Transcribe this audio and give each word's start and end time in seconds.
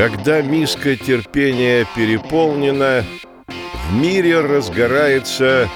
Когда 0.00 0.40
миска 0.40 0.96
терпения 0.96 1.86
переполнена, 1.94 3.04
в 3.46 3.92
мире 3.92 4.40
разгорается 4.40 5.68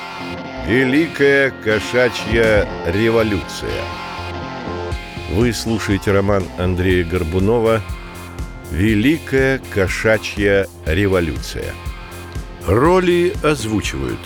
великая 0.66 1.52
кошачья 1.62 2.66
революция. 2.86 3.82
Вы 5.30 5.52
слушаете 5.52 6.12
роман 6.12 6.42
Андрея 6.56 7.04
Горбунова 7.04 7.82
«Великая 8.70 9.60
кошачья 9.74 10.68
революция». 10.86 11.74
Роли 12.66 13.34
озвучивают 13.42 14.20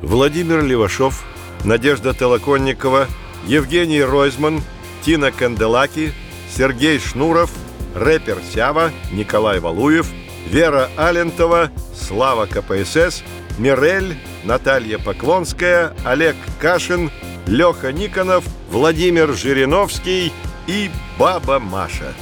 Владимир 0.00 0.64
Левашов, 0.64 1.26
Надежда 1.66 2.14
Толоконникова, 2.14 3.06
Евгений 3.46 4.02
Ройзман, 4.02 4.62
Тина 5.02 5.30
Канделаки, 5.30 6.14
Сергей 6.56 6.98
Шнуров– 6.98 7.50
рэпер 7.94 8.38
Сява, 8.52 8.90
Николай 9.12 9.60
Валуев, 9.60 10.06
Вера 10.46 10.88
Алентова, 10.96 11.70
Слава 11.94 12.46
КПСС, 12.46 13.22
Мирель, 13.58 14.16
Наталья 14.44 14.98
Поклонская, 14.98 15.94
Олег 16.04 16.36
Кашин, 16.60 17.10
Леха 17.46 17.92
Никонов, 17.92 18.44
Владимир 18.70 19.32
Жириновский 19.34 20.32
и 20.66 20.90
Баба 21.18 21.58
Маша. 21.58 22.14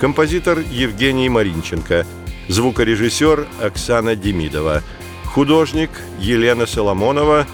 Композитор 0.00 0.58
Евгений 0.58 1.28
Маринченко. 1.28 2.06
Звукорежиссер 2.48 3.46
Оксана 3.60 4.16
Демидова. 4.16 4.82
Художник 5.24 5.90
Елена 6.18 6.66
Соломонова. 6.66 7.46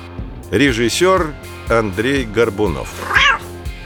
Режиссер 0.50 1.34
Андрей 1.68 2.24
Горбунов. 2.24 2.92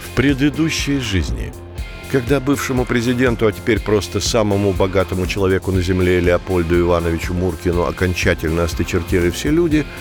В 0.05 0.15
предыдущей 0.15 0.99
жизни– 0.99 1.53
когда 2.11 2.41
бывшему 2.41 2.85
президенту, 2.85 3.47
а 3.47 3.53
теперь 3.53 3.81
просто 3.81 4.21
самому 4.21 4.73
богатому 4.73 5.27
человеку 5.27 5.73
на 5.73 5.83
земле 5.83 6.21
Леопольду 6.21 6.79
Ивановичу 6.79 7.35
Муркину 7.35 7.85
окончательно 7.85 8.65
осточертели 8.65 9.31
все 9.31 9.51
люди– 9.51 9.85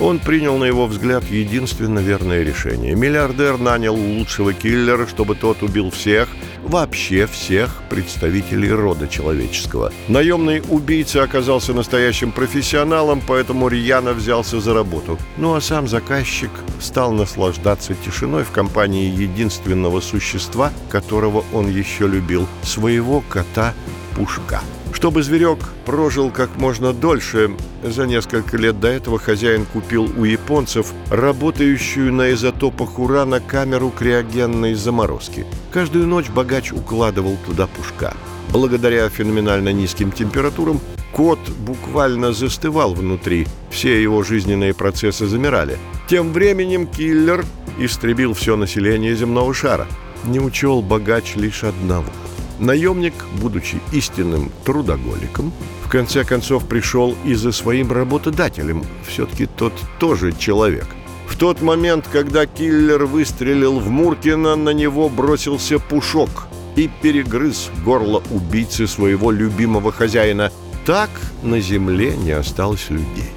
он 0.00 0.18
принял, 0.18 0.56
на 0.58 0.64
его 0.64 0.86
взгляд, 0.86 1.24
единственно 1.24 1.98
верное 1.98 2.42
решение. 2.42 2.94
Миллиардер 2.94 3.58
нанял 3.58 3.94
лучшего 3.94 4.52
киллера, 4.52 5.06
чтобы 5.06 5.34
тот 5.34 5.62
убил 5.62 5.90
всех, 5.90 6.28
вообще 6.62 7.26
всех 7.26 7.82
представителей 7.88 8.70
рода 8.70 9.08
человеческого. 9.08 9.92
Наемный 10.08 10.62
убийца 10.68 11.22
оказался 11.22 11.74
настоящим 11.74 12.32
профессионалом, 12.32 13.22
поэтому 13.26 13.68
рьяно 13.68 14.12
взялся 14.12 14.60
за 14.60 14.74
работу. 14.74 15.18
Ну 15.36 15.54
а 15.54 15.60
сам 15.60 15.86
заказчик 15.86 16.50
стал 16.80 17.12
наслаждаться 17.12 17.94
тишиной 17.94 18.44
в 18.44 18.50
компании 18.50 19.10
единственного 19.10 20.00
существа, 20.00 20.72
которого 20.88 21.44
он 21.52 21.68
еще 21.68 22.06
любил– 22.06 22.48
своего 22.62 23.22
кота 23.28 23.74
Пушка. 24.16 24.60
Чтобы 24.92 25.22
зверек 25.22 25.58
прожил 25.86 26.30
как 26.30 26.56
можно 26.56 26.92
дольше, 26.92 27.52
за 27.82 28.06
несколько 28.06 28.56
лет 28.56 28.80
до 28.80 28.88
этого 28.88 29.18
хозяин 29.18 29.64
купил 29.64 30.10
у 30.16 30.24
японцев 30.24 30.92
работающую 31.10 32.12
на 32.12 32.32
изотопах 32.32 32.98
урана 32.98 33.40
камеру 33.40 33.90
криогенной 33.90 34.74
заморозки. 34.74 35.46
Каждую 35.70 36.06
ночь 36.06 36.28
богач 36.28 36.72
укладывал 36.72 37.36
туда 37.46 37.66
пушка. 37.66 38.14
Благодаря 38.50 39.08
феноменально 39.08 39.72
низким 39.72 40.10
температурам 40.10 40.80
кот 41.12 41.38
буквально 41.48 42.32
застывал 42.32 42.94
внутри, 42.94 43.46
все 43.70 44.02
его 44.02 44.22
жизненные 44.22 44.74
процессы 44.74 45.26
замирали. 45.26 45.78
Тем 46.08 46.32
временем 46.32 46.86
киллер 46.86 47.44
истребил 47.78 48.34
все 48.34 48.56
население 48.56 49.14
земного 49.14 49.54
шара. 49.54 49.86
Не 50.24 50.40
учел 50.40 50.82
богач 50.82 51.36
лишь 51.36 51.64
одного– 51.64 52.10
Наемник, 52.60 53.14
будучи 53.40 53.80
истинным 53.90 54.52
трудоголиком, 54.64 55.50
в 55.82 55.88
конце 55.88 56.24
концов 56.24 56.66
пришел 56.66 57.16
и 57.24 57.34
за 57.34 57.52
своим 57.52 57.90
работодателем. 57.90 58.84
Все-таки 59.08 59.46
тот 59.46 59.72
тоже 59.98 60.32
человек. 60.32 60.86
В 61.26 61.36
тот 61.36 61.62
момент, 61.62 62.06
когда 62.12 62.44
киллер 62.44 63.06
выстрелил 63.06 63.80
в 63.80 63.88
Муркина, 63.88 64.56
на 64.56 64.70
него 64.70 65.08
бросился 65.08 65.78
Пушок 65.78 66.48
и 66.76 66.90
перегрыз 67.00 67.70
горло 67.82 68.22
убийцы 68.30 68.86
своего 68.86 69.30
любимого 69.30 69.90
хозяина. 69.90 70.52
Так 70.84 71.10
на 71.42 71.60
земле 71.60 72.14
не 72.16 72.32
осталось 72.32 72.90
людей. 72.90 73.30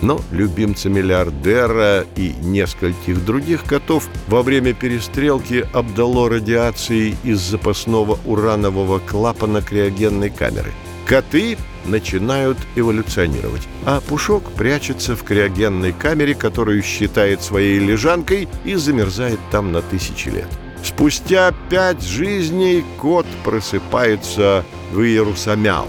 Но 0.00 0.20
любимца 0.30 0.88
миллиардера 0.88 2.06
и 2.16 2.34
нескольких 2.40 3.24
других 3.24 3.64
котов 3.64 4.08
во 4.28 4.42
время 4.42 4.72
перестрелки 4.72 5.66
обдало 5.72 6.28
радиацией 6.28 7.16
из 7.24 7.40
запасного 7.40 8.18
уранового 8.24 9.00
клапана 9.00 9.60
криогенной 9.60 10.30
камеры. 10.30 10.72
Коты 11.06 11.56
начинают 11.86 12.58
эволюционировать, 12.76 13.66
а 13.86 14.00
Пушок 14.00 14.52
прячется 14.52 15.16
в 15.16 15.22
криогенной 15.24 15.92
камере, 15.92 16.34
которую 16.34 16.82
считает 16.82 17.42
своей 17.42 17.78
лежанкой 17.78 18.46
и 18.64 18.74
замерзает 18.74 19.40
там 19.50 19.72
на 19.72 19.80
тысячи 19.80 20.28
лет. 20.28 20.48
Спустя 20.84 21.52
пять 21.70 22.02
жизней 22.02 22.84
кот 22.98 23.26
просыпается 23.42 24.64
в 24.92 25.00
Иерусамяу. 25.00 25.88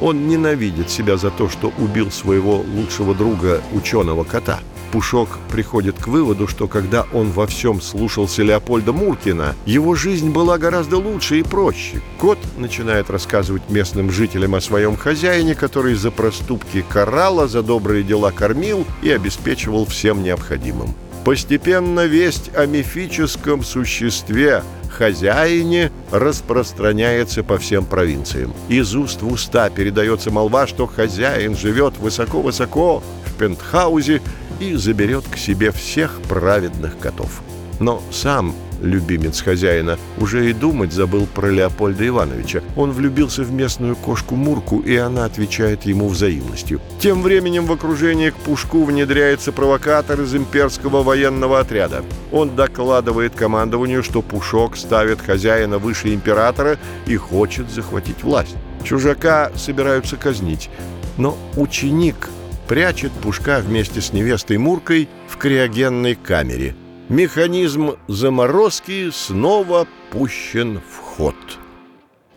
Он 0.00 0.28
ненавидит 0.28 0.90
себя 0.90 1.16
за 1.16 1.30
то, 1.30 1.48
что 1.48 1.72
убил 1.78 2.10
своего 2.10 2.64
лучшего 2.74 3.14
друга, 3.14 3.62
ученого 3.72 4.24
кота. 4.24 4.60
Пушок 4.92 5.38
приходит 5.50 5.96
к 5.98 6.06
выводу, 6.06 6.46
что 6.46 6.68
когда 6.68 7.06
он 7.12 7.30
во 7.30 7.46
всем 7.46 7.80
слушался 7.80 8.42
Леопольда 8.42 8.92
Муркина, 8.92 9.54
его 9.66 9.94
жизнь 9.94 10.30
была 10.30 10.58
гораздо 10.58 10.98
лучше 10.98 11.40
и 11.40 11.42
проще. 11.42 12.00
Кот 12.18 12.38
начинает 12.56 13.10
рассказывать 13.10 13.68
местным 13.68 14.10
жителям 14.10 14.54
о 14.54 14.60
своем 14.60 14.96
хозяине, 14.96 15.54
который 15.54 15.94
за 15.94 16.10
проступки 16.10 16.84
карала, 16.88 17.48
за 17.48 17.62
добрые 17.62 18.04
дела 18.04 18.30
кормил 18.30 18.86
и 19.02 19.10
обеспечивал 19.10 19.86
всем 19.86 20.22
необходимым. 20.22 20.94
Постепенно 21.24 22.06
весть 22.06 22.52
о 22.54 22.66
мифическом 22.66 23.64
существе, 23.64 24.62
хозяине 24.96 25.92
распространяется 26.10 27.42
по 27.42 27.58
всем 27.58 27.84
провинциям. 27.84 28.54
Из 28.68 28.94
уст 28.94 29.22
в 29.22 29.30
уста 29.30 29.68
передается 29.68 30.30
молва, 30.30 30.66
что 30.66 30.86
хозяин 30.86 31.56
живет 31.56 31.98
высоко-высоко 31.98 33.02
в 33.26 33.34
пентхаузе 33.34 34.22
и 34.58 34.74
заберет 34.74 35.24
к 35.30 35.36
себе 35.36 35.70
всех 35.70 36.20
праведных 36.22 36.98
котов. 36.98 37.42
Но 37.78 38.02
сам 38.10 38.54
любимец 38.80 39.40
хозяина, 39.42 39.98
уже 40.18 40.50
и 40.50 40.52
думать 40.52 40.92
забыл 40.92 41.26
про 41.26 41.50
Леопольда 41.50 42.06
Ивановича. 42.06 42.62
Он 42.76 42.92
влюбился 42.92 43.42
в 43.42 43.52
местную 43.52 43.96
кошку 43.96 44.36
Мурку, 44.36 44.80
и 44.80 44.96
она 44.96 45.24
отвечает 45.24 45.84
ему 45.84 46.08
взаимностью. 46.08 46.80
Тем 47.00 47.22
временем 47.22 47.66
в 47.66 47.72
окружении 47.72 48.30
к 48.30 48.36
Пушку 48.36 48.84
внедряется 48.84 49.52
провокатор 49.52 50.20
из 50.20 50.34
имперского 50.34 51.02
военного 51.02 51.60
отряда. 51.60 52.04
Он 52.32 52.54
докладывает 52.54 53.34
командованию, 53.34 54.02
что 54.02 54.22
Пушок 54.22 54.76
ставит 54.76 55.20
хозяина 55.20 55.78
выше 55.78 56.14
императора 56.14 56.78
и 57.06 57.16
хочет 57.16 57.70
захватить 57.70 58.22
власть. 58.22 58.56
Чужака 58.84 59.50
собираются 59.56 60.16
казнить, 60.16 60.70
но 61.16 61.36
ученик 61.56 62.28
прячет 62.68 63.12
Пушка 63.12 63.60
вместе 63.60 64.00
с 64.00 64.12
невестой 64.12 64.58
Муркой 64.58 65.08
в 65.28 65.36
криогенной 65.36 66.14
камере– 66.14 66.74
Механизм 67.08 67.92
заморозки 68.08 69.10
снова 69.10 69.86
пущен 70.10 70.80
в 70.80 70.96
ход. 70.96 71.36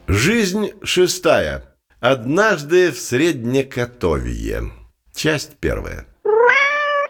Жизнь 0.08 0.74
шестая. 0.84 1.76
Однажды 2.00 2.92
в 2.92 3.00
Среднекотовье. 3.00 4.72
Часть 5.16 5.58
первая. 5.60 6.06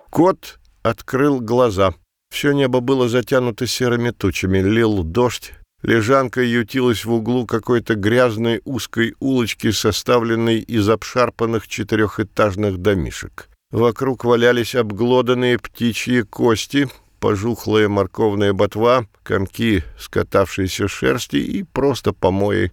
Кот 0.09 0.57
открыл 0.83 1.41
глаза. 1.41 1.93
Все 2.29 2.53
небо 2.53 2.79
было 2.79 3.09
затянуто 3.09 3.67
серыми 3.67 4.11
тучами. 4.11 4.59
Лил 4.59 5.03
дождь. 5.03 5.51
Лежанка 5.83 6.41
ютилась 6.41 7.03
в 7.03 7.11
углу 7.11 7.45
какой-то 7.45 7.95
грязной 7.95 8.61
узкой 8.63 9.15
улочки, 9.19 9.71
составленной 9.71 10.59
из 10.59 10.87
обшарпанных 10.87 11.67
четырехэтажных 11.67 12.77
домишек. 12.77 13.49
Вокруг 13.71 14.23
валялись 14.23 14.75
обглоданные 14.75 15.59
птичьи 15.59 16.21
кости— 16.21 16.87
пожухлая 17.19 17.89
морковная 17.89 18.53
ботва, 18.53 19.05
комки 19.23 19.83
скатавшейся 19.97 20.87
шерсти 20.87 21.37
и 21.37 21.63
просто 21.63 22.13
помои 22.13 22.71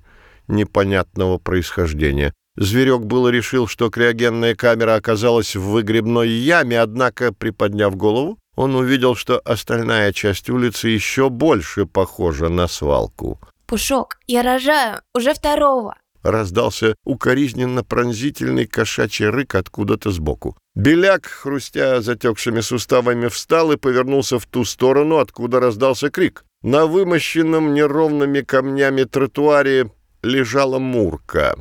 непонятного 0.48 1.38
происхождения. 1.38 2.32
Зверек 2.56 3.02
было 3.02 3.28
решил, 3.28 3.66
что 3.66 3.90
криогенная 3.90 4.54
камера 4.54 4.94
оказалась 4.94 5.54
в 5.54 5.62
выгребной 5.62 6.28
яме, 6.28 6.80
однако, 6.80 7.32
приподняв 7.32 7.94
голову, 7.96 8.38
он 8.54 8.74
увидел, 8.74 9.14
что 9.14 9.38
остальная 9.44 10.12
часть 10.12 10.48
улицы 10.48 10.88
еще 10.88 11.28
больше 11.28 11.84
похожа 11.84 12.48
на 12.48 12.66
свалку. 12.66 13.38
«Пушок, 13.66 14.18
я 14.26 14.42
рожаю, 14.42 15.00
уже 15.14 15.34
второго!» 15.34 15.96
Раздался 16.30 16.94
укоризненно-пронзительный 17.04 18.66
кошачий 18.66 19.26
рык 19.26 19.54
откуда-то 19.54 20.10
сбоку. 20.10 20.56
Беляк, 20.74 21.26
хрустя 21.26 22.00
затекшими 22.02 22.60
суставами, 22.60 23.28
встал 23.28 23.72
и 23.72 23.76
повернулся 23.76 24.38
в 24.38 24.46
ту 24.46 24.64
сторону, 24.64 25.18
откуда 25.18 25.60
раздался 25.60 26.10
крик. 26.10 26.44
На 26.62 26.86
вымощенном 26.86 27.74
неровными 27.74 28.40
камнями 28.40 29.04
тротуаре 29.04 29.90
лежала 30.22 30.78
Мурка. 30.78 31.56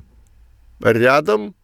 Рядом 0.81 1.55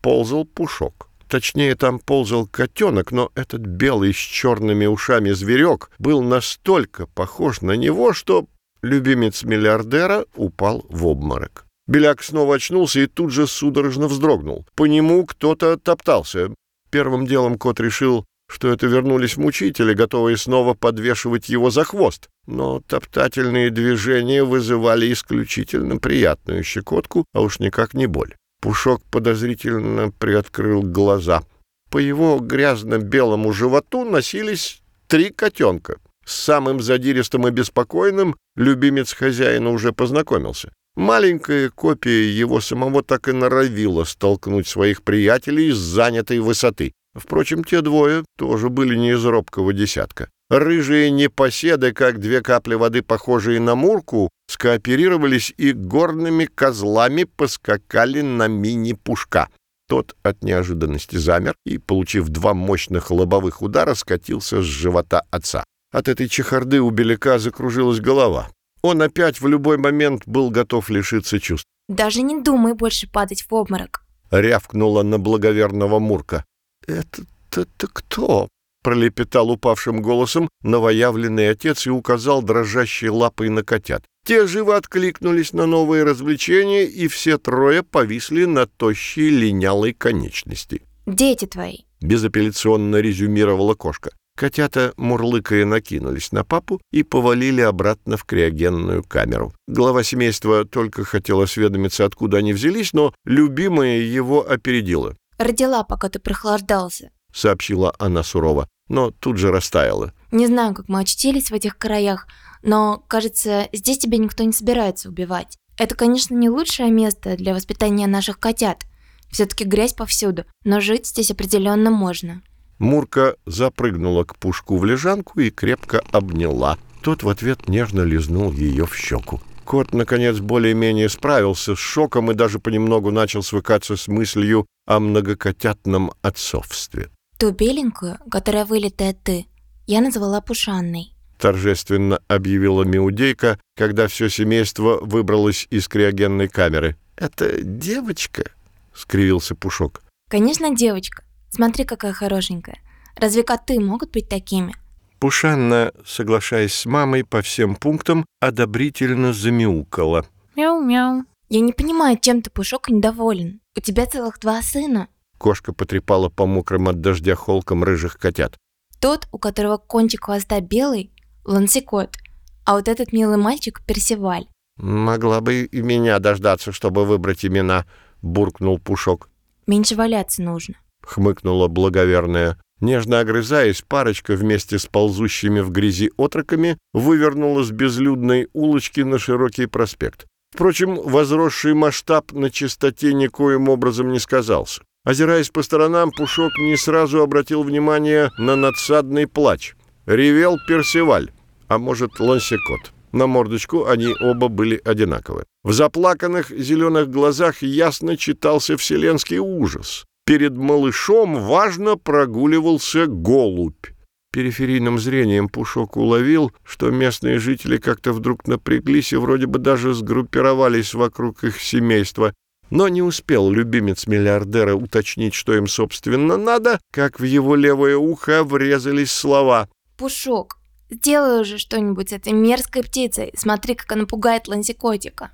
ползал 0.00 0.44
пушок. 0.44 1.08
Точнее, 1.28 1.74
там 1.76 1.98
ползал 1.98 2.46
котенок, 2.46 3.10
но 3.10 3.30
этот 3.34 3.62
белый 3.62 4.12
с 4.12 4.18
черными 4.18 4.84
ушами 4.84 5.30
зверек 5.30 5.90
был 5.98 6.22
настолько 6.22 7.06
похож 7.06 7.62
на 7.62 7.72
него, 7.72 8.12
что 8.12 8.46
любимец 8.82 9.42
миллиардера 9.42 10.26
упал 10.34 10.84
в 10.90 11.06
обморок. 11.06 11.64
Беляк 11.86 12.22
снова 12.22 12.56
очнулся 12.56 13.00
и 13.00 13.06
тут 13.06 13.32
же 13.32 13.46
судорожно 13.46 14.08
вздрогнул. 14.08 14.66
По 14.74 14.86
нему 14.86 15.26
кто-то 15.26 15.76
топтался. 15.76 16.54
Первым 16.90 17.26
делом 17.26 17.58
кот 17.58 17.80
решил, 17.80 18.24
что 18.48 18.68
это 18.68 18.86
вернулись 18.86 19.36
мучители, 19.36 19.94
готовые 19.94 20.36
снова 20.36 20.74
подвешивать 20.74 21.48
его 21.48 21.70
за 21.70 21.84
хвост. 21.84 22.28
Но 22.46 22.80
топтательные 22.80 23.70
движения 23.70 24.44
вызывали 24.44 25.12
исключительно 25.12 25.96
приятную 25.96 26.62
щекотку, 26.62 27.24
а 27.32 27.40
уж 27.40 27.58
никак 27.58 27.94
не 27.94 28.06
боль. 28.06 28.34
Пушок 28.60 29.02
подозрительно 29.10 30.12
приоткрыл 30.12 30.82
глаза. 30.82 31.42
По 31.90 31.98
его 31.98 32.38
грязно-белому 32.38 33.52
животу 33.52 34.04
носились 34.04 34.82
три 35.08 35.30
котенка. 35.30 35.96
С 36.24 36.34
самым 36.34 36.80
задиристым 36.80 37.48
и 37.48 37.50
беспокойным 37.50 38.36
любимец 38.54 39.12
хозяина 39.12 39.70
уже 39.70 39.92
познакомился. 39.92 40.72
Маленькая 40.94 41.70
копия 41.70 42.30
его 42.30 42.60
самого 42.60 43.02
так 43.02 43.28
и 43.28 43.32
норовила 43.32 44.04
столкнуть 44.04 44.68
своих 44.68 45.02
приятелей 45.02 45.72
с 45.72 45.78
занятой 45.78 46.40
высоты. 46.40 46.92
Впрочем, 47.14 47.64
те 47.64 47.80
двое 47.80 48.24
тоже 48.36 48.68
были 48.68 48.96
не 48.96 49.12
из 49.12 49.24
робкого 49.24 49.72
десятка. 49.72 50.28
Рыжие 50.50 51.10
непоседы, 51.10 51.92
как 51.92 52.20
две 52.20 52.42
капли 52.42 52.74
воды, 52.74 53.00
похожие 53.00 53.58
на 53.58 53.74
мурку, 53.74 54.28
скооперировались 54.48 55.54
и 55.56 55.72
горными 55.72 56.44
козлами 56.44 57.24
поскакали 57.24 58.20
на 58.20 58.48
мини-пушка. 58.48 59.48
Тот 59.88 60.14
от 60.22 60.44
неожиданности 60.44 61.16
замер 61.16 61.54
и, 61.64 61.78
получив 61.78 62.28
два 62.28 62.52
мощных 62.52 63.10
лобовых 63.10 63.62
удара, 63.62 63.94
скатился 63.94 64.60
с 64.60 64.66
живота 64.66 65.22
отца. 65.30 65.64
От 65.90 66.08
этой 66.08 66.28
чехарды 66.28 66.80
у 66.80 66.90
Беляка 66.90 67.38
закружилась 67.38 68.00
голова. 68.00 68.50
Он 68.82 69.02
опять 69.02 69.40
в 69.40 69.46
любой 69.46 69.78
момент 69.78 70.22
был 70.26 70.50
готов 70.50 70.90
лишиться 70.90 71.40
чувств. 71.40 71.66
Даже 71.88 72.22
не 72.22 72.40
думай 72.40 72.74
больше 72.74 73.08
падать 73.08 73.42
в 73.42 73.54
обморок. 73.54 74.04
Рявкнула 74.30 75.02
на 75.02 75.18
благоверного 75.18 75.98
Мурка. 75.98 76.44
«Это-то 76.86 77.86
кто?» 77.92 78.48
пролепетал 78.82 79.50
упавшим 79.50 80.02
голосом 80.02 80.48
новоявленный 80.62 81.50
отец 81.50 81.86
и 81.86 81.90
указал 81.90 82.42
дрожащей 82.42 83.08
лапой 83.08 83.48
на 83.48 83.62
котят. 83.62 84.04
Те 84.26 84.46
живо 84.46 84.76
откликнулись 84.76 85.52
на 85.52 85.66
новые 85.66 86.04
развлечения, 86.04 86.84
и 86.84 87.08
все 87.08 87.38
трое 87.38 87.82
повисли 87.82 88.44
на 88.44 88.66
тощей 88.66 89.30
линялой 89.30 89.92
конечности. 89.92 90.82
«Дети 91.06 91.46
твои!»— 91.46 91.78
безапелляционно 92.00 92.96
резюмировала 92.96 93.74
кошка. 93.74 94.10
Котята, 94.36 94.94
мурлыкая, 94.96 95.64
накинулись 95.66 96.32
на 96.32 96.42
папу 96.42 96.80
и 96.90 97.02
повалили 97.02 97.60
обратно 97.60 98.16
в 98.16 98.24
криогенную 98.24 99.04
камеру. 99.04 99.52
Глава 99.68 100.02
семейства 100.02 100.64
только 100.64 101.04
хотел 101.04 101.40
осведомиться, 101.42 102.04
откуда 102.04 102.38
они 102.38 102.52
взялись, 102.52 102.92
но 102.92 103.14
любимая 103.24 103.98
его 103.98 104.48
опередила. 104.48 105.16
«Родила, 105.38 105.82
пока 105.84 106.08
ты 106.08 106.18
прохлаждался»,— 106.18 107.10
сообщила 107.32 107.94
она 107.98 108.22
сурово, 108.22 108.68
но 108.88 109.10
тут 109.10 109.36
же 109.36 109.50
растаяла. 109.50 110.12
«Не 110.30 110.46
знаю, 110.46 110.74
как 110.74 110.88
мы 110.88 111.00
очутились 111.00 111.50
в 111.50 111.54
этих 111.54 111.76
краях, 111.76 112.26
но, 112.62 113.04
кажется, 113.08 113.68
здесь 113.72 113.98
тебя 113.98 114.18
никто 114.18 114.44
не 114.44 114.52
собирается 114.52 115.08
убивать. 115.08 115.58
Это, 115.78 115.94
конечно, 115.94 116.34
не 116.34 116.48
лучшее 116.48 116.90
место 116.90 117.36
для 117.36 117.54
воспитания 117.54 118.06
наших 118.06 118.38
котят. 118.38 118.84
Все-таки 119.30 119.64
грязь 119.64 119.94
повсюду, 119.94 120.44
но 120.64 120.80
жить 120.80 121.06
здесь 121.06 121.30
определенно 121.30 121.90
можно». 121.90 122.42
Мурка 122.82 123.36
запрыгнула 123.46 124.24
к 124.24 124.36
пушку 124.36 124.76
в 124.76 124.84
лежанку 124.84 125.38
и 125.38 125.50
крепко 125.50 126.02
обняла. 126.10 126.78
Тот 127.00 127.22
в 127.22 127.28
ответ 127.28 127.68
нежно 127.68 128.00
лизнул 128.00 128.50
ее 128.50 128.86
в 128.86 128.96
щеку. 128.96 129.40
Кот, 129.64 129.94
наконец, 129.94 130.38
более-менее 130.40 131.08
справился 131.08 131.76
с 131.76 131.78
шоком 131.78 132.32
и 132.32 132.34
даже 132.34 132.58
понемногу 132.58 133.12
начал 133.12 133.44
свыкаться 133.44 133.96
с 133.96 134.08
мыслью 134.08 134.66
о 134.84 134.98
многокотятном 134.98 136.10
отцовстве. 136.22 137.08
Ту 137.38 137.52
беленькую, 137.52 138.18
которая 138.28 138.64
вылитая 138.64 139.14
ты, 139.14 139.46
я 139.86 140.00
назвала 140.00 140.40
Пушанной. 140.40 141.14
Торжественно 141.38 142.18
объявила 142.26 142.82
Миудейка, 142.82 143.60
когда 143.76 144.08
все 144.08 144.28
семейство 144.28 144.98
выбралось 145.00 145.68
из 145.70 145.86
криогенной 145.86 146.48
камеры. 146.48 146.96
«Это 147.14 147.62
девочка?»— 147.62 148.50
скривился 148.92 149.54
Пушок. 149.54 150.02
«Конечно, 150.28 150.74
девочка. 150.74 151.22
Смотри, 151.54 151.84
какая 151.84 152.12
хорошенькая. 152.14 152.78
Разве 153.16 153.42
коты 153.42 153.78
могут 153.78 154.10
быть 154.10 154.28
такими?» 154.28 154.74
Пушанна, 155.18 155.92
соглашаясь 156.04 156.74
с 156.74 156.86
мамой 156.86 157.24
по 157.24 157.42
всем 157.42 157.76
пунктам, 157.76 158.24
одобрительно 158.40 159.32
замяукала. 159.32 160.24
«Мяу-мяу». 160.56 161.24
«Я 161.48 161.60
не 161.60 161.72
понимаю, 161.72 162.18
чем 162.18 162.40
ты, 162.40 162.50
Пушок, 162.50 162.88
недоволен. 162.88 163.60
У 163.76 163.80
тебя 163.80 164.06
целых 164.06 164.40
два 164.40 164.62
сына». 164.62 165.08
Кошка 165.36 165.74
потрепала 165.74 166.30
по 166.30 166.46
мокрым 166.46 166.88
от 166.88 167.02
дождя 167.02 167.34
холкам 167.34 167.84
рыжих 167.84 168.16
котят. 168.16 168.56
Тот, 169.00 169.28
у 169.32 169.38
которого 169.38 169.76
кончик 169.76 170.24
хвоста 170.24 170.60
белый, 170.60 171.12
лансикот, 171.44 172.16
а 172.64 172.74
вот 172.74 172.88
этот 172.88 173.12
милый 173.12 173.36
мальчик— 173.36 173.82
персиваль. 173.86 174.46
«Могла 174.78 175.42
бы 175.42 175.64
и 175.64 175.82
меня 175.82 176.18
дождаться, 176.18 176.72
чтобы 176.72 177.04
выбрать 177.04 177.44
имена»,— 177.44 177.84
буркнул 178.22 178.78
Пушок. 178.78 179.28
«Меньше 179.66 179.94
валяться 179.94 180.42
нужно».— 180.42 180.76
хмыкнула 181.06 181.68
благоверная. 181.68 182.58
Нежно 182.82 183.20
огрызаясь, 183.20 183.80
парочка 183.82 184.34
вместе 184.34 184.76
с 184.76 184.86
ползущими 184.86 185.60
в 185.60 185.70
грязи 185.70 186.10
отроками 186.16 186.78
вывернула 186.92 187.62
с 187.62 187.70
безлюдной 187.70 188.48
улочки 188.52 189.02
на 189.02 189.20
широкий 189.20 189.66
проспект. 189.66 190.26
Впрочем, 190.52 190.96
возросший 190.96 191.74
масштаб 191.74 192.32
на 192.32 192.50
чистоте 192.50 193.14
никоим 193.14 193.68
образом 193.68 194.10
не 194.10 194.18
сказался. 194.18 194.82
Озираясь 195.04 195.50
по 195.50 195.62
сторонам, 195.62 196.10
Пушок 196.10 196.52
не 196.58 196.76
сразу 196.76 197.22
обратил 197.22 197.62
внимание 197.62 198.32
на 198.36 198.56
надсадный 198.56 199.28
плач. 199.28 199.74
Ревел 200.04 200.58
Персиваль, 200.66 201.30
а 201.68 201.78
может, 201.78 202.18
Лансекот. 202.18 202.92
На 203.12 203.28
мордочку 203.28 203.86
они 203.86 204.12
оба 204.20 204.48
были 204.48 204.80
одинаковы. 204.84 205.44
В 205.62 205.72
заплаканных 205.72 206.50
зеленых 206.50 207.10
глазах 207.10 207.62
ясно 207.62 208.16
читался 208.16 208.76
вселенский 208.76 209.38
ужас 209.38 210.04
перед 210.32 210.56
малышом 210.56 211.34
важно 211.44 211.98
прогуливался 211.98 213.06
голубь. 213.06 213.88
Периферийным 214.32 214.98
зрением 214.98 215.50
Пушок 215.50 215.98
уловил, 215.98 216.52
что 216.64 216.90
местные 216.90 217.38
жители 217.38 217.76
как-то 217.76 218.14
вдруг 218.14 218.46
напряглись 218.46 219.12
и 219.12 219.16
вроде 219.16 219.44
бы 219.44 219.58
даже 219.58 219.92
сгруппировались 219.92 220.94
вокруг 220.94 221.44
их 221.44 221.60
семейства. 221.60 222.32
Но 222.70 222.88
не 222.88 223.02
успел 223.02 223.50
любимец 223.50 224.06
миллиардера 224.06 224.74
уточнить, 224.74 225.34
что 225.34 225.54
им, 225.54 225.66
собственно, 225.66 226.38
надо, 226.38 226.80
как 226.90 227.20
в 227.20 227.24
его 227.24 227.54
левое 227.54 227.98
ухо 227.98 228.42
врезались 228.42 229.12
слова. 229.12 229.68
«Пушок, 229.98 230.56
сделай 230.88 231.42
уже 231.42 231.58
что-нибудь 231.58 232.08
с 232.08 232.12
этой 232.14 232.32
мерзкой 232.32 232.84
птицей. 232.84 233.34
Смотри, 233.36 233.74
как 233.74 233.92
она 233.92 234.06
пугает 234.06 234.48
лансикотика». 234.48 235.30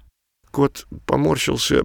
Кот 0.51 0.89
поморщился, 1.07 1.85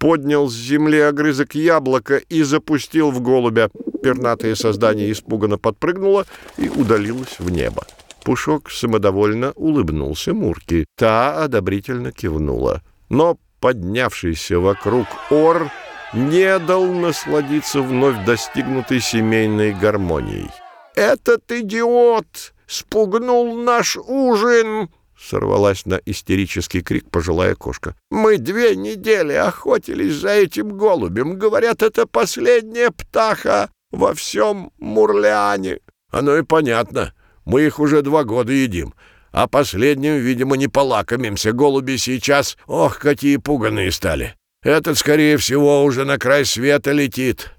поднял 0.00 0.48
с 0.48 0.54
земли 0.54 0.98
огрызок 0.98 1.54
яблока 1.54 2.16
и 2.16 2.42
запустил 2.42 3.10
в 3.12 3.20
голубя. 3.20 3.68
Пернатое 4.02 4.54
создание 4.54 5.12
испуганно 5.12 5.58
подпрыгнуло 5.58 6.26
и 6.56 6.68
удалилось 6.68 7.38
в 7.38 7.50
небо. 7.50 7.86
Пушок 8.24 8.70
самодовольно 8.70 9.52
улыбнулся 9.52 10.32
Мурке. 10.32 10.86
Та 10.96 11.44
одобрительно 11.44 12.12
кивнула. 12.12 12.82
Но 13.10 13.38
поднявшийся 13.60 14.58
вокруг 14.58 15.06
ор 15.30 15.70
не 16.14 16.58
дал 16.58 16.86
насладиться 16.86 17.82
вновь 17.82 18.24
достигнутой 18.24 19.00
семейной 19.00 19.74
гармонией. 19.74 20.50
«Этот 20.94 21.52
идиот 21.52 22.54
спугнул 22.66 23.54
наш 23.54 23.96
ужин!» 23.96 24.88
Сорвалась 25.20 25.84
на 25.84 26.00
истерический 26.06 26.80
крик 26.80 27.10
пожилая 27.10 27.54
кошка. 27.54 27.94
«Мы 28.10 28.38
две 28.38 28.74
недели 28.74 29.34
охотились 29.34 30.14
за 30.14 30.30
этим 30.30 30.76
голубем. 30.78 31.38
Говорят, 31.38 31.82
это 31.82 32.06
последняя 32.06 32.90
птаха 32.90 33.70
во 33.90 34.14
всем 34.14 34.72
Мурляне». 34.78 35.80
«Оно 36.10 36.36
и 36.38 36.42
понятно. 36.42 37.12
Мы 37.44 37.62
их 37.62 37.78
уже 37.78 38.00
два 38.00 38.24
года 38.24 38.52
едим. 38.52 38.94
А 39.30 39.46
последним, 39.46 40.16
видимо, 40.16 40.56
не 40.56 40.68
полакомимся. 40.68 41.52
Голуби 41.52 41.96
сейчас, 41.98 42.56
ох, 42.66 42.98
какие 42.98 43.36
пуганые 43.36 43.92
стали. 43.92 44.36
Этот, 44.62 44.98
скорее 44.98 45.36
всего, 45.36 45.84
уже 45.84 46.04
на 46.04 46.18
край 46.18 46.46
света 46.46 46.92
летит». 46.92 47.52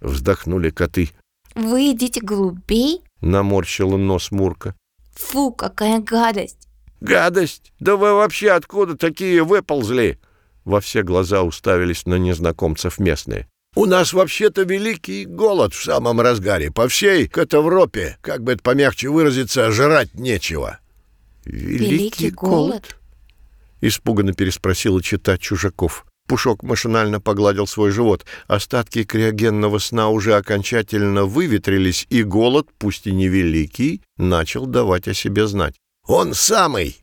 Вздохнули 0.00 0.70
коты. 0.70 1.10
«Вы 1.56 1.80
едите 1.80 2.20
голубей?»— 2.20 3.02
наморщила 3.20 3.96
нос 3.96 4.30
Мурка. 4.30 4.76
«Фу, 5.16 5.50
какая 5.50 5.98
гадость!» 5.98 6.67
«Гадость! 7.00 7.72
Да 7.80 7.96
вы 7.96 8.14
вообще 8.14 8.50
откуда 8.50 8.96
такие 8.96 9.42
выползли?» 9.42 10.18
во 10.68 10.80
все 10.80 11.02
глаза 11.02 11.42
уставились 11.42 12.04
на 12.04 12.16
незнакомцев 12.16 12.98
местные. 12.98 13.48
У 13.74 13.86
нас 13.86 14.12
вообще-то 14.12 14.62
великий 14.62 15.24
голод 15.24 15.72
в 15.72 15.82
самом 15.82 16.20
разгаре. 16.20 16.70
По 16.70 16.88
всей 16.88 17.28
Катавропе, 17.28 18.18
как 18.20 18.42
бы 18.42 18.52
это 18.52 18.62
помягче 18.62 19.08
выразиться, 19.08 19.70
жрать 19.70 20.14
нечего. 20.14 20.78
Великий, 21.44 21.86
великий 21.86 22.30
голод? 22.30 22.96
Испуганно 23.80 24.32
переспросила 24.32 25.02
чита 25.02 25.38
чужаков. 25.38 26.04
Пушок 26.26 26.62
машинально 26.62 27.20
погладил 27.20 27.66
свой 27.66 27.90
живот. 27.90 28.26
Остатки 28.48 29.04
криогенного 29.04 29.78
сна 29.78 30.10
уже 30.10 30.34
окончательно 30.34 31.24
выветрились, 31.24 32.06
и 32.10 32.22
голод, 32.22 32.68
пусть 32.78 33.06
и 33.06 33.12
невеликий, 33.12 34.02
начал 34.16 34.66
давать 34.66 35.08
о 35.08 35.14
себе 35.14 35.46
знать. 35.46 35.76
«Он 36.08 36.34
самый!» 36.34 36.98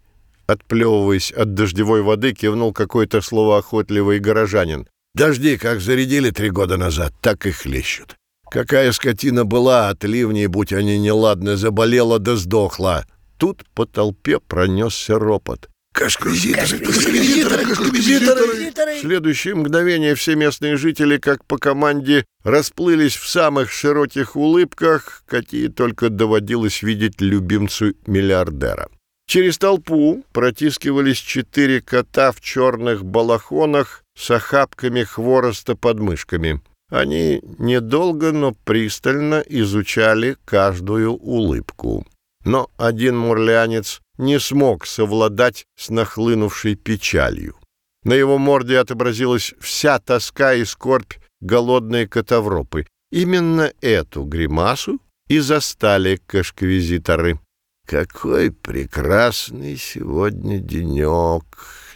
Отплевываясь 0.48 1.32
от 1.32 1.54
дождевой 1.54 2.02
воды, 2.02 2.34
кивнул 2.34 2.74
какой-то 2.74 3.22
словоохотливый 3.22 4.20
горожанин. 4.20 4.88
«Дожди, 5.14 5.58
как 5.58 5.80
зарядили 5.80 6.32
три 6.32 6.50
года 6.50 6.78
назад, 6.78 7.14
так 7.22 7.46
и 7.46 7.52
хлещут. 7.52 8.16
Какая 8.52 8.92
скотина 8.92 9.46
была, 9.46 9.90
от 9.90 10.04
ливней, 10.04 10.48
будь 10.48 10.74
они 10.74 11.00
неладны, 11.00 11.56
заболела 11.56 12.20
да 12.20 12.36
сдохла!» 12.36 13.06
Тут 13.38 13.64
по 13.74 13.86
толпе 13.86 14.40
пронесся 14.40 15.20
ропот. 15.20 15.70
Кашквизиторы, 15.96 16.80
кашквизиторы, 16.80 17.66
кашквизиторы. 17.66 18.98
В 18.98 19.00
следующее 19.00 19.56
мгновение 19.56 20.14
все 20.16 20.36
местные 20.36 20.76
жители, 20.76 21.18
как 21.18 21.46
по 21.46 21.58
команде, 21.58 22.26
расплылись 22.44 23.16
в 23.16 23.30
самых 23.30 23.72
широких 23.72 24.36
улыбках, 24.36 25.24
какие 25.26 25.70
только 25.70 26.10
доводилось 26.10 26.84
видеть 26.84 27.22
любимцу 27.22 27.94
миллиардера. 28.08 28.90
Через 29.26 29.58
толпу 29.58 30.26
протискивались 30.34 31.18
четыре 31.18 31.82
кота 31.82 32.34
в 32.34 32.42
черных 32.42 33.06
балахонах 33.06 34.04
с 34.18 34.30
охапками 34.32 35.04
хвороста 35.04 35.76
под 35.78 36.00
мышками. 36.00 36.62
Они 36.92 37.42
недолго, 37.58 38.34
но 38.34 38.54
пристально 38.66 39.42
изучали 39.48 40.36
каждую 40.44 41.14
улыбку. 41.14 42.06
Но 42.44 42.70
один 42.78 43.18
мурлянец 43.18 44.02
не 44.18 44.40
смог 44.40 44.86
совладать 44.86 45.66
с 45.76 45.90
нахлынувшей 45.90 46.76
печалью. 46.76 47.56
На 48.04 48.14
его 48.14 48.38
морде 48.38 48.78
отобразилась 48.78 49.54
вся 49.60 50.00
тоска 50.00 50.54
и 50.54 50.64
скорбь 50.66 51.14
голодной 51.42 52.08
Котовропы. 52.08 52.86
Именно 53.12 53.72
эту 53.82 54.24
гримасу 54.24 55.00
и 55.28 55.40
застали 55.40 56.20
кашквизиторы. 56.28 57.40
«Какой 57.86 58.52
прекрасный 58.52 59.78
сегодня 59.78 60.60
денек! 60.60 61.44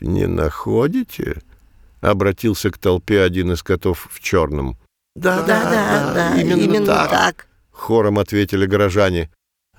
Не 0.01 0.27
находите?»— 0.27 1.41
обратился 2.01 2.69
к 2.69 2.77
толпе 2.77 3.21
один 3.21 3.51
из 3.53 3.63
котов 3.63 4.07
в 4.11 4.19
черном. 4.19 4.77
«Да, 5.15 5.41
да, 5.41 5.63
да, 5.63 6.13
да, 6.13 6.41
именно, 6.41 6.61
именно 6.61 6.85
так. 6.85 7.09
так!»— 7.09 7.47
хором 7.71 8.19
ответили 8.19 8.65
горожане. 8.65 9.31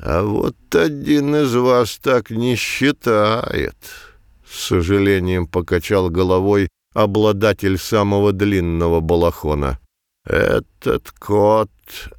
А 0.03 0.23
вот 0.23 0.57
один 0.75 1.37
из 1.37 1.55
вас 1.55 1.99
так 2.03 2.31
не 2.31 2.57
считает. 2.57 3.77
С 4.47 4.69
сожалением 4.69 5.47
покачал 5.47 6.09
головой 6.09 6.69
обладатель 6.95 7.79
самого 7.79 8.33
длинного 8.33 9.01
балахона. 9.01 9.79
Этот 10.25 11.11
кот 11.13 11.71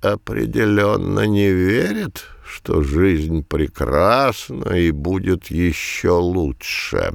определенно 0.02 1.26
не 1.26 1.52
верит, 1.52 2.26
что 2.46 2.84
жизнь 2.84 3.44
прекрасна 3.44 4.74
и 4.74 4.92
будет 4.92 5.48
еще 5.48 6.12
лучше. 6.12 7.14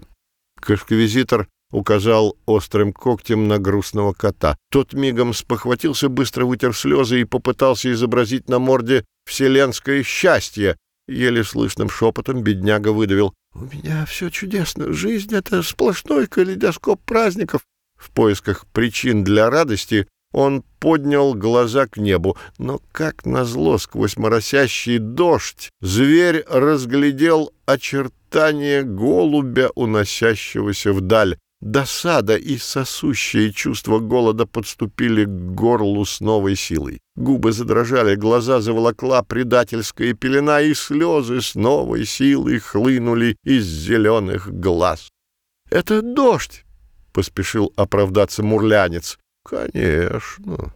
Кашквизитор 0.61 1.49
указал 1.71 2.37
острым 2.47 2.93
когтем 2.93 3.49
на 3.49 3.59
грустного 3.59 4.13
кота. 4.13 4.57
Тот 4.71 4.93
мигом 4.93 5.35
спохватился, 5.35 6.09
быстро 6.09 6.45
вытер 6.45 6.75
слезы 6.75 7.21
и 7.21 7.25
попытался 7.25 7.93
изобразить 7.93 8.49
на 8.49 8.59
морде 8.59 9.05
вселенское 9.27 10.03
счастье. 10.03 10.77
Еле 11.09 11.45
слышным 11.45 11.89
шепотом 11.89 12.43
бедняга 12.43 12.89
выдавил. 12.89 13.35
«У 13.55 13.61
меня 13.61 14.05
все 14.07 14.29
чудесно. 14.29 14.93
Жизнь— 14.93 15.35
это 15.37 15.63
сплошной 15.63 16.27
калейдоскоп 16.27 17.01
праздников». 17.05 17.63
В 17.97 18.11
поисках 18.11 18.67
причин 18.67 19.25
для 19.25 19.49
радости 19.49 20.07
он 20.33 20.63
поднял 20.81 21.35
глаза 21.35 21.87
к 21.87 21.97
небу, 21.97 22.37
но, 22.59 22.81
как 22.93 23.25
назло, 23.25 23.79
сквозь 23.79 24.17
моросящий 24.17 24.99
дождь, 24.99 25.71
зверь 25.81 26.45
разглядел 26.49 27.53
очертания 27.65 28.83
голубя, 28.83 29.71
уносящегося 29.75 30.93
вдаль. 30.93 31.39
Досада 31.61 32.37
и 32.37 32.59
сосущее 32.59 33.51
чувство 33.51 33.99
голода 33.99 34.47
подступили 34.47 35.25
к 35.25 35.29
горлу 35.29 36.05
с 36.05 36.21
новой 36.21 36.55
силой. 36.55 37.01
Губы 37.17 37.53
задрожали, 37.53 38.15
глаза 38.15 38.61
заволокла 38.61 39.23
предательская 39.23 40.13
пелена, 40.13 40.61
и 40.61 40.75
слезы 40.75 41.41
с 41.41 41.55
новой 41.55 42.05
силой 42.05 42.59
хлынули 42.59 43.37
из 43.43 43.65
зеленых 43.65 44.53
глаз.— 44.53 45.09
Это 45.71 46.03
дождь!— 46.03 46.65
поспешил 47.13 47.73
оправдаться 47.75 48.43
мурлянец.— 48.43 49.19
Конечно. 49.43 50.75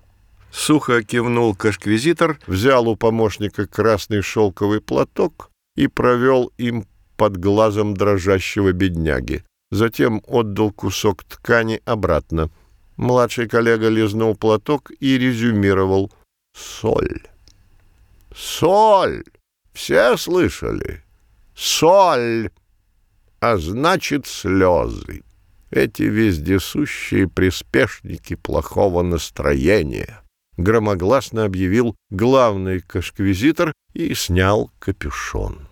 Сухо 0.51 1.03
кивнул 1.03 1.55
кашквизитор, 1.55 2.41
взял 2.47 2.89
у 2.89 2.97
помощника 2.97 3.67
красный 3.67 4.23
шелковый 4.23 4.81
платок 4.81 5.51
и 5.77 5.87
провел 5.89 6.51
им 6.57 6.87
под 7.17 7.37
глазом 7.37 7.95
дрожащего 7.95 8.73
бедняги 8.73 9.45
затем 9.71 10.23
отдал 10.27 10.73
кусок 10.73 11.25
ткани 11.25 11.81
обратно. 11.85 12.51
Младший 12.97 13.49
коллега 13.49 13.89
лизнул 13.89 14.37
платок 14.37 14.91
и 15.01 15.19
резюмировал 15.19 16.13
«Соль». 16.55 17.23
«Соль! 18.35 19.25
Все 19.73 20.17
слышали? 20.17 21.03
Соль! 21.55 22.51
А 23.41 23.57
значит, 23.57 24.27
слезы. 24.27 25.23
Эти 25.71 26.03
вездесущие 26.03 27.29
приспешники 27.29 28.35
плохого 28.35 29.03
настроения» 29.03 30.21
громогласно 30.57 31.45
объявил 31.45 31.97
главный 32.11 32.81
кашквизитор 32.81 33.73
и 33.95 34.15
снял 34.15 34.71
капюшон. 34.79 35.69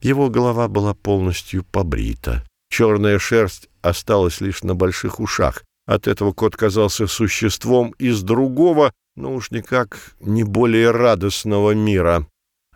Его 0.00 0.30
голова 0.30 0.68
была 0.68 0.94
полностью 0.94 1.62
побрита. 1.64 2.44
Черная 2.70 3.18
шерсть 3.18 3.68
осталась 3.82 4.40
лишь 4.40 4.62
на 4.62 4.74
больших 4.74 5.20
ушах. 5.20 5.64
От 5.86 6.06
этого 6.06 6.32
кот 6.32 6.56
казался 6.56 7.06
существом 7.06 7.90
из 7.98 8.22
другого, 8.22 8.92
но 9.16 9.34
уж 9.34 9.50
никак 9.50 10.14
не 10.20 10.44
более 10.44 10.92
радостного 10.92 11.72
мира. 11.72 12.26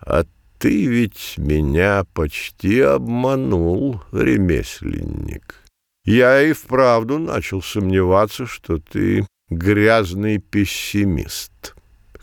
А 0.01 0.25
ты 0.59 0.87
ведь 0.87 1.35
меня 1.37 2.05
почти 2.13 2.81
обманул, 2.81 4.03
ремесленник. 4.13 5.63
Я 6.05 6.43
и 6.43 6.53
вправду 6.53 7.19
начал 7.19 7.63
сомневаться, 7.63 8.47
что 8.47 8.79
ты 8.79 9.27
грязный 9.49 10.39
пессимист. 10.39 11.75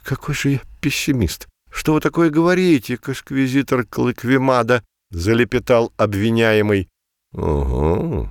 Какой 0.04 0.36
же 0.36 0.50
я 0.50 0.62
пессимист? 0.82 1.48
Что 1.72 1.94
вы 1.94 2.02
такое 2.02 2.30
говорите, 2.30 2.98
кашквизитор 2.98 3.86
Клыквимада? 3.86 4.84
Залепетал 5.10 5.94
обвиняемый. 5.98 6.90
«Угу, 7.34 8.28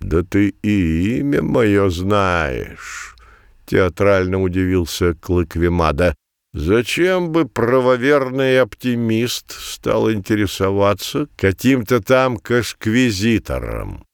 да 0.00 0.22
ты 0.22 0.54
и 0.62 1.18
имя 1.18 1.42
мое 1.42 1.90
знаешь»,— 1.90 3.16
театрально 3.66 4.40
удивился 4.40 5.14
Клыквимада. 5.14 6.14
«Зачем 6.52 7.32
бы 7.32 7.46
правоверный 7.46 8.60
оптимист 8.60 9.50
стал 9.50 10.10
интересоваться 10.12 11.28
каким-то 11.36 12.00
там 12.00 12.38
кашквизитором?» 12.38 14.04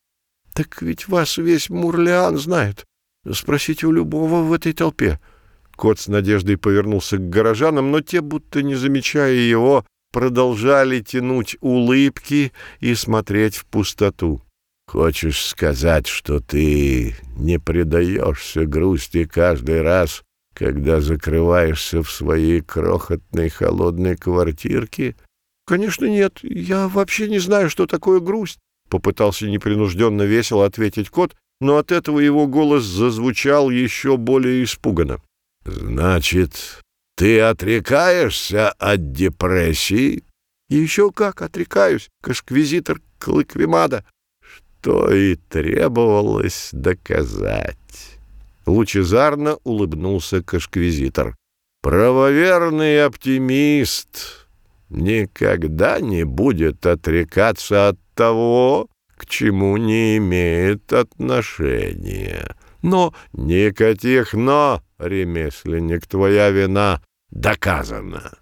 «Так 0.55 0.83
ведь 0.83 1.09
вас 1.09 1.37
весь 1.37 1.71
Мурлиан 1.71 2.39
знает. 2.39 2.85
Спросите 3.31 3.87
у 3.87 3.93
любого 3.93 4.43
в 4.43 4.53
этой 4.53 4.73
толпе». 4.73 5.21
Кот 5.77 6.01
с 6.01 6.09
надеждой 6.09 6.57
повернулся 6.59 7.17
к 7.17 7.29
горожанам, 7.29 7.91
но 7.91 8.01
те, 8.01 8.21
будто 8.21 8.63
не 8.63 8.75
замечая 8.75 9.35
его, 9.35 9.85
продолжали 10.13 11.01
тянуть 11.01 11.57
улыбки 11.61 12.53
и 12.81 12.95
смотреть 12.95 13.57
в 13.57 13.65
пустоту. 13.67 14.43
«Хочешь 14.87 15.47
сказать, 15.47 16.07
что 16.07 16.41
ты 16.41 17.17
не 17.37 17.59
предаешься 17.59 18.67
грусти 18.67 19.25
каждый 19.25 19.81
раз, 19.81 20.23
когда 20.55 21.01
закрываешься 21.01 22.03
в 22.03 22.11
своей 22.11 22.61
крохотной 22.61 23.49
холодной 23.49 24.17
квартирке?» 24.17 25.17
«Конечно 25.67 26.05
нет. 26.05 26.41
Я 26.43 26.89
вообще 26.89 27.29
не 27.29 27.39
знаю, 27.39 27.71
что 27.71 27.87
такое 27.87 28.21
грусть»,— 28.21 28.59
попытался 28.91 29.49
непринужденно 29.49 30.23
весело 30.23 30.67
ответить 30.67 31.09
кот, 31.09 31.35
но 31.61 31.79
от 31.79 31.93
этого 31.93 32.19
его 32.19 32.47
голос 32.47 32.83
зазвучал 32.83 33.71
еще 33.71 34.17
более 34.17 34.65
испуганно. 34.65 35.23
«Значит, 35.65 36.82
ты 37.23 37.39
отрекаешься 37.39 38.71
от 38.71 39.13
депрессии? 39.13 40.25
Еще 40.69 41.13
как 41.13 41.41
отрекаюсь, 41.41 42.09
кашквизитор 42.21 43.01
Клыквимада. 43.21 44.05
что 44.43 45.09
и 45.15 45.37
требовалось 45.37 46.71
доказать. 46.73 48.19
Лучезарно 48.67 49.57
улыбнулся 49.63 50.43
кашквизитор. 50.43 51.37
Правоверный 51.81 53.05
оптимист 53.05 54.49
никогда 54.89 56.01
не 56.01 56.25
будет 56.25 56.85
отрекаться 56.85 57.87
от 57.91 58.01
того, 58.17 58.89
к 59.17 59.27
чему 59.27 59.77
не 59.77 60.17
имеет 60.17 60.93
отношения. 60.93 62.57
Но 62.83 63.15
никаких 63.33 64.35
«но», 64.35 64.83
ремесленник, 64.99 66.09
твоя 66.09 66.51
вина 66.51 67.01
доказана. 67.33 68.39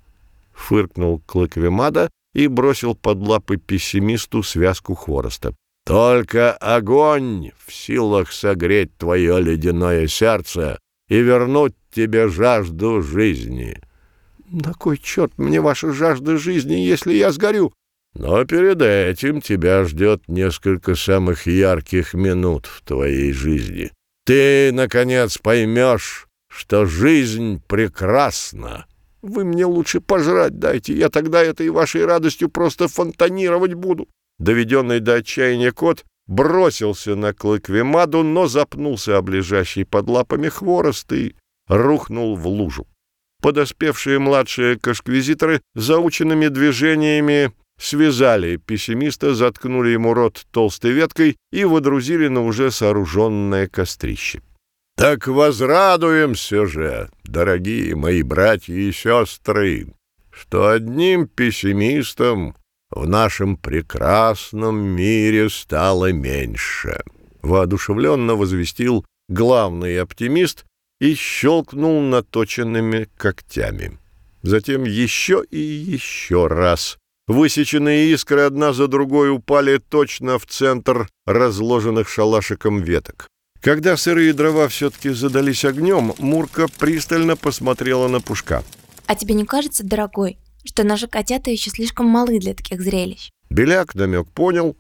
Фыркнул 0.53 1.21
Клыквемада 1.21 2.11
и 2.35 2.47
бросил 2.49 2.95
под 2.95 3.19
лапы 3.19 3.57
пессимисту 3.57 4.43
связку 4.43 4.95
хвороста. 4.95 5.55
Только 5.87 6.53
огонь 6.53 7.51
в 7.67 7.73
силах 7.73 8.33
согреть 8.33 8.97
твое 8.97 9.41
ледяное 9.41 10.07
сердце 10.07 10.79
и 11.09 11.21
вернуть 11.21 11.75
тебе 11.91 12.29
жажду 12.29 13.03
жизни. 13.03 13.81
На 14.51 14.75
кой 14.75 14.99
черт 14.99 15.39
мне 15.39 15.61
ваша 15.61 15.93
жажда 15.93 16.37
жизни, 16.37 16.75
если 16.75 17.15
я 17.15 17.33
сгорю? 17.33 17.73
Но 18.15 18.45
перед 18.45 18.83
этим 18.83 19.41
тебя 19.41 19.85
ждет 19.85 20.29
несколько 20.29 20.97
самых 20.97 21.47
ярких 21.47 22.15
минут 22.15 22.67
в 22.67 22.83
твоей 22.83 23.33
жизни. 23.33 23.93
Ты, 24.27 24.71
наконец, 24.73 25.39
поймешь, 25.39 26.27
что 26.51 26.85
жизнь 26.85 27.63
прекрасна. 27.67 28.87
Вы 29.23 29.45
мне 29.45 29.65
лучше 29.65 30.01
пожрать 30.01 30.59
дайте, 30.59 30.95
я 30.95 31.09
тогда 31.09 31.43
этой 31.43 31.71
вашей 31.71 32.05
радостью 32.05 32.49
просто 32.49 32.89
фонтанировать 32.89 33.75
буду. 33.75 34.09
Доведенный 34.39 35.01
до 35.01 35.17
отчаяния 35.17 35.71
кот 35.71 36.05
бросился 36.27 37.15
на 37.15 37.33
клыквемаду, 37.33 38.23
но 38.23 38.47
запнулся 38.47 39.19
об 39.19 39.29
лежащий 39.29 39.85
под 39.85 40.09
лапами 40.09 40.49
хворост 40.49 41.13
и 41.13 41.35
рухнул 41.69 42.37
в 42.37 42.47
лужу. 42.47 42.87
Подоспевшие 43.43 44.19
младшие 44.19 44.79
кашквизиторы 44.79 45.63
заученными 45.75 46.49
движениями 46.49 47.53
связали 47.79 48.57
пессимиста, 48.57 49.35
заткнули 49.35 49.91
ему 49.91 50.15
рот 50.15 50.47
толстой 50.51 50.93
веткой 50.93 51.37
и 51.53 51.65
водрузили 51.65 52.29
на 52.29 52.43
уже 52.43 52.71
сооруженное 52.71 53.67
кострище. 53.67 54.43
«Так 55.01 55.29
возрадуемся 55.29 56.67
же, 56.67 57.09
дорогие 57.25 57.97
мои 57.97 58.23
братья 58.23 58.75
и 58.75 58.93
сестры, 58.93 59.95
что 60.31 60.69
одним 60.69 61.27
пессимистом 61.27 62.55
в 62.91 63.09
нашем 63.09 63.57
прекрасном 63.57 64.79
мире 64.79 65.49
стало 65.49 66.13
меньше»,— 66.13 67.01
воодушевленно 67.43 68.35
возвестил 68.35 69.07
главный 69.31 69.99
оптимист 69.99 70.67
и 71.01 71.15
щелкнул 71.15 72.03
наточенными 72.03 73.09
когтями. 73.17 73.99
Затем 74.43 74.85
еще 74.85 75.43
и 75.51 75.59
еще 75.59 76.47
раз 76.47 76.99
Высеченные 77.27 78.11
искры 78.13 78.41
одна 78.41 78.73
за 78.73 78.89
другой 78.89 79.31
упали 79.31 79.79
точно 79.79 80.39
в 80.39 80.47
центр 80.47 81.09
разложенных 81.27 82.09
шалашиком 82.09 82.83
веток. 82.83 83.30
Когда 83.61 83.97
сырые 83.97 84.33
дрова 84.33 84.69
все-таки 84.69 85.11
задались 85.11 85.65
огнем, 85.65 86.15
Мурка 86.19 86.67
пристально 86.79 87.37
посмотрела 87.37 88.09
на 88.09 88.21
Пушка. 88.21 88.65
«А 89.07 89.15
тебе 89.15 89.35
не 89.35 89.45
кажется, 89.45 89.85
дорогой, 89.85 90.39
что 90.65 90.83
наши 90.83 91.09
котята 91.09 91.51
еще 91.51 91.71
слишком 91.71 92.07
малы 92.07 92.39
для 92.39 92.55
таких 92.55 92.81
зрелищ?» 92.81 93.31
Беляк 93.51 93.95
намек 93.95 94.29
понял 94.29 94.77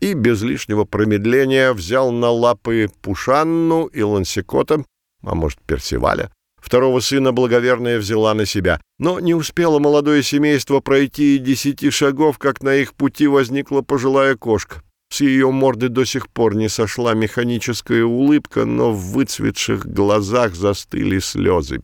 и 0.00 0.14
без 0.14 0.42
лишнего 0.42 0.84
промедления 0.84 1.72
взял 1.72 2.12
на 2.12 2.30
лапы 2.30 2.88
Пушанну 3.02 3.86
и 3.86 4.02
Лансикота, 4.02 4.84
а 5.22 5.34
может, 5.34 5.60
Персиваля, 5.62 6.30
Второго 6.60 7.00
сына 7.00 7.32
благоверная 7.32 7.98
взяла 7.98 8.34
на 8.34 8.46
себя. 8.46 8.80
Но 8.98 9.18
не 9.18 9.34
успело 9.34 9.78
молодое 9.78 10.22
семейство 10.22 10.80
пройти 10.80 11.36
и 11.36 11.38
десяти 11.38 11.90
шагов, 11.90 12.38
как 12.38 12.62
на 12.62 12.74
их 12.76 12.94
пути 12.94 13.26
возникла 13.26 13.80
пожилая 13.80 14.36
кошка. 14.36 14.82
С 15.12 15.20
ее 15.20 15.50
морды 15.50 15.88
до 15.88 16.04
сих 16.04 16.28
пор 16.28 16.54
не 16.54 16.68
сошла 16.68 17.14
механическая 17.14 18.04
улыбка, 18.04 18.64
но 18.64 18.92
в 18.92 19.12
выцветших 19.12 19.86
глазах 19.86 20.54
застыли 20.54 21.18
слезы. 21.18 21.82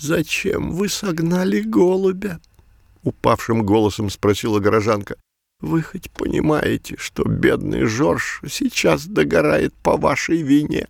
«Зачем 0.00 0.72
вы 0.72 0.88
согнали 0.88 1.60
голубя?»— 1.60 2.40
упавшим 3.02 3.64
голосом 3.64 4.10
спросила 4.10 4.60
горожанка. 4.60 5.16
«Вы 5.60 5.82
хоть 5.82 6.10
понимаете, 6.10 6.96
что 6.98 7.24
бедный 7.24 7.84
Жорж 7.84 8.40
сейчас 8.48 9.06
догорает 9.06 9.74
по 9.82 9.96
вашей 9.96 10.42
вине?» 10.42 10.88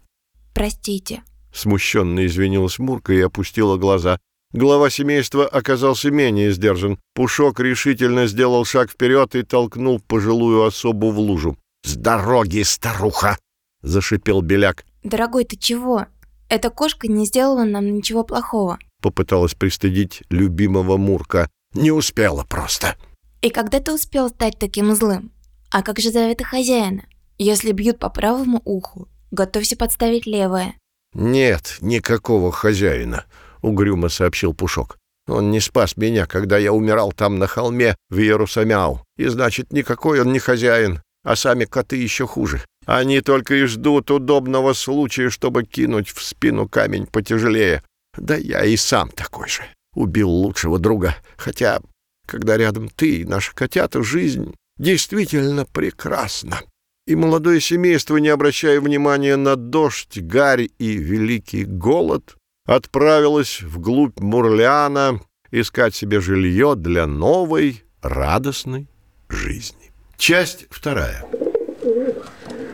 «Простите», 0.54 1.22
Смущенно 1.54 2.26
извинилась 2.26 2.80
Мурка 2.80 3.12
и 3.12 3.20
опустила 3.20 3.76
глаза. 3.76 4.18
Глава 4.52 4.90
семейства 4.90 5.46
оказался 5.46 6.10
менее 6.10 6.52
сдержан. 6.52 6.98
Пушок 7.14 7.60
решительно 7.60 8.26
сделал 8.26 8.64
шаг 8.64 8.90
вперед 8.90 9.36
и 9.36 9.42
толкнул 9.42 10.00
пожилую 10.00 10.64
особу 10.64 11.10
в 11.10 11.18
лужу. 11.18 11.56
«С 11.84 11.96
дороги, 11.96 12.62
старуха!»— 12.62 13.36
зашипел 13.82 14.40
Беляк. 14.40 14.86
«Дорогой, 15.02 15.44
ты 15.44 15.56
чего? 15.56 16.06
Эта 16.48 16.70
кошка 16.70 17.08
не 17.08 17.26
сделала 17.26 17.64
нам 17.64 17.92
ничего 17.92 18.24
плохого». 18.24 18.78
Попыталась 19.02 19.54
пристыдить 19.54 20.22
любимого 20.30 20.96
Мурка. 20.96 21.50
«Не 21.74 21.92
успела 21.92 22.44
просто». 22.44 22.96
«И 23.42 23.50
когда 23.50 23.80
ты 23.80 23.92
успел 23.92 24.30
стать 24.30 24.58
таким 24.58 24.94
злым? 24.94 25.30
А 25.70 25.82
как 25.82 25.98
же 25.98 26.10
заветы 26.10 26.44
хозяина? 26.44 27.04
Если 27.36 27.72
бьют 27.72 27.98
по 27.98 28.08
правому 28.08 28.62
уху, 28.64 29.08
готовься 29.30 29.76
подставить 29.76 30.26
левое». 30.26 30.76
«Нет 31.12 31.76
никакого 31.82 32.50
хозяина»,— 32.50 33.26
угрюмо 33.62 34.08
сообщил 34.08 34.54
Пушок. 34.54 34.96
«Он 35.28 35.50
не 35.50 35.60
спас 35.60 35.98
меня, 35.98 36.24
когда 36.24 36.56
я 36.56 36.72
умирал 36.72 37.12
там 37.12 37.38
на 37.38 37.46
холме 37.46 37.94
в 38.08 38.18
Иерусамяу. 38.18 39.04
И 39.18 39.26
значит, 39.26 39.70
никакой 39.70 40.20
он 40.22 40.32
не 40.32 40.38
хозяин, 40.38 41.00
а 41.24 41.34
сами 41.34 41.64
коты 41.64 41.96
еще 41.96 42.26
хуже. 42.26 42.64
Они 42.86 43.20
только 43.20 43.56
и 43.56 43.64
ждут 43.64 44.10
удобного 44.10 44.74
случая, 44.74 45.30
чтобы 45.30 45.64
кинуть 45.64 46.10
в 46.10 46.22
спину 46.22 46.68
камень 46.68 47.06
потяжелее. 47.06 47.82
Да 48.16 48.36
я 48.36 48.64
и 48.64 48.76
сам 48.76 49.10
такой 49.10 49.48
же. 49.48 49.62
Убил 49.94 50.30
лучшего 50.30 50.78
друга. 50.78 51.16
Хотя, 51.36 51.80
когда 52.26 52.56
рядом 52.56 52.88
ты 52.88 53.22
и 53.22 53.24
наши 53.24 53.52
котята, 53.54 54.02
жизнь 54.04 54.54
действительно 54.78 55.64
прекрасна» 55.64 56.60
и 57.06 57.14
молодое 57.14 57.60
семейство, 57.60 58.16
не 58.16 58.28
обращая 58.28 58.80
внимания 58.80 59.36
на 59.36 59.56
дождь, 59.56 60.18
гарь 60.20 60.68
и 60.78 60.96
великий 60.96 61.64
голод, 61.64 62.36
отправилось 62.66 63.60
вглубь 63.62 64.20
Мурлиана 64.20 65.20
искать 65.50 65.94
себе 65.94 66.20
жилье 66.20 66.74
для 66.76 67.06
новой, 67.06 67.84
радостной 68.00 68.88
жизни. 69.28 69.83
Часть 70.16 70.66
вторая. 70.70 71.24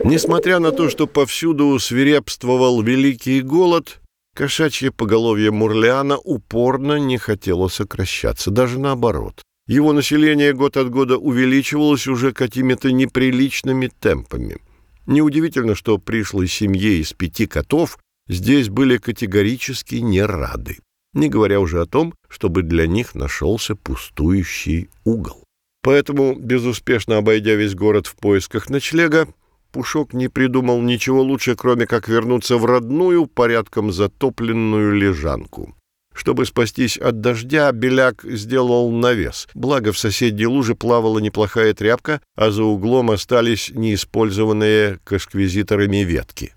Несмотря 0.03 0.59
на 0.59 0.71
то, 0.71 0.89
что 0.89 1.07
повсюду 1.07 1.77
свирепствовал 1.79 2.81
великий 2.81 3.41
голод, 3.41 4.01
кошачье 4.35 4.91
поголовье 4.91 5.51
Мурлиана 5.51 6.17
упорно 6.17 6.97
не 6.97 7.17
хотело 7.17 7.67
сокращаться, 7.67 8.51
даже 8.51 8.79
наоборот. 8.79 9.41
Его 9.67 9.93
население 9.93 10.53
год 10.53 10.77
от 10.77 10.89
года 10.89 11.17
увеличивалось 11.17 12.07
уже 12.07 12.31
какими-то 12.33 12.91
неприличными 12.91 13.91
темпами. 13.99 14.57
Неудивительно, 15.05 15.75
что 15.75 15.97
пришлой 15.97 16.47
семье 16.47 16.99
из 16.99 17.13
пяти 17.13 17.47
котов 17.47 17.97
здесь 18.27 18.69
были 18.69 18.97
категорически 18.97 19.95
не 19.95 20.21
рады, 20.21 20.79
не 21.13 21.29
говоря 21.29 21.59
уже 21.59 21.81
о 21.81 21.85
том, 21.85 22.13
чтобы 22.27 22.63
для 22.63 22.87
них 22.87 23.15
нашелся 23.15 23.75
пустующий 23.75 24.89
угол. 25.03 25.40
Поэтому, 25.83 26.35
безуспешно 26.35 27.17
обойдя 27.17 27.55
весь 27.55 27.75
город 27.75 28.07
в 28.07 28.15
поисках 28.15 28.69
ночлега, 28.69 29.27
Пушок 29.71 30.13
не 30.13 30.27
придумал 30.27 30.81
ничего 30.81 31.21
лучше, 31.21 31.55
кроме 31.55 31.87
как 31.87 32.07
вернуться 32.09 32.57
в 32.57 32.65
родную, 32.65 33.25
порядком 33.25 33.91
затопленную 33.91 34.93
лежанку. 34.93 35.75
Чтобы 36.13 36.45
спастись 36.45 36.97
от 36.97 37.21
дождя, 37.21 37.71
Беляк 37.71 38.23
сделал 38.23 38.91
навес. 38.91 39.47
Благо, 39.53 39.93
в 39.93 39.97
соседней 39.97 40.45
луже 40.45 40.75
плавала 40.75 41.19
неплохая 41.19 41.73
тряпка, 41.73 42.21
а 42.35 42.51
за 42.51 42.63
углом 42.63 43.11
остались 43.11 43.71
неиспользованные 43.73 44.99
кашквизиторами 45.05 46.03
ветки. 46.03 46.53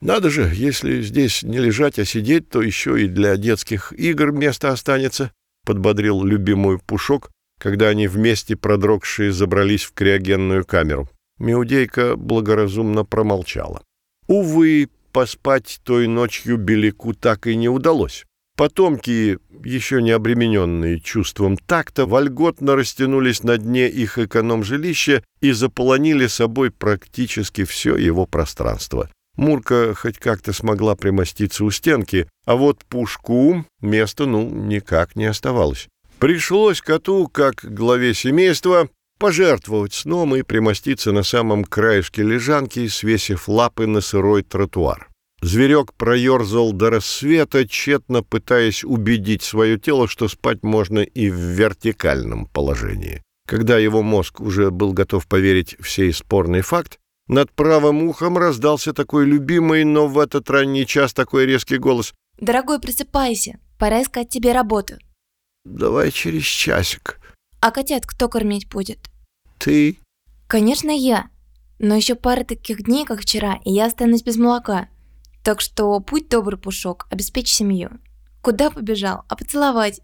Надо 0.00 0.30
же, 0.30 0.50
если 0.54 1.02
здесь 1.02 1.42
не 1.42 1.58
лежать, 1.58 1.98
а 1.98 2.04
сидеть, 2.04 2.48
то 2.48 2.62
еще 2.62 3.02
и 3.02 3.06
для 3.06 3.36
детских 3.36 3.92
игр 3.92 4.32
место 4.32 4.70
останется,— 4.70 5.32
подбодрил 5.66 6.24
любимую 6.24 6.80
Пушок, 6.80 7.30
когда 7.64 7.88
они 7.88 8.08
вместе 8.08 8.56
продрогшие 8.56 9.32
забрались 9.32 9.84
в 9.84 9.94
криогенную 9.94 10.66
камеру. 10.66 11.08
Меудейка 11.38 12.14
благоразумно 12.14 13.06
промолчала. 13.06 13.82
Увы, 14.26 14.90
поспать 15.12 15.80
той 15.82 16.06
ночью 16.06 16.58
Беляку 16.58 17.14
так 17.14 17.46
и 17.46 17.56
не 17.56 17.70
удалось. 17.70 18.26
Потомки, 18.58 19.38
еще 19.64 20.02
не 20.02 20.10
обремененные 20.10 21.00
чувством 21.00 21.56
такта, 21.56 22.04
вольготно 22.04 22.76
растянулись 22.76 23.42
на 23.42 23.56
дне 23.56 23.88
их 23.88 24.18
эконом-жилища 24.18 25.24
и 25.40 25.52
заполонили 25.52 26.26
собой 26.26 26.70
практически 26.70 27.64
все 27.64 27.96
его 27.96 28.26
пространство. 28.26 29.08
Мурка 29.38 29.94
хоть 29.94 30.18
как-то 30.18 30.52
смогла 30.52 30.96
примоститься 30.96 31.64
у 31.64 31.70
стенки, 31.70 32.28
а 32.44 32.56
вот 32.56 32.84
Пушку 32.84 33.64
места, 33.80 34.26
ну, 34.26 34.50
никак 34.50 35.16
не 35.16 35.24
оставалось. 35.24 35.88
Пришлось 36.18 36.80
коту, 36.80 37.28
как 37.28 37.64
главе 37.64 38.14
семейства, 38.14 38.88
пожертвовать 39.18 39.94
сном 39.94 40.34
и 40.36 40.42
примоститься 40.42 41.12
на 41.12 41.22
самом 41.22 41.64
краешке 41.64 42.22
лежанки, 42.22 42.86
свесив 42.88 43.48
лапы 43.48 43.86
на 43.86 44.00
сырой 44.00 44.42
тротуар. 44.42 45.08
Зверек 45.42 45.92
проерзал 45.92 46.72
до 46.72 46.90
рассвета, 46.90 47.68
тщетно 47.68 48.22
пытаясь 48.22 48.82
убедить 48.82 49.42
свое 49.42 49.78
тело, 49.78 50.08
что 50.08 50.28
спать 50.28 50.62
можно 50.62 51.00
и 51.00 51.28
в 51.28 51.34
вертикальном 51.34 52.46
положении. 52.46 53.22
Когда 53.46 53.78
его 53.78 54.02
мозг 54.02 54.40
уже 54.40 54.70
был 54.70 54.94
готов 54.94 55.26
поверить 55.26 55.76
в 55.78 55.90
сей 55.90 56.14
спорный 56.14 56.62
факт, 56.62 56.98
над 57.28 57.50
правым 57.52 58.04
ухом 58.04 58.38
раздался 58.38 58.92
такой 58.92 59.26
любимый, 59.26 59.84
но 59.84 60.06
в 60.06 60.18
этот 60.18 60.48
ранний 60.48 60.86
час 60.86 61.12
такой 61.12 61.46
резкий 61.46 61.76
голос. 61.76 62.14
«Дорогой, 62.38 62.80
просыпайся, 62.80 63.58
пора 63.78 64.02
искать 64.02 64.30
тебе 64.30 64.52
работу». 64.52 64.96
«Давай 65.64 66.10
через 66.10 66.44
часик». 66.44 67.20
«А 67.60 67.70
котят 67.70 68.06
кто 68.06 68.28
кормить 68.28 68.68
будет?» 68.68 69.10
«Ты». 69.58 69.98
«Конечно, 70.46 70.90
я. 70.90 71.28
Но 71.78 71.94
еще 71.94 72.14
пара 72.14 72.44
таких 72.44 72.84
дней, 72.84 73.04
как 73.04 73.20
вчера, 73.20 73.58
и 73.64 73.72
я 73.72 73.86
останусь 73.86 74.22
без 74.22 74.36
молока». 74.36 74.88
Так 75.44 75.60
что 75.60 76.00
путь 76.00 76.30
добрый, 76.30 76.58
Пушок, 76.58 77.06
обеспечь 77.10 77.52
семью. 77.52 77.90
Куда 78.40 78.70
побежал? 78.70 79.24
А 79.28 79.36
поцеловать? 79.36 80.00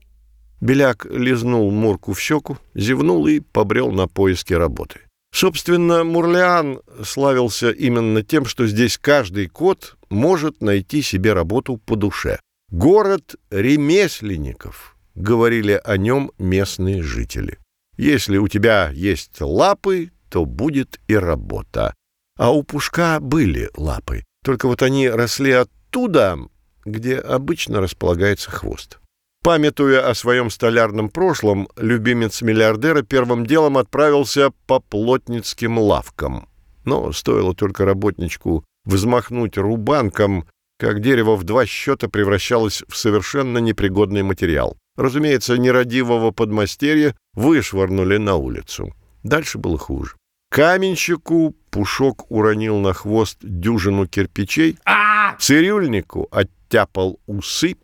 Беляк 0.60 1.06
лизнул 1.06 1.70
Мурку 1.70 2.12
в 2.12 2.20
щеку, 2.20 2.58
зевнул 2.74 3.26
и 3.26 3.40
побрел 3.40 3.90
на 3.90 4.06
поиски 4.06 4.52
работы. 4.52 5.00
Собственно, 5.32 6.04
Мурлиан 6.04 6.80
славился 7.02 7.70
именно 7.70 8.22
тем, 8.22 8.44
что 8.44 8.66
здесь 8.66 8.98
каждый 8.98 9.46
кот 9.46 9.96
может 10.10 10.60
найти 10.60 11.00
себе 11.00 11.32
работу 11.32 11.78
по 11.78 11.96
душе. 11.96 12.38
«Город 12.70 13.36
ремесленников»,— 13.50 14.96
говорили 15.14 15.80
о 15.82 15.96
нем 15.96 16.32
местные 16.38 17.02
жители. 17.02 17.58
«Если 17.96 18.38
у 18.38 18.48
тебя 18.48 18.90
есть 18.92 19.40
лапы, 19.40 20.10
то 20.30 20.44
будет 20.44 21.00
и 21.08 21.14
работа». 21.14 21.94
А 22.38 22.52
у 22.52 22.62
Пушка 22.62 23.18
были 23.20 23.68
лапы. 23.76 24.24
Только 24.42 24.66
вот 24.66 24.82
они 24.82 25.08
росли 25.08 25.52
оттуда, 25.52 26.38
где 26.84 27.16
обычно 27.16 27.80
располагается 27.80 28.50
хвост. 28.50 28.98
Памятуя 29.42 30.08
о 30.08 30.14
своем 30.14 30.50
столярном 30.50 31.08
прошлом, 31.08 31.68
любимец 31.76 32.42
миллиардера 32.42 33.02
первым 33.02 33.46
делом 33.46 33.78
отправился 33.78 34.52
по 34.66 34.80
плотницким 34.80 35.78
лавкам. 35.78 36.48
Но 36.84 37.12
стоило 37.12 37.54
только 37.54 37.84
работничку 37.84 38.64
взмахнуть 38.84 39.56
рубанком, 39.56 40.46
как 40.78 41.00
дерево 41.00 41.36
в 41.36 41.44
два 41.44 41.66
счета 41.66 42.08
превращалось 42.08 42.82
в 42.88 42.96
совершенно 42.96 43.58
непригодный 43.58 44.22
материал. 44.22 44.76
Разумеется, 45.00 45.56
нерадивого 45.56 46.30
подмастерья 46.30 47.16
вышвырнули 47.32 48.18
на 48.18 48.36
улицу. 48.36 48.94
Дальше 49.22 49.56
было 49.56 49.78
хуже. 49.78 50.16
Каменщику 50.50 51.56
Пушок 51.70 52.30
уронил 52.30 52.76
на 52.80 52.92
хвост 52.92 53.38
дюжину 53.40 54.06
кирпичей, 54.06 54.76
а! 54.84 55.36
цирюльнику 55.38 56.28
оттяпал 56.30 57.18
усы, 57.26 57.76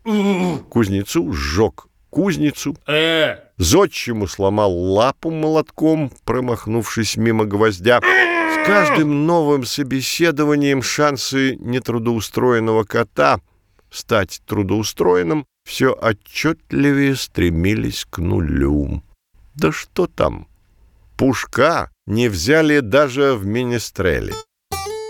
кузнецу 0.69 1.33
сжег 1.33 1.87
кузницу, 2.11 2.77
э! 2.85 3.37
зодчему 3.57 4.27
сломал 4.27 4.71
лапу 4.71 5.31
молотком, 5.31 6.11
промахнувшись 6.23 7.17
мимо 7.17 7.45
гвоздя. 7.45 7.99
С 7.99 8.67
каждым 8.67 9.25
новым 9.25 9.65
собеседованием 9.65 10.83
шансы 10.83 11.55
нетрудоустроенного 11.55 12.83
кота 12.83 13.39
стать 13.89 14.39
трудоустроенным 14.45 15.47
все 15.67 15.93
отчетливее 15.93 17.15
стремились 17.15 18.07
к 18.09 18.19
нулю. 18.19 19.03
Да 19.53 19.73
что 19.73 20.07
там? 20.07 20.47
Пушка 21.17 21.91
не 22.05 22.29
взяли 22.29 22.79
даже 22.79 23.33
в 23.33 23.45
Министрели. 23.45 24.33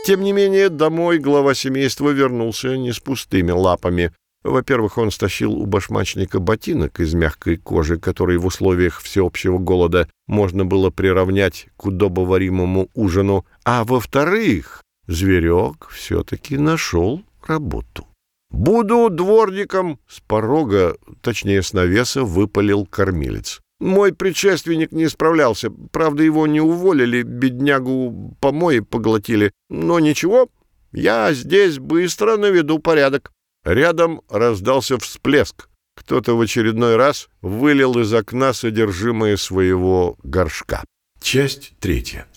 Тем 0.07 0.21
не 0.21 0.33
менее, 0.33 0.69
домой 0.69 1.19
глава 1.19 1.53
семейства 1.53 2.09
вернулся 2.09 2.75
не 2.75 2.91
с 2.91 2.99
пустыми 2.99 3.51
лапами. 3.51 4.13
Во-первых, 4.43 4.97
он 4.97 5.11
стащил 5.11 5.53
у 5.53 5.67
башмачника 5.67 6.39
ботинок 6.39 6.99
из 6.99 7.13
мягкой 7.13 7.57
кожи, 7.57 7.99
который 7.99 8.37
в 8.37 8.47
условиях 8.47 9.01
всеобщего 9.01 9.59
голода 9.59 10.09
можно 10.25 10.65
было 10.65 10.89
приравнять 10.89 11.67
к 11.77 11.85
удобоваримому 11.85 12.89
ужину. 12.95 13.45
А 13.63 13.83
во-вторых, 13.83 14.81
зверек 15.05 15.89
все-таки 15.91 16.57
нашел 16.57 17.21
работу. 17.45 18.06
«Буду 18.49 19.09
дворником!»— 19.09 19.99
с 20.07 20.19
порога, 20.21 20.97
точнее 21.21 21.61
с 21.61 21.73
навеса, 21.73 22.23
выпалил 22.23 22.85
кормилец. 22.85 23.61
Мой 23.79 24.13
предшественник 24.13 24.91
не 24.91 25.07
справлялся. 25.07 25.69
Правда, 25.91 26.23
его 26.23 26.47
не 26.47 26.59
уволили, 26.59 27.21
беднягу 27.21 28.35
помои 28.39 28.79
поглотили. 28.79 29.51
Но 29.69 29.99
ничего, 29.99 30.49
я 30.91 31.31
здесь 31.33 31.77
быстро 31.77 32.37
наведу 32.37 32.79
порядок. 32.79 33.31
Рядом 33.63 34.21
раздался 34.29 34.97
всплеск. 34.97 35.69
Кто-то 35.95 36.35
в 36.37 36.41
очередной 36.41 36.95
раз 36.95 37.27
вылил 37.41 37.99
из 37.99 38.13
окна 38.13 38.53
содержимое 38.53 39.35
своего 39.37 40.17
горшка. 40.23 40.83
Часть 41.21 41.73
третья. 41.79 42.27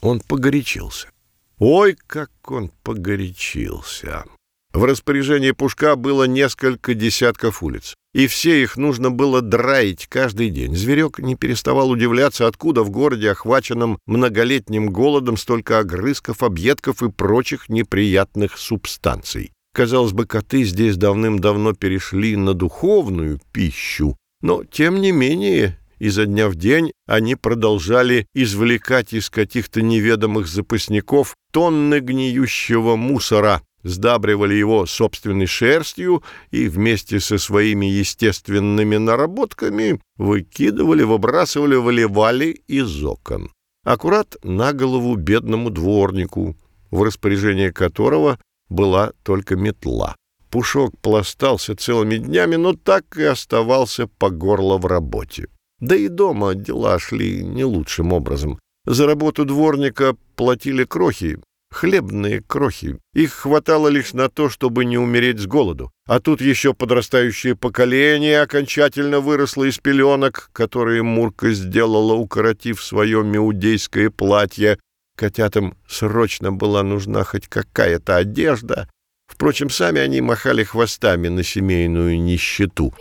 Он 0.00 0.20
погорячился. 0.20 1.08
Ой, 1.58 1.96
как 2.06 2.30
он 2.50 2.70
погорячился. 2.82 4.24
В 4.76 4.84
распоряжении 4.84 5.52
Пушка 5.52 5.96
было 5.96 6.24
несколько 6.24 6.94
десятков 6.94 7.62
улиц 7.62 7.96
и 8.16 8.28
все 8.28 8.62
их 8.62 8.78
нужно 8.78 9.10
было 9.10 9.42
драить 9.42 10.06
каждый 10.06 10.48
день. 10.48 10.74
Зверек 10.74 11.18
не 11.18 11.34
переставал 11.34 11.90
удивляться, 11.90 12.46
откуда 12.46 12.82
в 12.82 12.88
городе, 12.88 13.30
охваченном 13.30 13.98
многолетним 14.06 14.88
голодом, 14.88 15.36
столько 15.36 15.80
огрызков, 15.80 16.42
объедков 16.42 17.02
и 17.02 17.10
прочих 17.10 17.68
неприятных 17.68 18.56
субстанций. 18.56 19.52
Казалось 19.74 20.12
бы, 20.12 20.24
коты 20.24 20.64
здесь 20.64 20.96
давным-давно 20.96 21.74
перешли 21.74 22.36
на 22.36 22.54
духовную 22.54 23.38
пищу, 23.52 24.16
но, 24.40 24.64
тем 24.64 25.02
не 25.02 25.12
менее, 25.12 25.78
изо 25.98 26.24
дня 26.24 26.48
в 26.48 26.54
день 26.54 26.92
они 27.06 27.34
продолжали 27.34 28.26
извлекать 28.34 29.12
из 29.12 29.28
каких-то 29.28 29.82
неведомых 29.82 30.48
запасников 30.48 31.34
тонны 31.52 32.00
гниющего 32.00 32.96
мусора, 32.96 33.60
сдабривали 33.86 34.54
его 34.54 34.86
собственной 34.86 35.46
шерстью 35.46 36.22
и 36.50 36.68
вместе 36.68 37.20
со 37.20 37.38
своими 37.38 37.86
естественными 37.86 38.96
наработками 38.96 40.00
выкидывали, 40.16 41.04
выбрасывали, 41.04 41.76
выливали 41.76 42.62
из 42.66 43.04
окон. 43.04 43.50
Аккурат 43.84 44.36
на 44.42 44.72
голову 44.72 45.14
бедному 45.14 45.70
дворнику, 45.70 46.56
в 46.90 47.02
распоряжении 47.02 47.70
которого 47.70 48.38
была 48.68 49.12
только 49.22 49.56
метла. 49.56 50.16
Пушок 50.50 50.98
пластался 51.00 51.76
целыми 51.76 52.16
днями, 52.16 52.56
но 52.56 52.72
так 52.72 53.16
и 53.16 53.22
оставался 53.22 54.06
по 54.06 54.30
горло 54.30 54.78
в 54.78 54.86
работе. 54.86 55.48
Да 55.80 55.94
и 55.94 56.08
дома 56.08 56.54
дела 56.54 56.98
шли 56.98 57.44
не 57.44 57.64
лучшим 57.64 58.12
образом. 58.12 58.58
За 58.86 59.06
работу 59.06 59.44
дворника 59.44 60.16
платили 60.36 60.84
крохи, 60.84 61.38
Хлебные 61.76 62.40
крохи. 62.40 62.98
Их 63.12 63.34
хватало 63.34 63.88
лишь 63.88 64.14
на 64.14 64.30
то, 64.30 64.48
чтобы 64.48 64.86
не 64.86 64.96
умереть 64.96 65.40
с 65.40 65.46
голоду. 65.46 65.92
А 66.06 66.20
тут 66.20 66.40
еще 66.40 66.72
подрастающее 66.72 67.54
поколение 67.54 68.40
окончательно 68.40 69.20
выросло 69.20 69.64
из 69.64 69.76
пеленок, 69.76 70.48
которые 70.54 71.02
Мурка 71.02 71.52
сделала, 71.52 72.14
укоротив 72.14 72.82
свое 72.82 73.22
меудейское 73.22 74.08
платье. 74.08 74.78
Котятам 75.18 75.76
срочно 75.86 76.50
была 76.50 76.82
нужна 76.82 77.24
хоть 77.24 77.46
какая-то 77.46 78.16
одежда. 78.16 78.88
Впрочем, 79.26 79.68
сами 79.68 80.00
они 80.00 80.22
махали 80.22 80.64
хвостами 80.64 81.28
на 81.28 81.42
семейную 81.42 82.18
нищету. 82.18 82.94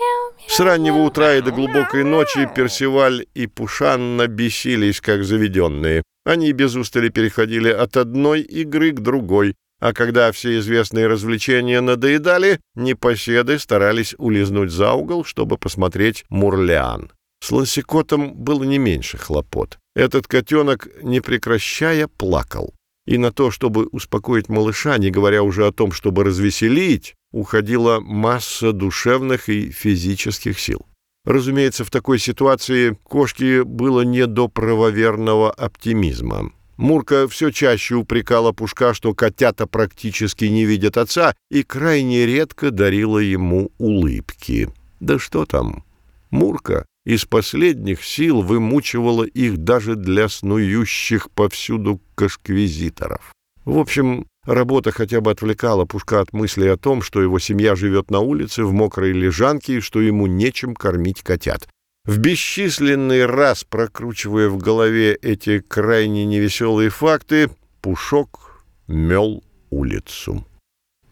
С 0.48 0.60
раннего 0.60 1.00
утра 1.00 1.36
и 1.36 1.42
до 1.42 1.52
глубокой 1.52 2.04
ночи 2.04 2.50
Персиваль 2.56 3.26
и 3.34 3.48
Пушанна 3.48 4.28
бесились, 4.28 5.02
как 5.02 5.24
заведенные. 5.24 6.04
Они 6.26 6.52
без 6.54 6.76
устали 6.76 7.10
переходили 7.10 7.70
от 7.70 7.98
одной 7.98 8.42
игры 8.42 8.92
к 8.92 9.02
другой, 9.02 9.56
а 9.80 9.94
когда 9.94 10.32
все 10.32 10.58
известные 10.60 11.08
развлечения 11.08 11.82
надоедали, 11.82 12.60
непоседы 12.76 13.60
старались 13.60 14.16
улизнуть 14.18 14.72
за 14.72 14.94
угол, 14.94 15.26
чтобы 15.26 15.58
посмотреть 15.58 16.26
«Мурлиан». 16.30 17.12
С 17.44 17.52
Лансикотом 17.52 18.34
было 18.34 18.64
не 18.64 18.78
меньше 18.78 19.18
хлопот. 19.18 19.78
Этот 19.96 20.28
котенок, 20.28 20.88
не 21.04 21.22
прекращая, 21.22 22.08
плакал. 22.08 22.74
И 23.06 23.18
на 23.18 23.32
то, 23.32 23.52
чтобы 23.52 23.86
успокоить 23.92 24.50
малыша, 24.50 24.98
не 24.98 25.12
говоря 25.12 25.44
уже 25.44 25.68
о 25.68 25.72
том, 25.72 25.92
чтобы 25.92 26.24
развеселить, 26.24 27.14
уходила 27.36 28.00
масса 28.00 28.72
душевных 28.72 29.50
и 29.50 29.70
физических 29.70 30.58
сил. 30.58 30.86
Разумеется, 31.26 31.84
в 31.84 31.92
такой 31.92 32.18
ситуации 32.18 32.98
кошке 33.04 33.66
было 33.66 34.02
не 34.02 34.26
до 34.26 34.48
правоверного 34.48 35.52
оптимизма. 35.52 36.54
Мурка 36.78 37.28
все 37.28 37.52
чаще 37.52 37.96
упрекала 37.96 38.54
Пушка, 38.54 38.94
что 38.94 39.14
котята 39.14 39.68
практически 39.68 40.46
не 40.46 40.66
видят 40.66 40.98
отца, 40.98 41.34
и 41.52 41.64
крайне 41.64 42.26
редко 42.26 42.72
дарила 42.72 43.20
ему 43.20 43.72
улыбки. 43.80 44.70
Да 45.02 45.20
что 45.20 45.46
там? 45.46 45.84
Мурка 46.32 46.86
из 47.06 47.26
последних 47.26 48.04
сил 48.06 48.42
вымучивала 48.42 49.24
их 49.24 49.58
даже 49.58 49.96
для 49.96 50.30
снующих 50.30 51.30
повсюду 51.32 52.02
кашквизиторов. 52.16 53.34
В 53.66 53.78
общем, 53.78 54.26
работа 54.46 54.92
хотя 54.92 55.22
бы 55.22 55.32
отвлекала 55.32 55.86
Пушка 55.86 56.22
от 56.22 56.34
мысли 56.34 56.68
о 56.68 56.78
том, 56.78 57.02
что 57.02 57.22
его 57.22 57.40
семья 57.40 57.76
живет 57.76 58.12
на 58.12 58.20
улице 58.20 58.64
в 58.64 58.72
мокрой 58.72 59.12
лежанке 59.12 59.78
и 59.78 59.82
что 59.82 60.02
ему 60.02 60.28
нечем 60.28 60.76
кормить 60.76 61.22
котят. 61.22 61.68
В 62.06 62.20
бесчисленный 62.20 63.26
раз 63.26 63.64
прокручивая 63.64 64.50
в 64.50 64.58
голове 64.58 65.16
эти 65.16 65.60
крайне 65.60 66.26
невеселые 66.26 66.90
факты, 66.90 67.50
Пушок 67.82 68.64
мел 68.88 69.44
улицу. 69.70 70.46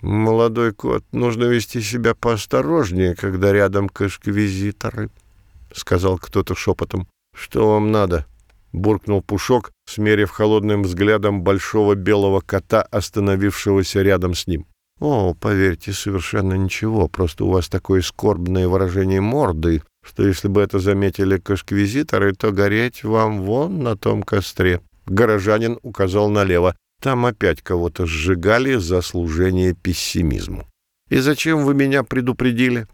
«Молодой 0.01 0.73
кот, 0.73 1.03
нужно 1.11 1.45
вести 1.45 1.81
себя 1.81 2.13
поосторожнее, 2.13 3.15
когда 3.15 3.53
рядом 3.53 3.87
кашквизиторы»,— 3.87 5.09
сказал 5.73 6.17
кто-то 6.17 6.55
шепотом. 6.55 7.07
«Что 7.33 7.69
вам 7.69 7.91
надо?» 7.91 8.27
Буркнул 8.73 9.21
Пушок, 9.21 9.71
смерив 9.85 10.31
холодным 10.31 10.83
взглядом 10.83 11.43
большого 11.43 11.95
белого 11.95 12.41
кота, 12.41 12.81
остановившегося 12.81 14.01
рядом 14.01 14.33
с 14.33 14.47
ним. 14.47 14.65
«О, 14.99 15.33
поверьте, 15.33 15.91
совершенно 15.91 16.53
ничего, 16.53 17.07
просто 17.07 17.45
у 17.45 17.49
вас 17.49 17.67
такое 17.67 18.01
скорбное 18.01 18.67
выражение 18.67 19.21
морды, 19.21 19.81
что 20.03 20.25
если 20.25 20.47
бы 20.47 20.61
это 20.61 20.79
заметили 20.79 21.37
кашквизиторы, 21.37 22.33
то 22.33 22.51
гореть 22.51 23.03
вам 23.03 23.41
вон 23.41 23.79
на 23.79 23.95
том 23.95 24.23
костре». 24.23 24.81
Горожанин 25.05 25.79
указал 25.81 26.29
налево. 26.29 26.75
Там 27.01 27.25
опять 27.25 27.61
кого-то 27.61 28.05
сжигали 28.05 28.75
за 28.75 29.01
служение 29.01 29.73
пессимизму. 29.73 30.65
«И 31.09 31.17
зачем 31.17 31.65
вы 31.65 31.73
меня 31.73 32.03
предупредили? 32.03 32.87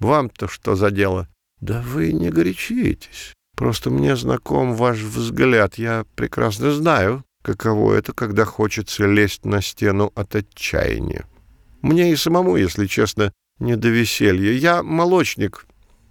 Вам-то 0.00 0.48
что 0.48 0.74
за 0.74 0.90
дело?» 0.90 1.28
«Да 1.60 1.80
вы 1.80 2.12
не 2.12 2.30
горячитесь. 2.30 3.34
Просто 3.62 3.90
мне 3.90 4.16
знаком 4.16 4.74
ваш 4.74 4.98
взгляд. 4.98 5.78
Я 5.78 6.04
прекрасно 6.16 6.72
знаю, 6.72 7.24
каково 7.42 7.94
это, 7.94 8.12
когда 8.12 8.44
хочется 8.44 9.06
лезть 9.06 9.44
на 9.44 9.62
стену 9.62 10.10
от 10.16 10.34
отчаяния. 10.34 11.26
Мне 11.80 12.10
и 12.10 12.16
самому, 12.16 12.56
если 12.56 12.86
честно, 12.86 13.32
не 13.60 13.76
до 13.76 13.86
веселья. 13.86 14.50
Я 14.50 14.82
молочник, 14.82 15.66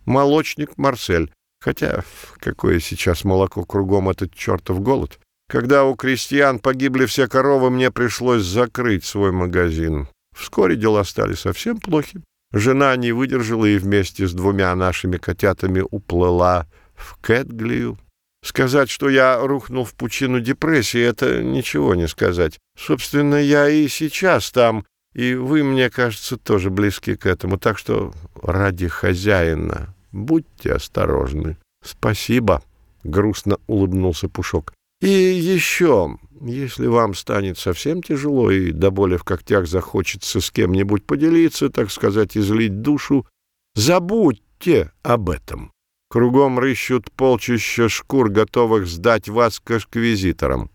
молочник 0.05 0.77
Марсель. 0.77 1.33
Хотя 1.59 2.05
какое 2.39 2.79
сейчас 2.79 3.25
молоко 3.25 3.65
кругом 3.65 4.07
этот 4.07 4.33
чертов 4.33 4.79
голод. 4.79 5.19
Когда 5.49 5.83
у 5.83 5.95
крестьян 5.95 6.57
погибли 6.57 7.05
все 7.05 7.27
коровы, 7.27 7.69
мне 7.69 7.91
пришлось 7.91 8.43
закрыть 8.43 9.03
свой 9.03 9.33
магазин. 9.33 10.07
Вскоре 10.33 10.77
дела 10.77 11.03
стали 11.03 11.33
совсем 11.33 11.81
плохи. 11.81 12.21
Жена 12.53 12.95
не 12.95 13.11
выдержала 13.11 13.65
и 13.65 13.77
вместе 13.77 14.25
с 14.25 14.31
двумя 14.31 14.73
нашими 14.73 15.17
котятами 15.17 15.83
уплыла 15.91 16.65
в 17.01 17.17
Кэтглию. 17.21 17.97
Сказать, 18.43 18.89
что 18.89 19.09
я 19.09 19.39
рухнул 19.39 19.85
в 19.85 19.93
пучину 19.93 20.39
депрессии, 20.39 20.99
это 20.99 21.43
ничего 21.43 21.93
не 21.93 22.07
сказать. 22.07 22.59
Собственно, 22.77 23.35
я 23.35 23.69
и 23.69 23.87
сейчас 23.87 24.51
там, 24.51 24.85
и 25.13 25.35
вы, 25.35 25.63
мне 25.63 25.89
кажется, 25.89 26.37
тоже 26.37 26.69
близки 26.69 27.15
к 27.15 27.25
этому. 27.25 27.57
Так 27.57 27.77
что 27.77 28.13
ради 28.41 28.87
хозяина 28.87 29.93
будьте 30.11 30.73
осторожны. 30.73 31.57
Спасибо,— 31.83 32.63
грустно 33.03 33.57
улыбнулся 33.67 34.27
Пушок. 34.27 34.73
И 35.01 35.09
еще, 35.09 36.17
если 36.41 36.85
вам 36.85 37.15
станет 37.15 37.57
совсем 37.57 38.03
тяжело 38.03 38.51
и 38.51 38.71
до 38.71 38.91
боли 38.91 39.17
в 39.17 39.23
когтях 39.23 39.67
захочется 39.67 40.39
с 40.39 40.51
кем-нибудь 40.51 41.05
поделиться, 41.05 41.69
так 41.69 41.91
сказать, 41.91 42.37
излить 42.37 42.81
душу, 42.81 43.25
забудьте 43.73 44.91
об 45.01 45.31
этом. 45.31 45.71
Кругом 46.11 46.59
рыщут 46.59 47.09
полчища 47.09 47.87
шкур, 47.87 48.29
готовых 48.29 48.85
сдать 48.85 49.29
вас 49.29 49.61
к 49.61 49.71
эквизиторам. 49.71 50.69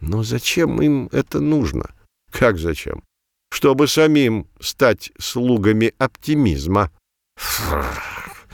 Но 0.00 0.24
зачем 0.24 0.82
им 0.82 1.08
это 1.12 1.38
нужно? 1.38 1.94
Как 2.32 2.58
зачем? 2.58 3.04
Чтобы 3.52 3.86
самим 3.86 4.48
стать 4.58 5.12
слугами 5.16 5.94
оптимизма. 5.98 6.90
Фррр. 7.36 8.48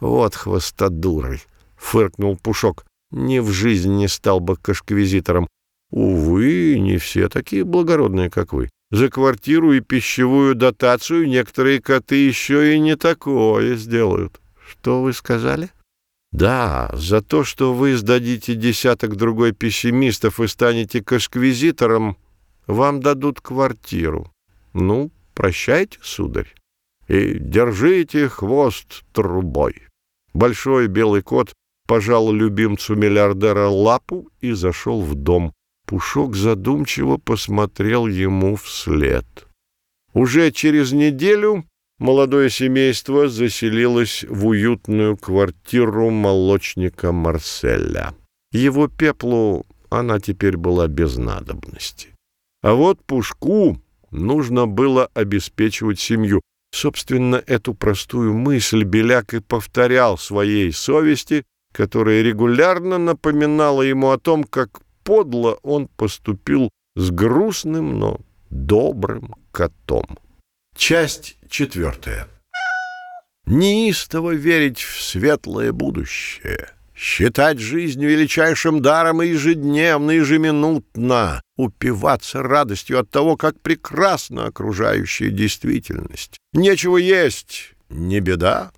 Вот 0.00 0.34
хвостодуры,— 0.34 1.40
фыркнул 1.76 2.36
Пушок. 2.36 2.84
Ни 3.12 3.38
в 3.38 3.52
жизнь 3.52 3.94
не 3.94 4.08
стал 4.08 4.40
бы 4.40 4.56
кашквизитором. 4.56 5.46
Увы, 5.92 6.80
не 6.80 6.98
все 6.98 7.28
такие 7.28 7.62
благородные, 7.62 8.28
как 8.28 8.52
вы. 8.52 8.70
За 8.90 9.08
квартиру 9.08 9.72
и 9.72 9.78
пищевую 9.78 10.56
дотацию 10.56 11.28
некоторые 11.28 11.80
коты 11.80 12.26
еще 12.26 12.74
и 12.74 12.80
не 12.80 12.96
такое 12.96 13.76
сделают. 13.76 14.40
Что 14.68 15.00
вы 15.00 15.12
сказали? 15.12 15.70
Да, 16.36 16.90
за 16.92 17.22
то, 17.22 17.44
что 17.44 17.72
вы 17.72 17.96
сдадите 17.96 18.56
десяток 18.56 19.16
другой 19.16 19.52
пессимистов 19.52 20.38
и 20.38 20.46
станете 20.46 21.02
кашквизитором, 21.02 22.18
вам 22.66 23.00
дадут 23.00 23.40
квартиру. 23.40 24.30
Ну, 24.74 25.10
прощайте, 25.32 25.98
сударь, 26.02 26.54
и 27.08 27.38
держите 27.38 28.28
хвост 28.28 29.04
трубой. 29.14 29.76
Большой 30.34 30.88
белый 30.88 31.22
кот 31.22 31.54
пожал 31.88 32.30
любимцу 32.30 32.96
миллиардера 32.96 33.68
лапу 33.68 34.28
и 34.42 34.52
зашел 34.52 35.00
в 35.00 35.14
дом. 35.14 35.54
Пушок 35.86 36.36
задумчиво 36.36 37.16
посмотрел 37.16 38.06
ему 38.06 38.56
вслед. 38.56 39.24
Уже 40.12 40.50
через 40.50 40.92
неделю 40.92 41.64
молодое 41.98 42.50
семейство 42.50 43.28
заселилось 43.28 44.24
в 44.28 44.46
уютную 44.46 45.16
квартиру 45.16 46.10
молочника 46.10 47.12
Марселя. 47.12 48.14
Его 48.52 48.88
пеплу 48.88 49.66
она 49.90 50.20
теперь 50.20 50.56
была 50.56 50.88
без 50.88 51.16
надобности. 51.16 52.08
А 52.62 52.74
вот 52.74 53.02
Пушку 53.04 53.80
нужно 54.10 54.66
было 54.66 55.08
обеспечивать 55.14 56.00
семью. 56.00 56.40
Собственно, 56.72 57.42
эту 57.46 57.74
простую 57.74 58.34
мысль 58.34 58.84
Беляк 58.84 59.34
и 59.34 59.40
повторял 59.40 60.18
своей 60.18 60.72
совести, 60.72 61.44
которая 61.72 62.22
регулярно 62.22 62.98
напоминала 62.98 63.82
ему 63.82 64.10
о 64.10 64.18
том, 64.18 64.44
как 64.44 64.80
подло 65.04 65.58
он 65.62 65.88
поступил 65.88 66.70
с 66.96 67.10
грустным, 67.10 67.98
но 67.98 68.20
добрым 68.50 69.34
котом. 69.52 70.06
Часть 70.76 71.36
четвертая. 71.48 72.28
Неистово 73.46 74.32
верить 74.32 74.78
в 74.78 75.02
светлое 75.02 75.72
будущее, 75.72 76.68
считать 76.94 77.58
жизнь 77.58 78.04
величайшим 78.04 78.82
даром 78.82 79.22
и 79.22 79.28
ежедневно, 79.28 80.10
ежеминутно 80.10 81.40
упиваться 81.56 82.42
радостью 82.42 83.00
от 83.00 83.10
того, 83.10 83.38
как 83.38 83.58
прекрасна 83.60 84.46
окружающая 84.46 85.30
действительность. 85.30 86.36
Нечего 86.52 86.98
есть, 86.98 87.72
не 87.88 88.20
беда. 88.20 88.70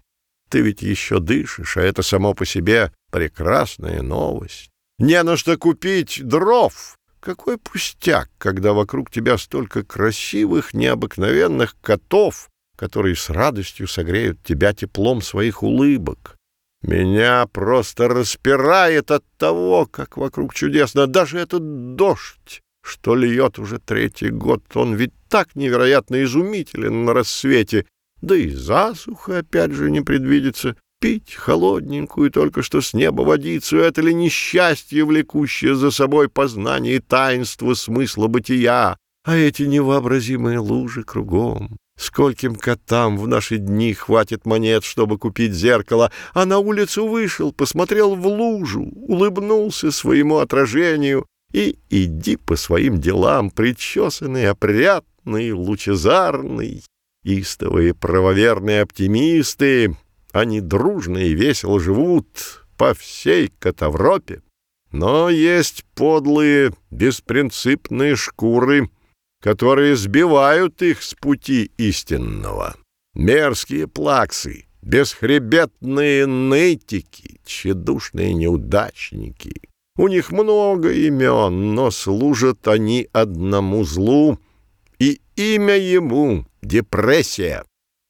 Ты 0.50 0.60
ведь 0.60 0.82
еще 0.82 1.18
дышишь, 1.18 1.76
а 1.76 1.82
это 1.82 2.02
само 2.02 2.32
по 2.32 2.46
себе 2.46 2.92
прекрасная 3.10 4.02
новость. 4.02 4.70
Не 4.98 5.22
на 5.22 5.36
что 5.36 5.56
купить 5.56 6.20
дров, 6.24 6.97
какой 7.20 7.58
пустяк, 7.58 8.30
когда 8.38 8.72
вокруг 8.72 9.10
тебя 9.10 9.38
столько 9.38 9.82
красивых, 9.82 10.74
необыкновенных 10.74 11.76
котов, 11.80 12.48
которые 12.76 13.16
с 13.16 13.28
радостью 13.30 13.88
согреют 13.88 14.42
тебя 14.42 14.72
теплом 14.72 15.20
своих 15.22 15.62
улыбок. 15.62 16.36
Меня 16.82 17.46
просто 17.46 18.08
распирает 18.08 19.10
от 19.10 19.24
того, 19.36 19.86
как 19.86 20.16
вокруг 20.16 20.54
чудесно. 20.54 21.08
Даже 21.08 21.38
этот 21.38 21.96
дождь, 21.96 22.60
что 22.84 23.16
льет 23.16 23.58
уже 23.58 23.80
третий 23.80 24.30
год, 24.30 24.62
он 24.74 24.94
ведь 24.94 25.12
так 25.28 25.56
невероятно 25.56 26.22
изумителен 26.22 27.04
на 27.04 27.14
рассвете. 27.14 27.86
Да 28.22 28.36
и 28.36 28.50
засуха 28.50 29.38
опять 29.38 29.72
же 29.72 29.90
не 29.90 30.00
предвидится. 30.00 30.76
Пить 31.00 31.34
холодненькую 31.34 32.30
только 32.32 32.62
что 32.62 32.80
с 32.80 32.92
неба 32.92 33.22
водицу— 33.22 33.76
это 33.78 34.02
ли 34.02 34.12
несчастье, 34.12 35.04
влекущее 35.04 35.76
за 35.76 35.92
собой 35.92 36.28
познание 36.28 36.96
и 36.96 37.00
таинство 37.00 37.74
смысла 37.74 38.26
бытия? 38.26 38.96
А 39.24 39.36
эти 39.36 39.62
невообразимые 39.62 40.58
лужи 40.58 41.04
кругом. 41.04 41.78
Скольким 41.96 42.56
котам 42.56 43.16
в 43.16 43.28
наши 43.28 43.58
дни 43.58 43.92
хватит 43.92 44.46
монет, 44.46 44.84
чтобы 44.84 45.18
купить 45.18 45.52
зеркало, 45.52 46.10
а 46.32 46.46
на 46.46 46.58
улицу 46.58 47.06
вышел, 47.06 47.52
посмотрел 47.52 48.16
в 48.16 48.26
лужу, 48.26 48.82
улыбнулся 48.82 49.92
своему 49.92 50.38
отражению 50.38 51.26
и 51.52 51.78
иди 51.90 52.36
по 52.36 52.56
своим 52.56 53.00
делам, 53.00 53.50
причесанный, 53.50 54.48
опрятный, 54.48 55.52
лучезарный. 55.52 56.82
Истовые 57.24 57.94
правоверные 57.94 58.82
оптимисты, 58.82 59.96
они 60.38 60.60
дружно 60.60 61.18
и 61.18 61.34
весело 61.34 61.80
живут 61.80 62.66
по 62.76 62.94
всей 62.94 63.52
Катавропе. 63.58 64.42
Но 64.90 65.28
есть 65.28 65.84
подлые, 65.94 66.72
беспринципные 66.90 68.16
шкуры, 68.16 68.90
которые 69.42 69.96
сбивают 69.96 70.80
их 70.82 71.02
с 71.02 71.14
пути 71.14 71.70
истинного. 71.76 72.74
Мерзкие 73.14 73.86
плаксы, 73.86 74.66
бесхребетные 74.80 76.26
нытики, 76.26 77.40
тщедушные 77.44 78.32
неудачники. 78.32 79.60
У 79.96 80.08
них 80.08 80.30
много 80.30 80.92
имен, 80.92 81.74
но 81.74 81.90
служат 81.90 82.68
они 82.68 83.08
одному 83.12 83.84
злу, 83.84 84.38
и 84.98 85.20
имя 85.36 85.76
ему— 85.76 86.46
депрессия. 86.62 87.64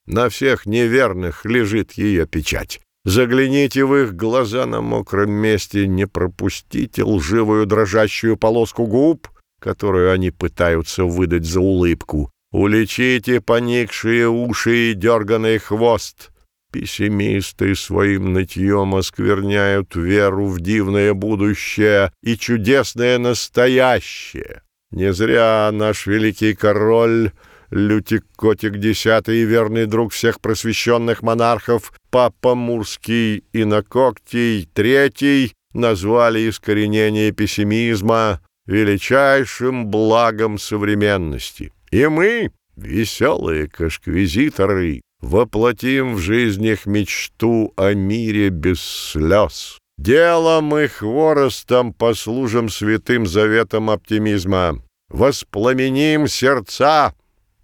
На 0.09 0.31
всех 0.31 0.65
неверных 0.65 1.45
лежит 1.45 1.93
ее 1.93 2.27
печать. 2.27 2.81
Загляните 3.05 3.85
в 3.85 3.95
их 3.95 4.17
глаза 4.17 4.65
на 4.65 4.81
мокром 4.81 5.31
месте, 5.31 5.87
не 5.87 6.07
пропустите 6.07 7.05
лживую 7.05 7.67
дрожащую 7.67 8.39
полоску 8.39 8.87
губ, 8.87 9.29
которую 9.61 10.11
они 10.11 10.31
пытаются 10.31 11.05
выдать 11.05 11.45
за 11.45 11.61
улыбку. 11.61 12.31
Улечите 12.53 13.43
поникшие 13.43 14.31
уши 14.31 14.93
и 14.93 14.95
дерганный 14.95 15.59
хвост. 15.59 16.31
Пессимисты 16.73 17.75
своим 17.75 18.33
нытьем 18.33 18.95
оскверняют 18.95 19.95
веру 19.95 20.47
в 20.47 20.59
дивное 20.61 21.13
будущее 21.13 22.13
и 22.23 22.39
чудесное 22.39 23.19
настоящее. 23.19 24.63
Не 24.91 25.13
зря 25.13 25.69
наш 25.71 26.07
великий 26.07 26.55
король 26.55 27.33
Лютик 27.71 28.25
Котик 28.37 28.77
X, 28.77 29.05
верный 29.27 29.87
друг 29.87 30.13
всех 30.13 30.41
просвещенных 30.41 31.23
монархов, 31.23 31.93
Папа 32.11 32.55
Мурский 32.55 33.45
и 33.53 33.65
Накоктий 33.65 34.69
III 34.75 35.53
назвали 35.75 36.49
искоренение 36.49 37.33
пессимизма 37.33 38.41
величайшим 38.67 39.87
благом 39.87 40.59
современности. 40.59 41.73
И 41.91 42.07
мы, 42.07 42.53
веселые 42.77 43.69
кашквизиторы, 43.69 45.01
воплотим 45.21 46.15
в 46.15 46.19
жизнь 46.19 46.65
их 46.65 46.87
мечту 46.87 47.73
о 47.77 47.95
мире 47.95 48.51
без 48.51 48.81
слез. 48.81 49.79
Делом 49.99 50.77
и 50.79 50.87
хворостом 50.87 51.93
послужим 51.93 52.69
святым 52.69 53.27
заветом 53.27 53.91
оптимизма. 53.91 54.81
Воспламеним 55.09 56.29
сердца, 56.29 57.15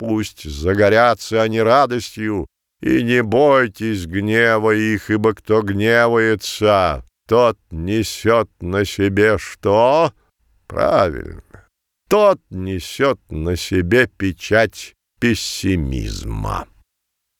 пусть 0.04 0.44
загорятся 0.44 1.42
они 1.42 1.60
радостью, 1.60 2.46
и 2.80 3.02
не 3.02 3.22
бойтесь 3.22 4.06
гнева 4.06 4.72
их, 4.72 5.10
ибо 5.10 5.34
кто 5.34 5.62
гневается, 5.62 7.04
тот 7.26 7.58
несет 7.70 8.50
на 8.60 8.84
себе 8.84 9.38
что? 9.38 10.12
Правильно. 10.66 11.42
Тот 12.08 12.40
несет 12.50 13.18
на 13.30 13.56
себе 13.56 14.06
печать 14.06 14.94
пессимизма. 15.20 16.68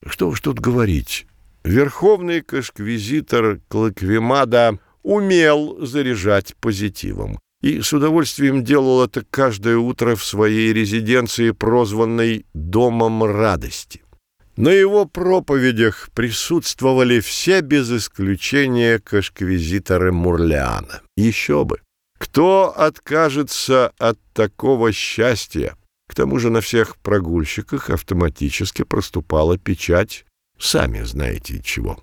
Что 0.06 0.28
уж 0.28 0.40
тут 0.40 0.60
говорить. 0.60 1.26
Верховный 1.64 2.40
кашквизитор 2.40 3.60
Клаквимада 3.68 4.78
умел 5.02 5.84
заряжать 5.84 6.54
позитивом 6.56 7.38
и 7.64 7.80
с 7.80 7.94
удовольствием 7.94 8.62
делал 8.62 9.02
это 9.02 9.24
каждое 9.30 9.78
утро 9.78 10.16
в 10.16 10.24
своей 10.24 10.74
резиденции, 10.74 11.50
прозванной 11.50 12.44
«Домом 12.52 13.24
радости». 13.24 14.02
На 14.56 14.68
его 14.68 15.06
проповедях 15.06 16.10
присутствовали 16.14 17.20
все 17.20 17.62
без 17.62 17.90
исключения 17.90 18.98
кашквизиторы 18.98 20.12
Мурлиана. 20.12 21.00
Еще 21.16 21.64
бы! 21.64 21.80
Кто 22.18 22.70
откажется 22.76 23.92
от 23.98 24.18
такого 24.34 24.92
счастья? 24.92 25.74
К 26.06 26.14
тому 26.14 26.38
же 26.38 26.50
на 26.50 26.60
всех 26.60 26.98
прогульщиках 26.98 27.88
автоматически 27.88 28.84
проступала 28.84 29.56
печать, 29.56 30.26
сами 30.58 31.00
знаете 31.00 31.62
чего. 31.64 31.98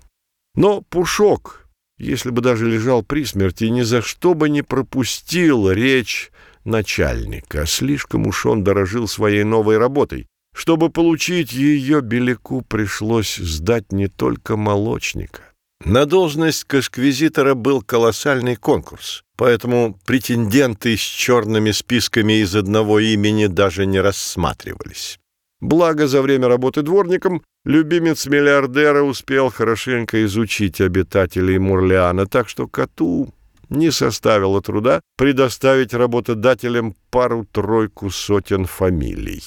Но 0.56 0.80
Пушок, 0.80 1.61
если 2.02 2.30
бы 2.30 2.42
даже 2.42 2.68
лежал 2.68 3.02
при 3.02 3.24
смерти, 3.24 3.64
ни 3.64 3.82
за 3.82 4.02
что 4.02 4.34
бы 4.34 4.48
не 4.48 4.62
пропустил 4.62 5.70
речь 5.70 6.30
начальника. 6.64 7.64
Слишком 7.66 8.26
уж 8.26 8.46
он 8.46 8.64
дорожил 8.64 9.06
своей 9.08 9.44
новой 9.44 9.78
работой. 9.78 10.26
Чтобы 10.54 10.90
получить 10.90 11.52
ее, 11.52 12.00
Беляку 12.02 12.62
пришлось 12.62 13.36
сдать 13.36 13.92
не 13.92 14.08
только 14.08 14.56
молочника. 14.56 15.42
На 15.84 16.04
должность 16.04 16.64
кашквизитора 16.64 17.54
был 17.54 17.82
колоссальный 17.82 18.56
конкурс, 18.56 19.24
поэтому 19.36 19.98
претенденты 20.04 20.96
с 20.96 21.00
черными 21.00 21.72
списками 21.72 22.42
из 22.42 22.54
одного 22.54 23.00
имени 23.00 23.46
даже 23.46 23.86
не 23.86 24.00
рассматривались. 24.00 25.18
Благо, 25.60 26.06
за 26.06 26.22
время 26.22 26.48
работы 26.48 26.82
дворником 26.82 27.42
любимец 27.64 28.26
миллиардера 28.26 29.02
успел 29.02 29.50
хорошенько 29.50 30.24
изучить 30.24 30.80
обитателей 30.80 31.58
Мурлиана, 31.58 32.26
так 32.26 32.48
что 32.48 32.66
коту 32.68 33.32
не 33.68 33.90
составило 33.90 34.60
труда 34.60 35.00
предоставить 35.16 35.94
работодателям 35.94 36.94
пару-тройку 37.10 38.10
сотен 38.10 38.66
фамилий. 38.66 39.42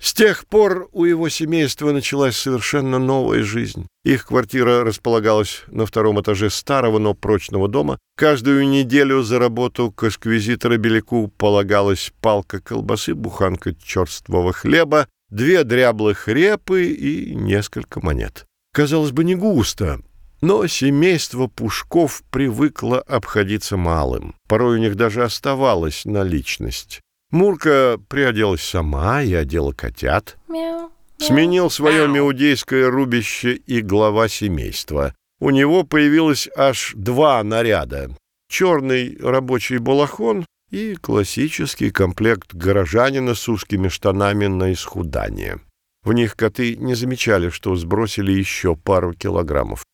С 0.00 0.12
тех 0.12 0.46
пор 0.46 0.88
у 0.92 1.04
его 1.04 1.28
семейства 1.30 1.92
началась 1.92 2.36
совершенно 2.36 2.98
новая 2.98 3.42
жизнь. 3.42 3.86
Их 4.04 4.26
квартира 4.26 4.84
располагалась 4.84 5.62
на 5.68 5.86
втором 5.86 6.20
этаже 6.20 6.50
старого, 6.50 6.98
но 6.98 7.14
прочного 7.14 7.68
дома. 7.68 7.98
Каждую 8.16 8.68
неделю 8.68 9.22
за 9.22 9.38
работу 9.38 9.90
к 9.90 10.04
эксквизитора 10.04 10.76
Беляку 10.76 11.28
полагалась 11.28 12.12
палка 12.20 12.60
колбасы, 12.60 13.14
буханка 13.14 13.74
черствого 13.82 14.52
хлеба, 14.52 15.06
две 15.34 15.64
дряблых 15.64 16.28
репы 16.28 16.86
и 16.86 17.34
несколько 17.34 18.04
монет. 18.04 18.46
Казалось 18.72 19.12
бы, 19.12 19.24
не 19.24 19.34
густо, 19.34 20.00
но 20.40 20.66
семейство 20.66 21.46
Пушков 21.46 22.22
привыкло 22.30 23.00
обходиться 23.00 23.76
малым. 23.76 24.34
Порой 24.48 24.76
у 24.76 24.80
них 24.80 24.96
даже 24.96 25.24
оставалась 25.24 26.04
наличность. 26.04 27.00
Мурка 27.30 27.98
приоделась 28.08 28.62
сама 28.62 29.22
и 29.22 29.34
одела 29.34 29.72
котят. 29.72 30.36
Мяу. 30.48 30.90
Сменил 31.18 31.70
свое 31.70 32.06
мяудейское 32.08 32.90
рубище 32.90 33.54
и 33.54 33.80
глава 33.80 34.28
семейства. 34.28 35.14
У 35.40 35.50
него 35.50 35.84
появилось 35.84 36.48
аж 36.56 36.92
два 36.94 37.42
наряда. 37.42 38.10
Черный 38.48 39.16
рабочий 39.20 39.78
балахон 39.78 40.44
и 40.74 40.96
классический 40.96 41.90
комплект 41.90 42.52
горожанина 42.52 43.34
с 43.34 43.48
узкими 43.48 43.86
штанами 43.86 44.46
на 44.46 44.72
исхудание. 44.72 45.60
В 46.02 46.12
них 46.12 46.34
коты 46.34 46.76
не 46.76 46.94
замечали, 46.94 47.48
что 47.48 47.76
сбросили 47.76 48.32
еще 48.32 48.74
пару 48.74 49.14
килограммов. 49.14 49.84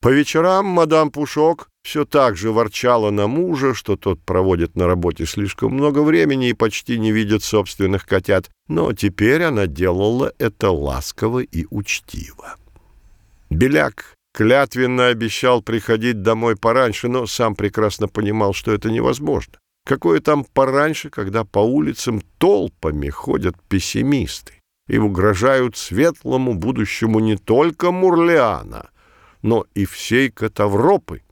По 0.00 0.10
вечерам 0.10 0.66
мадам 0.66 1.10
Пушок 1.10 1.68
все 1.82 2.04
так 2.04 2.36
же 2.36 2.52
ворчала 2.52 3.10
на 3.10 3.26
мужа, 3.26 3.74
что 3.74 3.96
тот 3.96 4.20
проводит 4.22 4.76
на 4.76 4.86
работе 4.86 5.26
слишком 5.26 5.72
много 5.72 6.04
времени 6.04 6.50
и 6.50 6.54
почти 6.54 7.00
не 7.00 7.10
видит 7.10 7.42
собственных 7.42 8.06
котят, 8.06 8.48
но 8.68 8.92
теперь 8.92 9.42
она 9.42 9.66
делала 9.66 10.32
это 10.38 10.70
ласково 10.70 11.40
и 11.40 11.66
учтиво. 11.70 12.54
Беляк 13.50 14.14
клятвенно 14.34 15.08
обещал 15.08 15.62
приходить 15.62 16.22
домой 16.22 16.54
пораньше, 16.54 17.08
но 17.08 17.26
сам 17.26 17.56
прекрасно 17.56 18.06
понимал, 18.06 18.54
что 18.54 18.72
это 18.72 18.88
невозможно. 18.88 19.54
Какое 19.88 20.20
там 20.20 20.44
пораньше, 20.44 21.10
когда 21.10 21.44
по 21.44 21.58
улицам 21.58 22.20
толпами 22.38 23.08
ходят 23.08 23.56
пессимисты 23.68 24.52
и 24.86 24.98
угрожают 24.98 25.76
светлому 25.76 26.54
будущему 26.54 27.18
не 27.18 27.36
только 27.36 27.90
Мурлиана— 27.90 28.90
но 29.42 29.66
и 29.74 29.84
всей 29.84 30.30
Катавропы. 30.30 31.22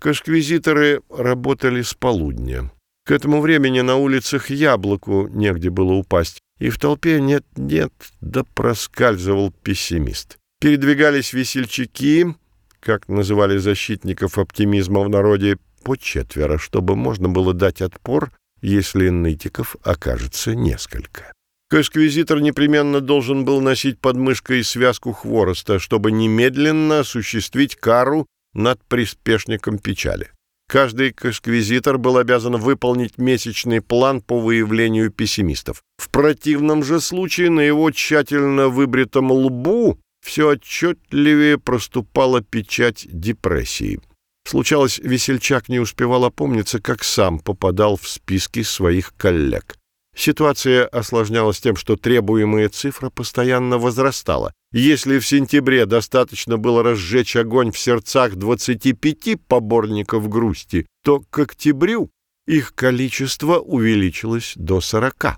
Кашквизиторы 0.00 1.02
работали 1.08 1.82
с 1.82 1.94
полудня. 1.94 2.70
К 3.06 3.12
этому 3.12 3.40
времени 3.40 3.80
на 3.80 3.96
улицах 3.96 4.50
яблоку 4.50 5.28
негде 5.28 5.70
было 5.70 5.92
упасть, 5.92 6.40
и 6.58 6.70
в 6.70 6.78
толпе 6.78 7.20
нет-нет, 7.20 7.92
да 8.20 8.44
проскальзывал 8.44 9.52
пессимист. 9.62 10.38
Передвигались 10.60 11.32
весельчаки, 11.32 12.34
как 12.80 13.08
называли 13.08 13.58
защитников 13.58 14.38
оптимизма 14.38 15.00
в 15.00 15.08
народе, 15.08 15.58
по 15.84 15.96
четверо, 15.96 16.58
чтобы 16.58 16.96
можно 16.96 17.28
было 17.28 17.52
дать 17.52 17.82
отпор, 17.82 18.32
если 18.60 19.10
нытиков 19.10 19.76
окажется 19.84 20.54
несколько. 20.54 21.32
Кэшквизитор 21.70 22.40
непременно 22.40 23.00
должен 23.00 23.44
был 23.44 23.60
носить 23.60 24.00
под 24.00 24.16
мышкой 24.16 24.64
связку 24.64 25.12
хвороста, 25.12 25.78
чтобы 25.78 26.12
немедленно 26.12 27.00
осуществить 27.00 27.76
кару 27.76 28.26
над 28.54 28.82
приспешником 28.84 29.78
печали. 29.78 30.30
Каждый 30.68 31.12
кашквизитор 31.12 31.98
был 31.98 32.16
обязан 32.16 32.56
выполнить 32.56 33.18
месячный 33.18 33.82
план 33.82 34.22
по 34.22 34.40
выявлению 34.40 35.10
пессимистов. 35.10 35.82
В 35.98 36.08
противном 36.08 36.82
же 36.82 37.00
случае 37.00 37.50
на 37.50 37.60
его 37.60 37.90
тщательно 37.90 38.68
выбритом 38.68 39.30
лбу 39.30 39.98
все 40.24 40.50
отчетливее 40.50 41.58
проступала 41.58 42.40
печать 42.40 43.06
депрессии. 43.10 44.00
Случалось, 44.46 44.98
весельчак 44.98 45.68
не 45.68 45.80
успевал 45.80 46.24
опомниться, 46.24 46.80
как 46.80 47.02
сам 47.02 47.38
попадал 47.38 47.96
в 47.96 48.06
списки 48.06 48.62
своих 48.62 49.14
коллег. 49.16 49.76
Ситуация 50.14 50.86
осложнялась 50.86 51.60
тем, 51.60 51.76
что 51.76 51.96
требуемая 51.96 52.68
цифра 52.68 53.10
постоянно 53.10 53.78
возрастала. 53.78 54.52
Если 54.72 55.18
в 55.18 55.26
сентябре 55.26 55.86
достаточно 55.86 56.56
было 56.56 56.82
разжечь 56.82 57.36
огонь 57.36 57.72
в 57.72 57.78
сердцах 57.78 58.36
25 58.36 59.40
поборников 59.48 60.28
грусти, 60.28 60.86
то 61.02 61.20
к 61.30 61.38
октябрю 61.38 62.10
их 62.46 62.74
количество 62.74 63.58
увеличилось 63.58 64.52
до 64.56 64.80
40. 64.80 65.36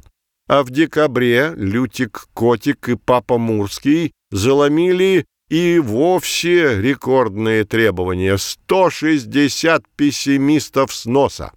А 0.49 0.63
в 0.63 0.71
декабре 0.71 1.53
Лютик, 1.57 2.27
Котик 2.35 2.89
и 2.89 2.97
Папа 2.97 3.39
Мурский 3.39 4.13
заломили 4.31 5.27
и 5.49 5.79
вовсе 5.79 6.81
рекордные 6.81 7.65
требования— 7.65 8.37
160 8.39 9.85
пессимистов 9.97 10.93
с 10.93 11.07
носа. 11.07 11.53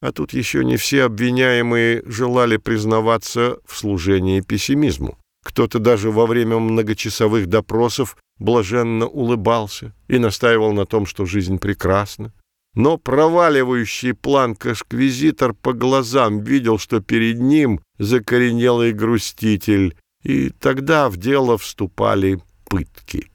А 0.00 0.12
тут 0.12 0.32
еще 0.32 0.64
не 0.64 0.76
все 0.76 1.04
обвиняемые 1.04 2.02
желали 2.06 2.56
признаваться 2.56 3.58
в 3.64 3.76
служении 3.76 4.40
пессимизму. 4.40 5.18
Кто-то 5.44 5.78
даже 5.78 6.10
во 6.10 6.26
время 6.26 6.58
многочасовых 6.58 7.46
допросов 7.46 8.16
блаженно 8.38 9.06
улыбался 9.06 9.94
и 10.08 10.18
настаивал 10.18 10.72
на 10.72 10.86
том, 10.86 11.06
что 11.06 11.24
жизнь 11.24 11.58
прекрасна. 11.58 12.32
Но 12.74 12.98
проваливающий 12.98 14.12
план 14.12 14.54
кашквизитор 14.54 15.54
по 15.54 15.72
глазам 15.72 16.40
видел, 16.40 16.78
что 16.78 17.00
перед 17.00 17.40
ним 17.40 17.80
закоренелый 17.98 18.92
груститель, 18.92 19.96
и 20.22 20.50
тогда 20.50 21.08
в 21.08 21.16
дело 21.16 21.56
вступали 21.56 22.42
пытки. 22.68 23.30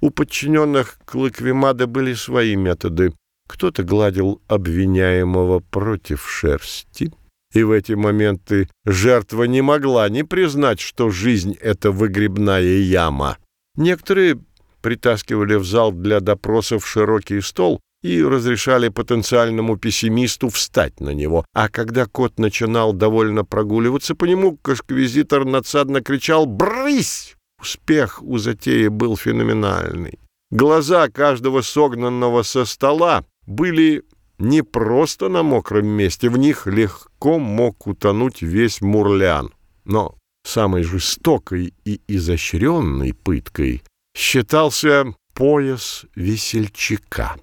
У 0.00 0.10
подчиненных 0.10 0.98
Клыквимада 1.04 1.86
были 1.86 2.14
свои 2.14 2.56
методы. 2.56 3.12
Кто-то 3.46 3.82
гладил 3.82 4.40
обвиняемого 4.48 5.60
против 5.60 6.28
шерсти, 6.28 7.12
и 7.52 7.62
в 7.62 7.72
эти 7.72 7.92
моменты 7.92 8.68
жертва 8.84 9.44
не 9.44 9.60
могла 9.60 10.08
не 10.08 10.22
признать, 10.22 10.80
что 10.80 11.10
жизнь— 11.10 11.56
это 11.60 11.90
выгребная 11.90 12.62
яма. 12.62 13.38
Некоторые 13.76 14.40
притаскивали 14.80 15.56
в 15.56 15.64
зал 15.64 15.92
для 15.92 16.20
допросов 16.20 16.86
широкий 16.86 17.40
стол 17.40 17.80
и 18.02 18.22
разрешали 18.22 18.88
потенциальному 18.88 19.76
пессимисту 19.76 20.48
встать 20.48 21.00
на 21.00 21.10
него. 21.10 21.44
А 21.52 21.68
когда 21.68 22.06
кот 22.06 22.38
начинал 22.38 22.92
довольно 22.92 23.44
прогуливаться 23.44 24.14
по 24.14 24.24
нему, 24.24 24.56
кашквизитор 24.56 25.44
надсадно 25.44 26.00
кричал 26.00 26.46
«Брысь!». 26.46 27.36
Успех 27.60 28.22
у 28.22 28.38
затеи 28.38 28.88
был 28.88 29.16
феноменальный. 29.16 30.18
Глаза 30.50 31.08
каждого 31.08 31.62
согнанного 31.62 32.42
со 32.42 32.64
стола 32.64 33.24
были 33.46 34.02
не 34.38 34.62
просто 34.62 35.28
на 35.28 35.42
мокром 35.42 35.86
месте, 35.86 36.28
в 36.28 36.36
них 36.36 36.66
легко 36.66 37.38
мог 37.38 37.86
утонуть 37.86 38.42
весь 38.42 38.80
Мурлян. 38.80 39.52
Но 39.84 40.16
самой 40.44 40.82
жестокой 40.82 41.74
и 41.84 42.00
изощренной 42.08 43.14
пыткой 43.14 43.82
считался 44.16 45.14
пояс 45.34 46.06
весельчака, 46.16 47.36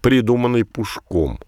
придуманный 0.00 0.64
Пушком. 0.64 1.38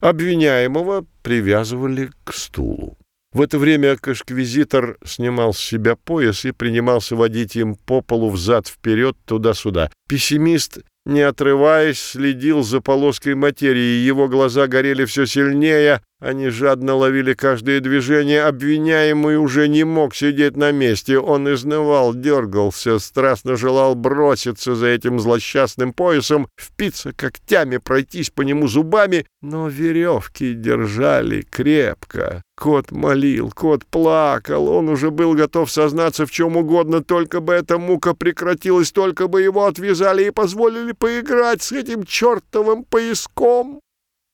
Обвиняемого 0.00 1.06
привязывали 1.22 2.10
к 2.24 2.32
стулу. 2.32 2.97
В 3.38 3.40
это 3.40 3.56
время 3.56 3.96
кашквизитор 3.96 4.98
снимал 5.04 5.54
с 5.54 5.60
себя 5.60 5.94
пояс 5.94 6.44
и 6.44 6.50
принимался 6.50 7.14
водить 7.14 7.54
им 7.54 7.76
по 7.76 8.00
полу 8.00 8.30
взад-вперед, 8.30 9.16
туда-сюда. 9.26 9.92
Пессимист 10.08 10.80
не 11.06 11.20
отрываясь, 11.20 12.00
следил 12.00 12.64
за 12.64 12.80
полоской 12.80 13.36
материи. 13.36 14.04
Его 14.04 14.26
глаза 14.26 14.66
горели 14.66 15.04
все 15.04 15.24
сильнее, 15.24 16.02
они 16.20 16.48
жадно 16.48 16.96
ловили 16.96 17.32
каждое 17.32 17.78
движение. 17.78 18.42
Обвиняемый 18.42 19.36
уже 19.36 19.68
не 19.68 19.84
мог 19.84 20.16
сидеть 20.16 20.56
на 20.56 20.72
месте. 20.72 21.16
Он 21.16 21.52
изнывал, 21.52 22.12
дергался, 22.12 22.98
страстно 22.98 23.56
желал 23.56 23.94
броситься 23.94 24.74
за 24.74 24.88
этим 24.88 25.20
злосчастным 25.20 25.92
поясом, 25.92 26.48
впиться 26.60 27.12
когтями, 27.12 27.76
пройтись 27.76 28.30
по 28.30 28.42
нему 28.42 28.66
зубами, 28.66 29.26
но 29.42 29.68
веревки 29.68 30.54
держали 30.54 31.42
крепко. 31.42 32.42
Кот 32.56 32.90
молил, 32.90 33.52
кот 33.52 33.86
плакал, 33.86 34.68
он 34.68 34.88
уже 34.88 35.12
был 35.12 35.34
готов 35.34 35.70
сознаться 35.70 36.26
в 36.26 36.32
чем 36.32 36.56
угодно, 36.56 37.04
только 37.04 37.40
бы 37.40 37.52
эта 37.52 37.78
мука 37.78 38.14
прекратилась, 38.14 38.90
только 38.90 39.28
бы 39.28 39.42
его 39.42 39.66
отвязали 39.66 40.24
и 40.24 40.32
позволили 40.32 40.90
поиграть 40.90 41.62
с 41.62 41.70
этим 41.70 42.02
чертовым 42.02 42.82
пояском. 42.82 43.80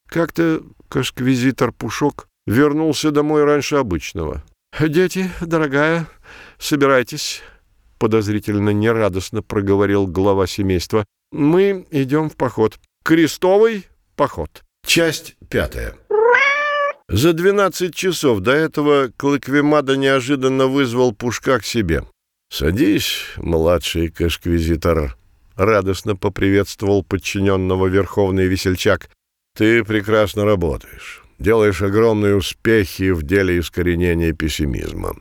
Как-то 0.09 0.63
кашквизитор 0.89 1.73
Пушок 1.73 2.29
вернулся 2.47 3.11
домой 3.11 3.45
раньше 3.45 3.77
обычного. 3.77 4.45
«Дети, 4.79 5.31
дорогая, 5.41 6.07
собирайтесь»,— 6.59 7.43
подозрительно 7.99 8.71
нерадостно 8.71 9.43
проговорил 9.43 10.07
глава 10.07 10.47
семейства. 10.47 11.05
«Мы 11.33 11.87
идем 11.91 12.29
в 12.29 12.37
поход. 12.37 12.79
Крестовый 13.05 13.87
поход». 14.17 14.63
Часть 14.87 15.37
пятая. 15.49 15.95
За 17.09 17.33
двенадцать 17.33 17.95
часов 17.95 18.41
до 18.41 18.53
этого 18.53 19.11
Клыквимада 19.17 19.97
неожиданно 19.97 20.67
вызвал 20.67 21.13
Пушка 21.13 21.59
к 21.59 21.65
себе. 21.65 22.05
«Садись, 22.51 23.27
младший 23.37 24.09
кашквизитор»,— 24.11 25.17
радостно 25.55 26.17
поприветствовал 26.17 27.05
подчиненного 27.05 27.87
верховный 27.87 28.47
весельчак. 28.47 29.11
«Ты 29.57 29.85
прекрасно 29.85 30.45
работаешь, 30.45 31.23
делаешь 31.39 31.81
огромные 31.81 32.35
успехи 32.35 33.11
в 33.13 33.23
деле 33.23 33.61
искоренения 33.61 34.33
пессимизма. 34.33 35.15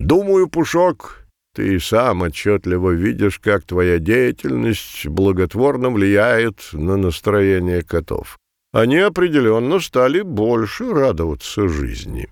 Думаю, 0.00 0.48
Пушок, 0.48 1.24
ты 1.54 1.78
сам 1.78 2.22
отчетливо 2.22 2.90
видишь, 2.90 3.38
как 3.38 3.62
твоя 3.62 4.00
деятельность 4.00 5.06
благотворно 5.06 5.90
влияет 5.90 6.68
на 6.72 6.96
настроение 6.96 7.82
котов. 7.82 8.38
Они 8.72 8.96
определенно 8.96 9.78
стали 9.78 10.22
больше 10.22 10.92
радоваться 10.92 11.68
жизни». 11.68 12.28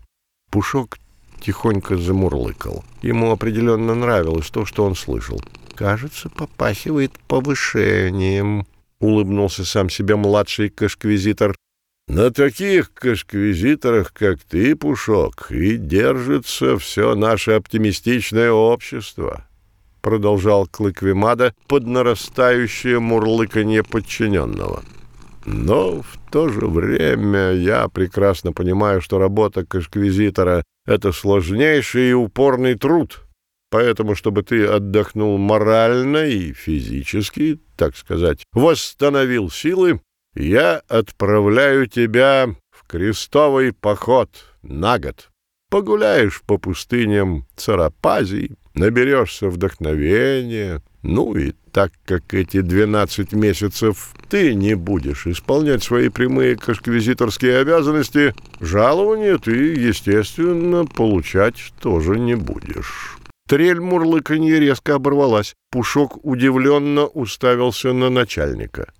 Пушок 0.50 0.98
тихонько 1.40 1.96
замурлыкал. 1.96 2.84
Ему 3.00 3.30
определенно 3.30 3.94
нравилось 3.94 4.50
то, 4.50 4.66
что 4.66 4.84
он 4.84 4.96
слышал. 4.96 5.40
«Кажется, 5.76 6.30
попахивает 6.30 7.12
повышением»,— 7.28 8.66
улыбнулся 9.04 9.64
сам 9.64 9.90
себе 9.90 10.16
младший 10.16 10.70
кашквизитор. 10.70 11.54
«На 12.08 12.30
таких 12.30 12.92
кашквизиторах, 12.92 14.12
как 14.12 14.40
ты, 14.40 14.76
Пушок, 14.76 15.50
и 15.50 15.76
держится 15.76 16.76
все 16.78 17.14
наше 17.14 17.52
оптимистичное 17.52 18.50
общество»,— 18.50 19.46
продолжал 20.02 20.66
Клыквимада 20.66 21.54
под 21.66 21.86
нарастающее 21.86 23.00
мурлыканье 23.00 23.82
подчиненного. 23.82 24.82
«Но 25.46 26.02
в 26.02 26.18
то 26.30 26.48
же 26.48 26.66
время 26.66 27.52
я 27.52 27.88
прекрасно 27.88 28.52
понимаю, 28.52 29.00
что 29.00 29.18
работа 29.18 29.64
кашквизитора— 29.64 30.62
это 30.86 31.12
сложнейший 31.12 32.10
и 32.10 32.12
упорный 32.12 32.74
труд». 32.74 33.24
Поэтому, 33.74 34.14
чтобы 34.14 34.44
ты 34.44 34.66
отдохнул 34.66 35.36
морально 35.36 36.26
и 36.26 36.52
физически, 36.52 37.58
так 37.76 37.96
сказать, 37.96 38.44
восстановил 38.52 39.50
силы, 39.50 40.00
я 40.34 40.82
отправляю 40.88 41.86
тебя 41.86 42.54
в 42.70 42.86
крестовый 42.86 43.72
поход 43.72 44.30
на 44.62 44.98
год. 44.98 45.30
Погуляешь 45.70 46.42
по 46.42 46.58
пустыням 46.58 47.46
Царапазии, 47.56 48.56
наберешься 48.74 49.48
вдохновения. 49.48 50.82
Ну 51.02 51.34
и 51.34 51.52
так 51.72 51.92
как 52.04 52.32
эти 52.32 52.60
двенадцать 52.60 53.32
месяцев 53.32 54.14
ты 54.28 54.54
не 54.54 54.74
будешь 54.74 55.26
исполнять 55.26 55.82
свои 55.82 56.08
прямые 56.08 56.56
кашквизиторские 56.56 57.58
обязанности, 57.58 58.34
жалование 58.60 59.38
ты, 59.38 59.74
естественно, 59.74 60.86
получать 60.86 61.72
тоже 61.80 62.18
не 62.18 62.36
будешь. 62.36 63.18
Трель 63.46 63.80
мурлыканье 63.80 64.58
резко 64.58 64.94
оборвалась. 64.94 65.54
Пушок 65.70 66.24
удивленно 66.24 67.06
уставился 67.06 67.92
на 67.92 68.08
начальника. 68.08 68.92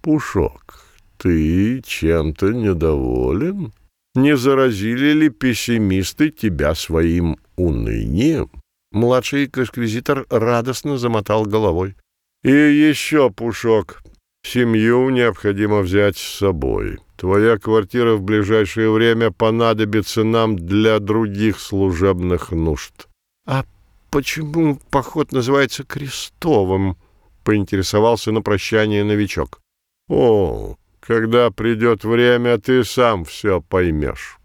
«Пушок, 0.00 0.84
ты 1.18 1.80
чем-то 1.82 2.52
недоволен? 2.52 3.72
Не 4.14 4.36
заразили 4.36 5.12
ли 5.12 5.28
пессимисты 5.28 6.30
тебя 6.30 6.74
своим 6.74 7.36
унынием?» 7.56 8.50
Младший 8.90 9.46
кашквизитор 9.46 10.26
радостно 10.28 10.98
замотал 10.98 11.44
головой. 11.46 11.94
«И 12.42 12.50
еще, 12.50 13.30
Пушок, 13.30 14.02
семью 14.42 15.10
необходимо 15.10 15.80
взять 15.80 16.18
с 16.18 16.38
собой. 16.38 16.98
Твоя 17.16 17.56
квартира 17.56 18.16
в 18.16 18.22
ближайшее 18.22 18.90
время 18.90 19.30
понадобится 19.30 20.24
нам 20.24 20.56
для 20.56 20.98
других 20.98 21.60
служебных 21.60 22.50
нужд. 22.50 23.06
А 23.46 23.64
почему 24.12 24.78
поход 24.90 25.32
называется 25.32 25.82
крестовым? 25.82 26.96
Поинтересовался 27.42 28.30
на 28.30 28.42
прощание 28.42 29.02
новичок. 29.02 29.60
О, 30.08 30.76
когда 31.00 31.50
придет 31.50 32.04
время, 32.04 32.58
ты 32.58 32.84
сам 32.84 33.24
все 33.24 33.60
поймешь. 33.60 34.38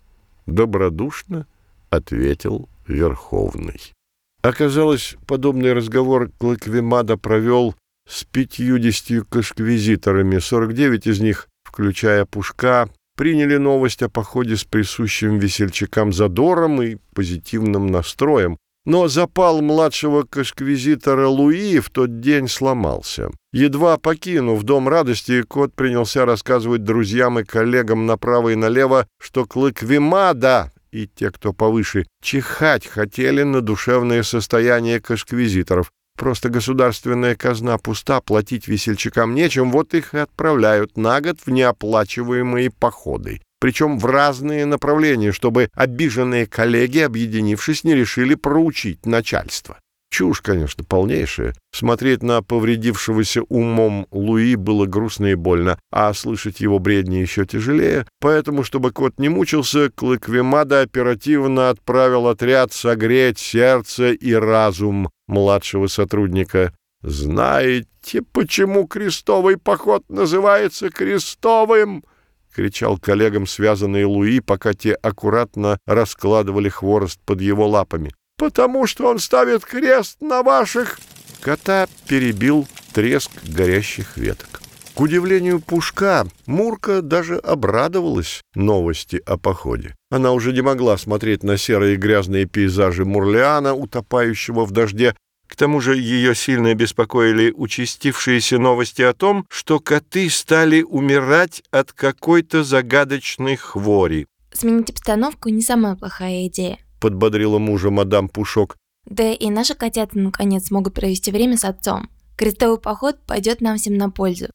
Добродушно 0.48 1.46
ответил 1.92 2.68
Верховный. 2.88 3.94
Оказалось, 4.42 5.16
подобный 5.28 5.74
разговор 5.74 6.32
Клыквимада 6.40 7.18
провел 7.18 7.76
с 8.08 8.24
пятьюдесятью 8.24 9.26
кашквизиторами, 9.26 10.40
49 10.40 11.08
из 11.08 11.20
них 11.20 11.50
включая 11.64 12.26
Пушка, 12.26 12.90
приняли 13.16 13.58
новость 13.58 14.02
о 14.02 14.10
походе 14.10 14.56
с 14.56 14.64
присущим 14.64 15.38
весельчакам 15.38 16.14
задором 16.14 16.82
и 16.82 16.98
позитивным 17.14 17.88
настроем. 17.88 18.58
Но 18.88 19.10
запал 19.10 19.62
младшего 19.62 20.24
кашквизитора 20.24 21.28
Луи 21.28 21.80
в 21.80 21.90
тот 21.90 22.22
день 22.22 22.48
сломался. 22.48 23.30
Едва 23.52 23.98
покинув 23.98 24.64
Дом 24.64 24.88
радости, 24.88 25.42
кот 25.42 25.74
принялся 25.76 26.26
рассказывать 26.26 26.86
друзьям 26.86 27.38
и 27.38 27.44
коллегам 27.44 28.06
направо 28.06 28.54
и 28.54 28.56
налево, 28.56 29.06
что 29.20 29.46
Клык 29.46 29.82
Вимада 29.82 30.72
и 30.92 31.06
те, 31.06 31.32
кто 31.32 31.52
повыше, 31.52 32.06
чихать 32.24 32.88
хотели 32.88 33.44
на 33.44 33.60
душевное 33.60 34.24
состояние 34.24 35.02
кашквизиторов, 35.02 35.92
Просто 36.18 36.48
государственная 36.50 37.36
казна 37.36 37.78
пуста, 37.78 38.22
платить 38.22 38.70
весельчакам 38.70 39.36
нечем, 39.36 39.70
вот 39.70 39.94
их 39.94 40.14
и 40.16 40.18
отправляют 40.18 40.96
на 40.98 41.22
год 41.22 41.40
в 41.46 41.52
неоплачиваемые 41.52 42.72
походы. 42.72 43.42
Причем 43.60 43.98
в 43.98 44.06
разные 44.06 44.66
направления, 44.66 45.32
чтобы 45.32 45.70
обиженные 45.74 46.46
коллеги, 46.46 47.00
объединившись, 47.00 47.84
не 47.84 47.96
решили 47.96 48.36
проучить 48.36 49.06
начальство. 49.06 49.78
Чушь, 50.10 50.42
конечно, 50.42 50.84
полнейшая. 50.84 51.54
Смотреть 51.74 52.24
на 52.24 52.42
повредившегося 52.42 53.44
умом 53.44 54.08
Луи 54.12 54.56
было 54.56 54.86
грустно 54.86 55.28
и 55.28 55.36
больно, 55.36 55.78
а 55.92 56.14
слышать 56.14 56.62
его 56.62 56.80
бредни 56.80 57.18
еще 57.18 57.46
тяжелее. 57.46 58.08
Поэтому, 58.22 58.64
чтобы 58.64 58.92
кот 58.92 59.20
не 59.20 59.30
мучился, 59.30 59.90
Клыквимада 59.90 60.82
оперативно 60.82 61.70
отправил 61.70 62.28
отряд 62.28 62.72
согреть 62.72 63.38
сердце 63.38 64.14
и 64.14 64.34
разум 64.34 65.10
младшего 65.28 65.88
сотрудника. 65.88 66.74
«Знаете, 67.04 68.24
почему 68.32 68.88
крестовый 68.88 69.58
поход 69.58 70.04
называется 70.10 70.90
крестовым?»— 70.90 72.04
кричал 72.58 72.98
коллегам 72.98 73.48
связанный 73.48 74.04
Луи, 74.04 74.42
пока 74.42 74.74
те 74.74 74.94
аккуратно 74.94 75.78
раскладывали 75.86 76.68
хворост 76.68 77.20
под 77.26 77.40
его 77.40 77.68
лапами 77.68 78.12
потому 78.38 78.88
что 78.88 79.08
он 79.10 79.20
ставит 79.20 79.66
крест 79.66 80.22
на 80.22 80.44
ваших...» 80.44 81.00
Кота 81.42 81.88
перебил 82.08 82.68
треск 82.94 83.32
горящих 83.44 84.18
веток. 84.18 84.62
К 84.96 85.02
удивлению 85.02 85.60
Пушка, 85.60 86.26
Мурка 86.48 87.04
даже 87.04 87.38
обрадовалась 87.38 88.42
новости 88.56 89.22
о 89.28 89.38
походе. 89.38 89.96
Она 90.10 90.32
уже 90.32 90.52
не 90.52 90.62
могла 90.62 90.98
смотреть 90.98 91.44
на 91.44 91.58
серые 91.58 91.98
грязные 91.98 92.46
пейзажи 92.46 93.06
Мурлиана, 93.06 93.76
утопающего 93.76 94.66
в 94.66 94.72
дожде. 94.72 95.16
К 95.48 95.56
тому 95.56 95.82
же 95.82 95.98
ее 95.98 96.36
сильно 96.36 96.74
беспокоили 96.76 97.52
участившиеся 97.52 98.60
новости 98.60 99.02
о 99.02 99.14
том, 99.14 99.46
что 99.50 99.80
коты 99.80 100.30
стали 100.30 100.82
умирать 100.82 101.64
от 101.72 101.94
какой-то 101.94 102.64
загадочной 102.64 103.56
хвори. 103.56 104.28
Сменить 104.52 104.90
обстановку 104.90 105.50
не 105.50 105.62
самая 105.62 105.96
плохая 105.96 106.48
идея.— 106.48 106.80
подбодрила 107.00 107.60
мужа 107.60 107.92
мадам 107.92 108.28
Пушок. 108.28 108.76
«Да 109.06 109.32
и 109.32 109.50
наши 109.50 109.76
котята, 109.76 110.18
наконец, 110.18 110.72
могут 110.72 110.94
провести 110.96 111.32
время 111.32 111.58
с 111.58 111.64
отцом. 111.64 112.10
Крестовый 112.36 112.80
поход 112.80 113.20
пойдет 113.26 113.62
нам 113.62 113.78
всем 113.78 113.98
на 113.98 114.10
пользу». 114.10 114.48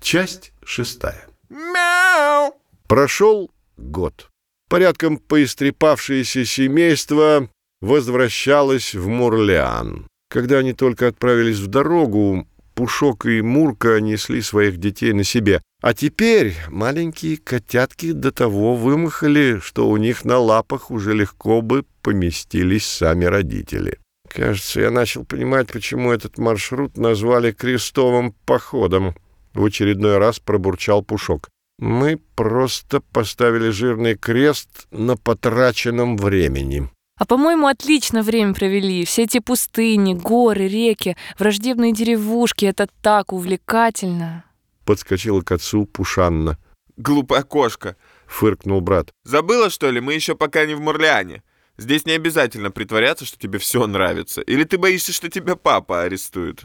Часть 0.00 0.52
шестая. 0.64 1.26
Мяу! 1.48 2.54
Прошел 2.86 3.50
год. 3.76 4.30
Порядком 4.68 5.16
поистрепавшееся 5.16 6.44
семейство 6.44 7.48
возвращалось 7.80 8.94
в 8.94 9.08
Мурлеан. 9.08 10.06
Когда 10.28 10.58
они 10.58 10.72
только 10.72 11.08
отправились 11.08 11.58
в 11.58 11.66
дорогу, 11.68 12.46
Пушок 12.74 13.26
и 13.26 13.42
Мурка 13.42 14.00
несли 14.00 14.40
своих 14.40 14.76
детей 14.76 15.12
на 15.12 15.24
себе. 15.24 15.60
А 15.82 15.94
теперь 15.94 16.54
маленькие 16.68 17.36
котятки 17.36 18.12
до 18.12 18.30
того 18.30 18.76
вымахали, 18.76 19.58
что 19.60 19.88
у 19.88 19.96
них 19.96 20.24
на 20.24 20.38
лапах 20.38 20.90
уже 20.90 21.14
легко 21.14 21.60
бы 21.60 21.84
поместились 22.02 22.86
сами 22.86 23.24
родители. 23.24 23.98
Кажется, 24.28 24.80
я 24.80 24.90
начал 24.90 25.24
понимать, 25.24 25.72
почему 25.72 26.12
этот 26.12 26.38
маршрут 26.38 26.96
назвали 26.96 27.52
крестовым 27.52 28.34
походом. 28.44 29.14
В 29.54 29.64
очередной 29.64 30.18
раз 30.18 30.38
пробурчал 30.38 31.02
Пушок. 31.02 31.48
Мы 31.78 32.20
просто 32.34 33.00
поставили 33.00 33.70
жирный 33.70 34.16
крест 34.16 34.86
на 34.90 35.16
потраченном 35.16 36.16
времени. 36.16 36.88
А, 37.18 37.26
по-моему, 37.26 37.66
отлично 37.66 38.22
время 38.22 38.54
провели. 38.54 39.04
Все 39.04 39.24
эти 39.24 39.40
пустыни, 39.40 40.14
горы, 40.14 40.68
реки, 40.68 41.16
враждебные 41.38 41.92
деревушки— 41.92 42.64
это 42.66 42.88
так 43.02 43.32
увлекательно. 43.32 44.44
Подскочила 44.84 45.40
к 45.42 45.52
отцу 45.52 45.84
Пушанна. 45.84 46.58
Глупая 46.96 47.42
кошка. 47.42 47.96
Фыркнул 48.26 48.80
брат. 48.80 49.10
Забыла, 49.24 49.70
что 49.70 49.90
ли? 49.90 50.00
Мы 50.00 50.14
еще 50.14 50.34
пока 50.34 50.64
не 50.66 50.74
в 50.74 50.80
Мурлиане. 50.80 51.42
Здесь 51.76 52.06
не 52.06 52.12
обязательно 52.12 52.70
притворяться, 52.70 53.24
что 53.24 53.38
тебе 53.38 53.58
все 53.58 53.86
нравится. 53.86 54.40
Или 54.42 54.64
ты 54.64 54.78
боишься, 54.78 55.12
что 55.12 55.28
тебя 55.28 55.56
папа 55.56 56.02
арестует? 56.02 56.62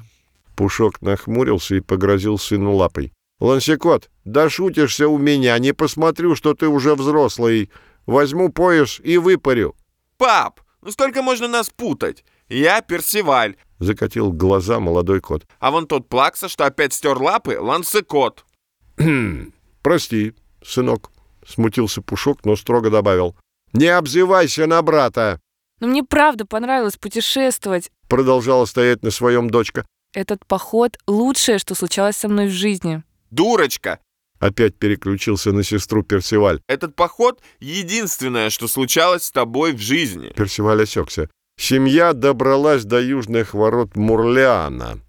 Пушок 0.55 1.01
нахмурился 1.01 1.75
и 1.75 1.79
погрозил 1.81 2.37
сыну 2.37 2.73
лапой. 2.73 3.11
«Лансикот, 3.39 4.09
да 4.23 4.49
шутишься 4.49 5.07
у 5.07 5.17
меня, 5.17 5.57
не 5.59 5.73
посмотрю, 5.73 6.35
что 6.35 6.53
ты 6.53 6.67
уже 6.67 6.95
взрослый. 6.95 7.69
Возьму 8.05 8.49
пояс 8.49 9.01
и 9.03 9.17
выпарю». 9.17 9.75
«Пап, 10.23 10.61
ну 10.81 10.89
сколько 10.89 11.21
можно 11.21 11.49
нас 11.49 11.69
путать? 11.69 12.23
Я 12.47 12.79
Персиваль»,— 12.79 13.57
закатил 13.79 14.31
глаза 14.31 14.79
молодой 14.79 15.19
кот. 15.19 15.45
«А 15.59 15.69
вон 15.69 15.85
тот 15.85 16.07
Плакса, 16.07 16.47
что 16.47 16.65
опять 16.65 16.93
стер 16.93 17.17
лапы, 17.17 17.59
Лансекот». 17.59 18.45
«Прости, 19.81 20.33
сынок»,— 20.63 21.11
смутился 21.45 22.01
Пушок, 22.01 22.45
но 22.45 22.55
строго 22.55 22.89
добавил. 22.89 23.35
«Не 23.73 23.87
обзывайся 23.87 24.65
на 24.65 24.81
брата!» 24.81 25.41
Но 25.81 25.87
мне 25.87 26.05
правда 26.05 26.45
понравилось 26.45 26.95
путешествовать. 26.95 27.91
Продолжала 28.07 28.63
стоять 28.63 29.03
на 29.03 29.11
своем 29.11 29.49
дочка. 29.49 29.85
Этот 30.13 30.45
поход— 30.45 30.97
лучшее, 31.05 31.57
что 31.57 31.75
случалось 31.75 32.15
со 32.15 32.29
мной 32.29 32.47
в 32.47 32.51
жизни. 32.51 33.03
«Дурочка! 33.29 33.99
Опять 34.43 34.75
переключился 34.75 35.53
на 35.53 35.63
сестру 35.63 36.03
Персиваль. 36.03 36.59
Этот 36.67 36.97
поход— 36.97 37.41
единственное, 37.61 38.49
что 38.49 38.67
случалось 38.67 39.23
с 39.23 39.31
тобой 39.31 39.71
в 39.71 39.79
жизни. 39.79 40.33
Персиваль 40.35 40.83
осекся. 40.83 41.29
Семья 41.57 42.11
добралась 42.11 42.83
до 42.83 42.99
южных 42.99 43.53
ворот 43.53 43.95
Мурлиана, 43.95 44.99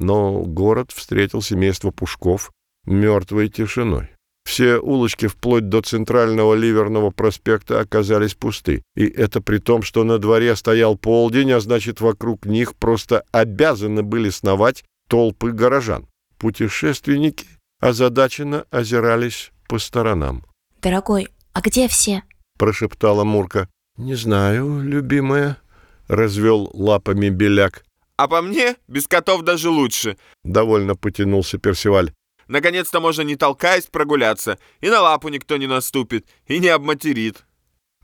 но 0.00 0.42
город 0.42 0.90
встретил 0.90 1.40
семейство 1.40 1.92
Пушков 1.92 2.50
мертвой 2.84 3.48
тишиной. 3.48 4.08
Все 4.44 4.78
улочки 4.78 5.28
вплоть 5.28 5.68
до 5.68 5.82
центрального 5.82 6.54
Ливерного 6.54 7.10
проспекта 7.10 7.78
оказались 7.78 8.34
пусты. 8.34 8.82
И 8.96 9.06
это 9.06 9.40
при 9.40 9.58
том, 9.58 9.82
что 9.82 10.02
на 10.02 10.18
дворе 10.18 10.56
стоял 10.56 10.98
полдень, 10.98 11.52
а 11.52 11.60
значит, 11.60 12.00
вокруг 12.00 12.44
них 12.44 12.74
просто 12.74 13.22
обязаны 13.30 14.02
были 14.02 14.30
сновать 14.30 14.82
толпы 15.08 15.52
горожан. 15.52 16.08
Путешественники 16.38 17.46
озадаченно 17.80 18.66
озирались 18.70 19.50
по 19.68 19.78
сторонам. 19.78 20.44
«Дорогой, 20.80 21.28
а 21.52 21.60
где 21.60 21.88
все?»— 21.88 22.22
прошептала 22.58 23.24
Мурка. 23.24 23.68
«Не 23.96 24.14
знаю, 24.14 24.82
любимая»,— 24.82 25.56
развел 26.08 26.70
лапами 26.72 27.28
Беляк. 27.28 27.84
«А 28.16 28.28
по 28.28 28.42
мне, 28.42 28.76
без 28.86 29.06
котов 29.06 29.42
даже 29.42 29.70
лучше»,— 29.70 30.16
довольно 30.44 30.94
потянулся 30.94 31.58
Персиваль. 31.58 32.12
«Наконец-то 32.48 33.00
можно 33.00 33.22
не 33.22 33.36
толкаясь 33.36 33.86
прогуляться, 33.86 34.58
и 34.80 34.90
на 34.90 35.00
лапу 35.00 35.28
никто 35.28 35.56
не 35.56 35.66
наступит, 35.66 36.26
и 36.46 36.58
не 36.58 36.68
обматерит». 36.68 37.44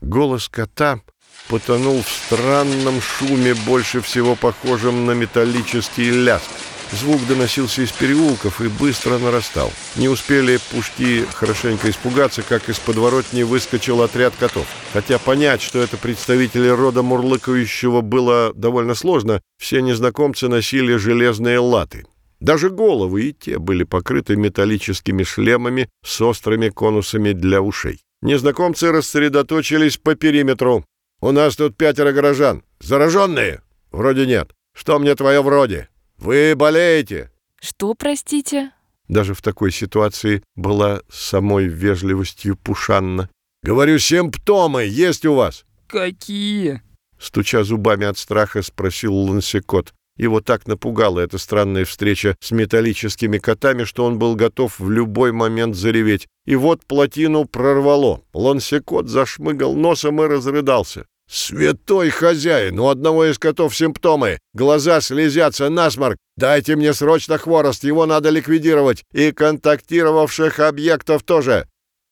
Голос 0.01 0.49
кота 0.49 1.01
потонул 1.49 2.01
в 2.01 2.07
странном 2.07 3.01
шуме, 3.01 3.53
больше 3.53 4.01
всего 4.01 4.35
похожем 4.35 5.05
на 5.05 5.11
металлический 5.11 6.09
ляск. 6.11 6.49
Звук 6.91 7.25
доносился 7.27 7.81
из 7.81 7.91
переулков 7.91 8.61
и 8.61 8.69
быстро 8.69 9.17
нарастал. 9.17 9.71
Не 9.97 10.07
успели 10.07 10.59
пушки 10.71 11.25
хорошенько 11.33 11.89
испугаться, 11.89 12.41
как 12.43 12.69
из 12.69 12.79
подворотни 12.79 13.43
выскочил 13.43 14.01
отряд 14.01 14.33
котов. 14.39 14.67
Хотя 14.93 15.19
понять, 15.19 15.61
что 15.61 15.79
это 15.79 15.97
представители 15.97 16.67
рода 16.67 17.03
мурлыкающего, 17.03 18.01
было 18.01 18.53
довольно 18.53 18.95
сложно, 18.95 19.41
все 19.57 19.81
незнакомцы 19.81 20.47
носили 20.47 20.95
железные 20.95 21.59
латы. 21.59 22.05
Даже 22.39 22.69
головы 22.69 23.23
и 23.29 23.33
те 23.33 23.57
были 23.57 23.83
покрыты 23.83 24.35
металлическими 24.35 25.23
шлемами 25.23 25.89
с 26.05 26.21
острыми 26.21 26.69
конусами 26.69 27.33
для 27.33 27.61
ушей. 27.61 27.99
Незнакомцы 28.21 28.91
рассредоточились 28.91 29.97
по 29.97 30.15
периметру. 30.15 30.85
«У 31.19 31.31
нас 31.31 31.55
тут 31.55 31.75
пятеро 31.75 32.11
горожан. 32.11 32.63
Зараженные?» 32.79 33.61
«Вроде 33.91 34.25
нет. 34.25 34.51
Что 34.73 34.99
мне 34.99 35.15
твое 35.15 35.41
вроде? 35.41 35.89
Вы 36.17 36.55
болеете?» 36.55 37.31
Что, 37.61 37.93
простите? 37.95 38.71
Даже 39.07 39.33
в 39.33 39.41
такой 39.41 39.71
ситуации 39.71 40.43
была 40.55 41.01
самой 41.09 41.67
вежливостью 41.67 42.57
Пушанна. 42.57 43.29
«Говорю, 43.63 43.99
симптомы 43.99 44.83
есть 44.83 45.25
у 45.25 45.33
вас?» 45.33 45.65
Какие? 45.87 46.81
Стуча 47.17 47.63
зубами 47.63 48.05
от 48.05 48.17
страха, 48.17 48.61
спросил 48.61 49.15
Лансекот. 49.15 49.93
Его 50.17 50.41
так 50.41 50.67
напугала 50.67 51.19
эта 51.21 51.37
странная 51.37 51.85
встреча 51.85 52.35
с 52.41 52.51
металлическими 52.51 53.37
котами, 53.37 53.83
что 53.85 54.03
он 54.03 54.19
был 54.19 54.35
готов 54.35 54.79
в 54.79 54.89
любой 54.89 55.31
момент 55.31 55.75
зареветь. 55.75 56.27
И 56.45 56.55
вот 56.55 56.85
плотину 56.85 57.45
прорвало. 57.45 58.21
Лансекот 58.33 59.07
зашмыгал 59.07 59.75
носом 59.75 60.21
и 60.21 60.27
разрыдался. 60.27 61.05
«Святой 61.29 62.09
хозяин! 62.09 62.79
У 62.79 62.87
одного 62.87 63.25
из 63.25 63.37
котов 63.37 63.75
симптомы. 63.75 64.39
Глаза 64.53 65.01
слезятся, 65.01 65.69
насморк. 65.69 66.17
Дайте 66.37 66.75
мне 66.75 66.93
срочно 66.93 67.37
хворост, 67.37 67.83
его 67.83 68.05
надо 68.05 68.29
ликвидировать. 68.29 69.03
И 69.13 69.31
контактировавших 69.31 70.59
объектов 70.59 71.23
тоже». 71.23 71.67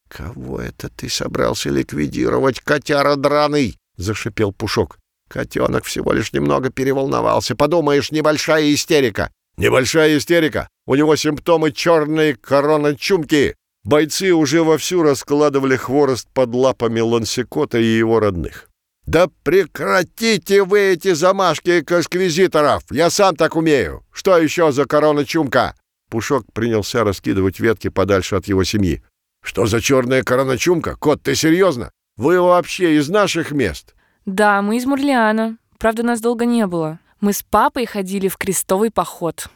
«Кого 0.09 0.61
это 0.61 0.89
ты 0.89 1.09
собрался 1.09 1.69
ликвидировать, 1.69 2.59
котяра 2.59 3.15
драный?»— 3.15 3.77
зашипел 3.97 4.51
Пушок. 4.51 4.97
Котенок 5.29 5.85
всего 5.85 6.13
лишь 6.13 6.33
немного 6.33 6.69
переволновался. 6.69 7.55
Подумаешь, 7.55 8.11
небольшая 8.11 8.73
истерика. 8.73 9.31
Небольшая 9.57 10.17
истерика. 10.17 10.67
У 10.85 10.95
него 10.95 11.15
симптомы 11.15 11.71
черной 11.71 12.35
короночумки. 12.35 13.55
Бойцы 13.83 14.33
уже 14.33 14.63
вовсю 14.63 15.03
раскладывали 15.03 15.77
хворост 15.77 16.27
под 16.33 16.53
лапами 16.53 16.99
Лансикота 16.99 17.77
и 17.77 17.97
его 17.97 18.19
родных. 18.19 18.69
«Да 19.05 19.27
прекратите 19.43 20.63
вы 20.63 20.79
эти 20.93 21.13
замашки 21.13 21.81
кашквизиторов! 21.81 22.83
Я 22.89 23.09
сам 23.09 23.35
так 23.35 23.55
умею! 23.55 24.03
Что 24.11 24.37
еще 24.37 24.71
за 24.71 24.85
корона-чумка?» 24.85 25.75
Пушок 26.09 26.45
принялся 26.53 27.03
раскидывать 27.03 27.59
ветки 27.59 27.89
подальше 27.89 28.35
от 28.35 28.47
его 28.47 28.63
семьи. 28.63 29.03
«Что 29.43 29.67
за 29.67 29.79
черная 29.79 30.23
корона-чумка? 30.23 30.95
Кот, 30.95 31.21
ты 31.21 31.35
серьезно? 31.35 31.91
Вы 32.17 32.41
вообще 32.41 32.97
из 32.97 33.09
наших 33.09 33.51
мест?» 33.51 33.93
Да, 34.25 34.63
мы 34.63 34.77
из 34.77 34.85
Мурлиана. 34.85 35.57
Правда, 35.77 36.01
нас 36.01 36.19
долго 36.19 36.45
не 36.45 36.65
было. 36.65 36.99
Мы 37.21 37.31
с 37.31 37.43
папой 37.43 37.85
ходили 37.85 38.27
в 38.27 38.37
крестовый 38.37 38.89
поход. 38.89 39.47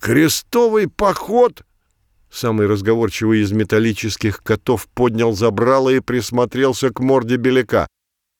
«Крестовый 0.00 0.88
поход?» 0.88 1.62
Самый 2.30 2.66
разговорчивый 2.66 3.40
из 3.40 3.52
металлических 3.52 4.42
котов 4.42 4.86
поднял 4.94 5.32
забрало 5.32 5.90
и 5.90 6.00
присмотрелся 6.00 6.90
к 6.90 7.00
морде 7.00 7.36
беляка. 7.36 7.86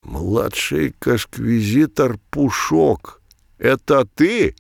«Младший 0.02 0.94
кашквизитор 0.98 2.18
Пушок, 2.30 3.20
это 3.58 4.04
ты?» 4.04 4.54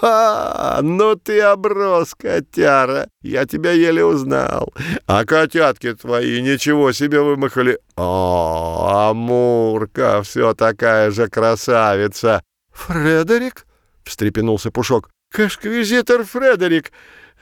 «Ха! 0.00 0.80
Ну 0.82 1.16
ты 1.16 1.40
оброс, 1.40 2.14
котяра! 2.14 3.08
Я 3.22 3.46
тебя 3.46 3.72
еле 3.72 4.04
узнал. 4.04 4.72
А 5.06 5.24
котятки 5.24 5.94
твои 5.94 6.40
ничего 6.42 6.92
себе 6.92 7.20
вымахали. 7.20 7.78
О, 7.96 9.08
Амурка, 9.10 10.22
все 10.22 10.54
такая 10.54 11.10
же 11.10 11.28
красавица!» 11.28 12.42
«Фредерик?»— 12.72 13.66
встрепенулся 14.04 14.70
Пушок. 14.70 15.10
«Кашквизитор 15.30 16.24
Фредерик! 16.24 16.92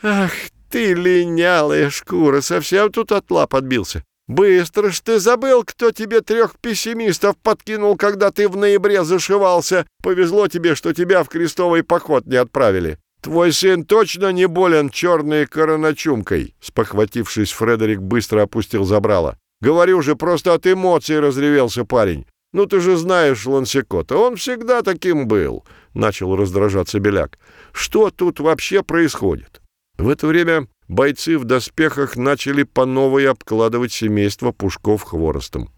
Ах 0.02 0.32
ты, 0.70 0.94
линялая 0.94 1.90
шкура, 1.90 2.40
совсем 2.40 2.92
тут 2.92 3.12
от 3.12 3.30
лап 3.30 3.54
отбился. 3.54 4.04
«Быстро 4.28 4.90
ж 4.90 5.00
ты 5.00 5.18
забыл, 5.18 5.64
кто 5.64 5.90
тебе 5.90 6.20
трех 6.20 6.58
пессимистов 6.60 7.36
подкинул, 7.38 7.96
когда 7.96 8.30
ты 8.30 8.46
в 8.46 8.58
ноябре 8.58 9.02
зашивался. 9.02 9.86
Повезло 10.02 10.48
тебе, 10.48 10.74
что 10.74 10.92
тебя 10.92 11.24
в 11.24 11.28
крестовый 11.30 11.82
поход 11.82 12.26
не 12.26 12.36
отправили. 12.36 12.98
Твой 13.22 13.52
сын 13.52 13.84
точно 13.84 14.30
не 14.30 14.46
болен 14.46 14.90
черной 14.90 15.46
короночумкой?» 15.46 16.54
Спохватившись, 16.60 17.52
Фредерик 17.52 18.00
быстро 18.00 18.42
опустил 18.42 18.84
забрало. 18.84 19.38
«Говорю 19.62 20.02
же, 20.02 20.14
просто 20.14 20.52
от 20.52 20.66
эмоций 20.66 21.20
разревелся 21.20 21.86
парень. 21.86 22.26
Ну 22.52 22.66
ты 22.66 22.80
же 22.80 22.98
знаешь 22.98 23.46
Лансикота, 23.46 24.18
он 24.18 24.36
всегда 24.36 24.82
таким 24.82 25.26
был»,— 25.26 25.64
начал 25.94 26.36
раздражаться 26.36 27.00
Беляк. 27.00 27.38
«Что 27.72 28.10
тут 28.10 28.40
вообще 28.40 28.82
происходит?» 28.82 29.62
В 29.96 30.10
это 30.10 30.26
время 30.26 30.68
бойцы 30.88 31.38
в 31.38 31.44
доспехах 31.44 32.16
начали 32.16 32.62
по 32.64 32.86
новой 32.86 33.28
обкладывать 33.28 33.92
семейство 33.92 34.52
Пушков 34.52 35.02
хворостом. 35.02 35.70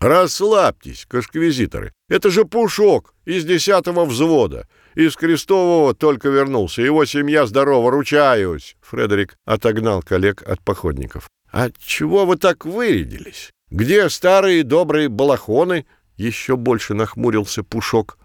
«Расслабьтесь, 0.00 1.06
кашквизиторы, 1.06 1.92
это 2.08 2.30
же 2.30 2.44
Пушок 2.44 3.14
из 3.24 3.44
десятого 3.44 4.04
взвода. 4.04 4.68
Из 4.94 5.16
Крестового 5.16 5.94
только 5.94 6.28
вернулся, 6.28 6.82
его 6.82 7.04
семья 7.04 7.46
здорова, 7.46 7.90
ручаюсь!» 7.90 8.76
Фредерик 8.82 9.36
отогнал 9.44 10.02
коллег 10.02 10.42
от 10.42 10.60
походников. 10.60 11.28
«А 11.52 11.70
чего 11.78 12.26
вы 12.26 12.36
так 12.36 12.66
вырядились? 12.66 13.50
Где 13.70 14.08
старые 14.08 14.64
добрые 14.64 15.08
балахоны?» 15.08 15.86
Еще 16.16 16.56
больше 16.56 16.94
нахмурился 16.94 17.62
Пушок. 17.62 18.18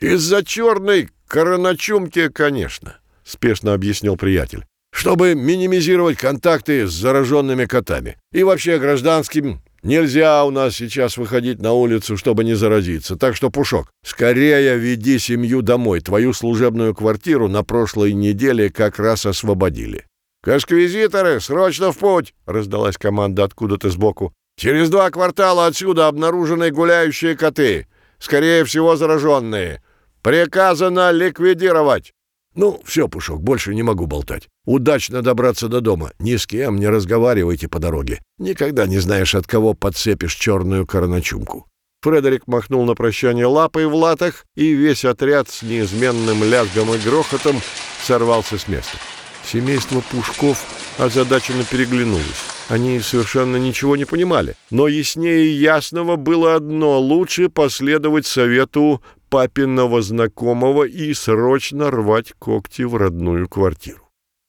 «Из-за 0.00 0.44
черной 0.44 1.10
короночумки, 1.26 2.28
конечно»,— 2.28 2.98
спешно 3.24 3.74
объяснил 3.74 4.16
приятель 4.16 4.64
чтобы 4.96 5.34
минимизировать 5.34 6.16
контакты 6.16 6.86
с 6.86 6.90
зараженными 6.90 7.66
котами. 7.66 8.16
И 8.32 8.42
вообще 8.42 8.78
гражданским 8.78 9.60
нельзя 9.82 10.42
у 10.46 10.50
нас 10.50 10.74
сейчас 10.74 11.18
выходить 11.18 11.60
на 11.60 11.74
улицу, 11.74 12.16
чтобы 12.16 12.44
не 12.44 12.54
заразиться. 12.54 13.16
Так 13.16 13.36
что, 13.36 13.50
Пушок, 13.50 13.90
скорее 14.02 14.78
веди 14.78 15.18
семью 15.18 15.60
домой. 15.60 16.00
Твою 16.00 16.32
служебную 16.32 16.94
квартиру 16.94 17.46
на 17.46 17.62
прошлой 17.62 18.14
неделе 18.14 18.70
как 18.70 18.98
раз 18.98 19.26
освободили. 19.26 20.06
«Кашквизиторы, 20.42 21.40
срочно 21.40 21.92
в 21.92 21.98
путь!»— 21.98 22.32
раздалась 22.46 22.96
команда 22.96 23.44
откуда-то 23.44 23.90
сбоку. 23.90 24.32
«Через 24.58 24.88
два 24.88 25.10
квартала 25.10 25.66
отсюда 25.66 26.08
обнаружены 26.08 26.70
гуляющие 26.70 27.36
коты. 27.36 27.86
Скорее 28.18 28.64
всего, 28.64 28.96
зараженные. 28.96 29.82
Приказано 30.22 31.10
ликвидировать!» 31.10 32.14
«Ну, 32.56 32.80
все, 32.84 33.06
Пушок, 33.06 33.42
больше 33.42 33.74
не 33.74 33.82
могу 33.82 34.06
болтать. 34.06 34.48
Удачно 34.64 35.20
добраться 35.20 35.68
до 35.68 35.82
дома. 35.82 36.12
Ни 36.18 36.36
с 36.36 36.46
кем 36.46 36.78
не 36.78 36.88
разговаривайте 36.88 37.68
по 37.68 37.78
дороге. 37.78 38.22
Никогда 38.38 38.86
не 38.86 38.98
знаешь, 38.98 39.34
от 39.34 39.46
кого 39.46 39.74
подцепишь 39.74 40.34
черную 40.34 40.86
короночумку». 40.86 41.66
Фредерик 42.02 42.46
махнул 42.46 42.84
на 42.84 42.94
прощание 42.94 43.46
лапой 43.46 43.86
в 43.86 43.94
латах, 43.94 44.46
и 44.54 44.72
весь 44.72 45.04
отряд 45.04 45.50
с 45.50 45.62
неизменным 45.62 46.44
лязгом 46.44 46.94
и 46.94 46.98
грохотом 46.98 47.60
сорвался 48.02 48.58
с 48.58 48.68
места. 48.68 48.96
Семейство 49.44 50.02
Пушков 50.10 50.64
озадаченно 50.98 51.64
переглянулось. 51.64 52.56
Они 52.68 52.98
совершенно 53.00 53.56
ничего 53.56 53.96
не 53.96 54.04
понимали. 54.04 54.56
Но 54.70 54.88
яснее 54.88 55.58
ясного 55.58 56.16
было 56.16 56.56
одно— 56.56 56.98
лучше 57.00 57.48
последовать 57.48 58.26
совету 58.26 59.02
папиного 59.28 60.02
знакомого 60.02 60.84
и 60.84 61.14
срочно 61.14 61.90
рвать 61.90 62.32
когти 62.38 62.82
в 62.82 62.96
родную 62.96 63.48
квартиру. 63.48 64.06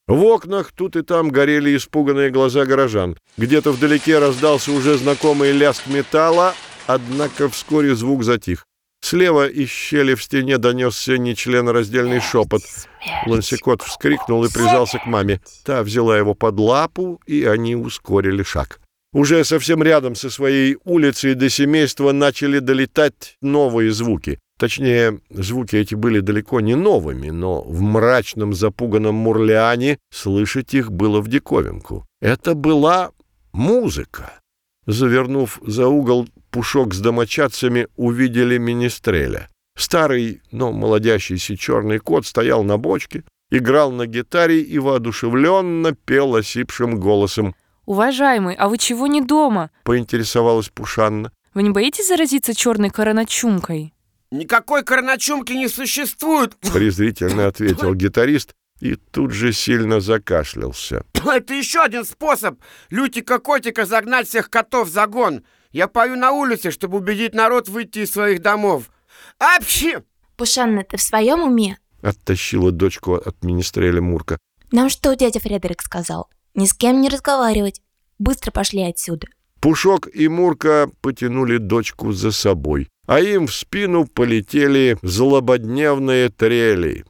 В 0.08 0.24
окнах 0.24 0.72
тут 0.72 0.96
и 0.96 1.02
там 1.02 1.30
горели 1.30 1.76
испуганные 1.76 2.30
глаза 2.30 2.66
горожан. 2.66 3.18
Где-то 3.38 3.72
вдалеке 3.72 4.20
раздался 4.20 4.72
уже 4.72 4.98
знакомый 4.98 5.52
лязг 5.52 5.88
металла, 5.88 6.56
однако 6.88 7.50
вскоре 7.50 7.94
звук 7.94 8.24
затих. 8.24 8.66
Слева 9.02 9.48
из 9.48 9.70
щели 9.70 10.16
в 10.16 10.24
стене 10.24 10.58
донесся 10.58 11.18
нечленораздельный 11.18 12.20
шепот. 12.20 12.62
Лансикот 13.26 13.82
вскрикнул 13.82 14.44
и 14.46 14.52
прижался 14.52 14.98
к 15.00 15.06
маме. 15.06 15.42
Та 15.66 15.84
взяла 15.84 16.18
его 16.18 16.34
под 16.34 16.60
лапу, 16.60 17.22
и 17.26 17.44
они 17.46 17.76
ускорили 17.76 18.44
шаг. 18.44 18.80
Уже 19.14 19.44
совсем 19.44 19.84
рядом 19.84 20.16
со 20.16 20.30
своей 20.30 20.78
улицей 20.84 21.36
до 21.36 21.50
семейства 21.50 22.12
начали 22.12 22.60
долетать 22.60 23.38
новые 23.42 23.92
звуки. 23.92 24.40
Точнее, 24.58 25.20
звуки 25.30 25.76
эти 25.76 25.94
были 25.94 26.20
далеко 26.20 26.62
не 26.62 26.76
новыми, 26.76 27.30
но 27.30 27.62
в 27.62 27.82
мрачном 27.82 28.54
запуганном 28.54 29.14
Мурлиане 29.14 30.00
слышать 30.12 30.74
их 30.74 30.92
было 30.92 31.22
в 31.22 31.28
диковинку. 31.28 32.06
Это 32.22 32.56
была 32.56 33.12
музыка. 33.54 34.40
Завернув 34.88 35.60
за 35.66 35.88
угол, 35.88 36.28
Пушок 36.50 36.96
с 36.96 37.00
домочадцами 37.02 37.88
увидели 37.98 38.58
министреля. 38.58 39.50
Старый, 39.78 40.42
но 40.52 40.72
молодящийся 40.72 41.56
черный 41.56 42.00
кот 42.00 42.26
стоял 42.26 42.64
на 42.64 42.78
бочке, 42.78 43.24
играл 43.52 43.92
на 43.92 44.08
гитаре 44.08 44.62
и 44.62 44.80
воодушевленно 44.80 45.94
пел 45.94 46.36
осипшим 46.36 47.00
голосом. 47.00 47.54
«Уважаемый, 47.86 48.56
а 48.56 48.70
вы 48.70 48.78
чего 48.80 49.06
не 49.08 49.22
дома?»— 49.22 49.70
поинтересовалась 49.84 50.70
Пушанна. 50.70 51.32
«Вы 51.54 51.64
не 51.64 51.70
боитесь 51.70 52.08
заразиться 52.08 52.56
черной 52.56 52.90
короночумкой?» 52.90 53.94
Никакой 54.32 54.84
короночумки 54.84 55.54
не 55.54 55.68
существует. 55.68 56.56
Презрительно 56.58 57.48
ответил 57.48 57.94
гитарист 57.94 58.54
и 58.80 58.96
тут 58.96 59.32
же 59.32 59.54
сильно 59.54 60.00
закашлялся. 60.00 61.04
Это 61.26 61.54
еще 61.54 61.82
один 61.82 62.06
способ 62.06 62.60
Лютика-котика 62.90 63.86
загнать 63.86 64.28
всех 64.28 64.50
котов 64.50 64.90
в 64.90 64.92
загон. 64.92 65.44
Я 65.72 65.88
пою 65.88 66.16
на 66.16 66.32
улице, 66.32 66.72
чтобы 66.72 66.98
убедить 66.98 67.34
народ 67.34 67.70
выйти 67.70 68.00
из 68.00 68.12
своих 68.12 68.42
домов. 68.42 68.90
Апчи! 69.40 69.98
Пушанна, 70.36 70.84
ты 70.84 70.98
в 70.98 71.02
своем 71.02 71.42
уме? 71.42 71.78
Оттащила 72.02 72.72
дочку 72.72 73.16
от 73.16 73.44
министреля 73.44 74.02
Мурка. 74.02 74.38
Нам 74.72 74.90
что 74.90 75.16
дядя 75.16 75.40
Фредерик 75.40 75.82
сказал? 75.82 76.30
Ни 76.54 76.66
с 76.66 76.74
кем 76.74 77.02
не 77.02 77.10
разговаривать. 77.10 77.82
Быстро 78.20 78.52
пошли 78.52 78.84
отсюда. 78.84 79.28
Пушок 79.60 80.08
и 80.14 80.28
Мурка 80.28 80.90
потянули 81.02 81.58
дочку 81.58 82.12
за 82.12 82.32
собой, 82.32 82.90
а 83.08 83.20
им 83.20 83.48
в 83.48 83.54
спину 83.54 84.06
полетели 84.06 84.98
злободневные 85.02 86.30
трели. 86.30 87.06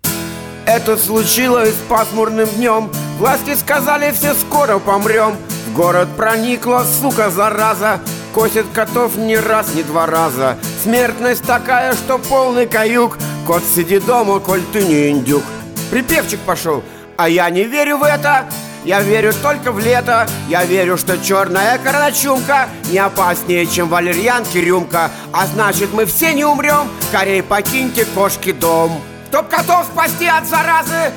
Это 0.66 0.96
случилось 0.98 1.74
пасмурным 1.90 2.48
днем. 2.50 2.92
Власти 3.18 3.56
сказали, 3.56 4.12
все 4.12 4.34
скоро 4.34 4.80
помрем. 4.80 5.36
В 5.68 5.76
город 5.76 6.08
проникла, 6.16 6.86
сука, 7.02 7.30
зараза. 7.30 8.00
Косит 8.34 8.66
котов 8.74 9.16
не 9.16 9.38
раз, 9.38 9.74
не 9.74 9.84
два 9.84 10.06
раза. 10.06 10.58
Смертность 10.84 11.44
такая, 11.44 11.94
что 11.94 12.20
полный 12.20 12.68
каюк. 12.68 13.18
Кот, 13.48 13.64
сиди 13.64 14.00
дома, 14.00 14.40
коль 14.40 14.62
ты 14.74 14.84
не 14.84 15.10
индюк. 15.10 15.44
Припевчик 15.90 16.40
пошел, 16.42 16.84
а 17.16 17.30
я 17.30 17.50
не 17.50 17.64
верю 17.64 17.98
в 17.98 18.04
это 18.04 18.46
я 18.84 19.02
верю 19.02 19.34
только 19.42 19.72
в 19.72 19.80
лето. 19.80 20.28
Я 20.48 20.64
верю, 20.66 20.98
что 20.98 21.18
черная 21.18 21.78
короночумка 21.78 22.70
Не 22.90 23.00
опаснее, 23.00 23.66
чем 23.68 23.90
валерьянки 23.90 24.58
рюмка 24.58 25.12
А 25.34 25.46
значит, 25.48 25.94
мы 25.94 26.06
все 26.06 26.34
не 26.34 26.46
умрем. 26.46 26.90
Скорей 27.10 27.44
покиньте 27.44 28.06
кошки 28.06 28.52
дом. 28.52 29.02
Чтоб 29.30 29.48
котов 29.50 29.86
спасти 29.86 30.28
от 30.28 30.48
заразы. 30.48 31.12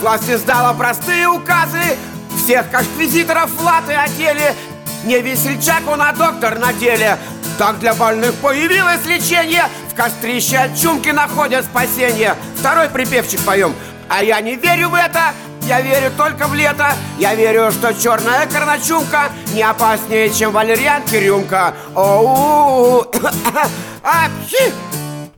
Власть 0.00 0.30
издала 0.30 0.72
простые 0.74 1.28
указы. 1.28 1.96
Всех 2.44 2.70
кашквизиторов 2.70 3.50
в 3.50 3.64
латы 3.64 3.94
одели. 3.94 4.54
Не 5.04 5.20
весельчак, 5.20 5.82
он, 5.88 6.02
а 6.02 6.12
доктор 6.12 6.58
на 6.58 6.72
деле 6.72 7.18
Так 7.58 7.78
для 7.80 7.94
больных 7.94 8.34
появилось 8.34 9.04
лечение. 9.06 9.64
В 9.90 9.94
кострище 9.96 10.58
от 10.58 10.78
чумки 10.78 11.08
находят 11.08 11.64
спасение. 11.64 12.36
Второй 12.58 12.88
припевчик 12.88 13.40
поем. 13.40 13.74
А 14.08 14.22
я 14.22 14.40
не 14.40 14.54
верю 14.54 14.90
в 14.90 14.94
это 14.94 15.32
я 15.66 15.80
верю 15.80 16.12
только 16.16 16.46
в 16.46 16.54
лето 16.54 16.92
Я 17.18 17.34
верю, 17.34 17.70
что 17.72 17.92
черная 17.92 18.46
корночумка 18.46 19.32
Не 19.52 19.62
опаснее, 19.62 20.30
чем 20.30 20.52
валерьянки 20.52 21.16
рюмка 21.16 21.74
Оу, 21.94 23.00
Апхи! 24.02 24.72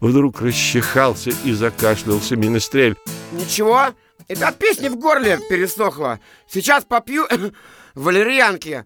Вдруг 0.01 0.41
расчихался 0.41 1.31
и 1.45 1.53
закашлялся 1.53 2.37
Минестрель. 2.37 2.97
Ничего, 3.33 3.89
это 4.29 4.49
от 4.49 4.59
песни 4.59 4.89
в 4.89 4.97
горле 4.97 5.41
пересохло. 5.49 6.21
Сейчас 6.49 6.85
попью 6.85 7.27
валерьянки. 7.95 8.85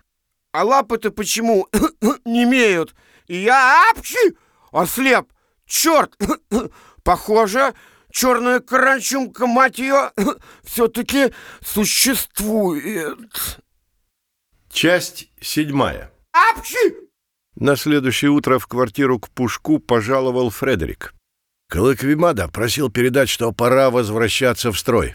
А 0.52 0.64
лапы-то 0.64 1.10
почему 1.10 1.68
не 2.24 2.44
имеют? 2.44 2.94
И 3.26 3.36
я 3.36 3.90
апчи, 3.90 4.36
ослеп. 4.70 5.26
Черт, 5.66 6.16
похоже, 7.02 7.74
черная 8.12 8.60
карачумка, 8.60 9.46
мать 9.46 9.78
ее, 9.78 10.12
все-таки 10.62 11.32
существует. 11.64 13.60
Часть 14.70 15.30
седьмая. 15.40 16.10
Апчи! 16.32 16.94
На 17.56 17.76
следующее 17.76 18.30
утро 18.30 18.58
в 18.58 18.66
квартиру 18.66 19.18
к 19.18 19.28
Пушку 19.30 19.78
пожаловал 19.78 20.50
Фредерик. 20.50 21.14
Колоквимада 21.68 22.48
просил 22.48 22.90
передать, 22.90 23.28
что 23.28 23.52
пора 23.52 23.90
возвращаться 23.90 24.72
в 24.72 24.78
строй. 24.78 25.14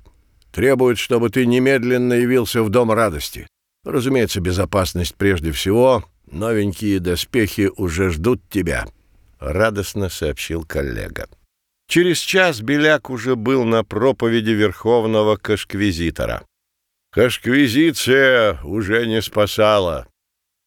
Требует, 0.52 0.98
чтобы 0.98 1.30
ты 1.30 1.46
немедленно 1.46 2.14
явился 2.14 2.64
в 2.64 2.70
Дом 2.70 2.92
радости. 2.92 3.48
Разумеется, 3.84 4.42
безопасность 4.42 5.16
прежде 5.16 5.52
всего. 5.52 6.04
Новенькие 6.30 7.00
доспехи 7.00 7.72
уже 7.78 8.10
ждут 8.10 8.42
тебя»,— 8.50 8.86
радостно 9.40 10.10
сообщил 10.10 10.64
коллега. 10.66 11.28
Через 11.88 12.20
час 12.20 12.62
Беляк 12.62 13.10
уже 13.10 13.36
был 13.36 13.64
на 13.64 13.84
проповеди 13.84 14.52
Верховного 14.52 15.38
Кашквизитора. 15.38 16.46
Кашквизиция 17.12 18.60
уже 18.64 19.08
не 19.08 19.22
спасала. 19.22 20.08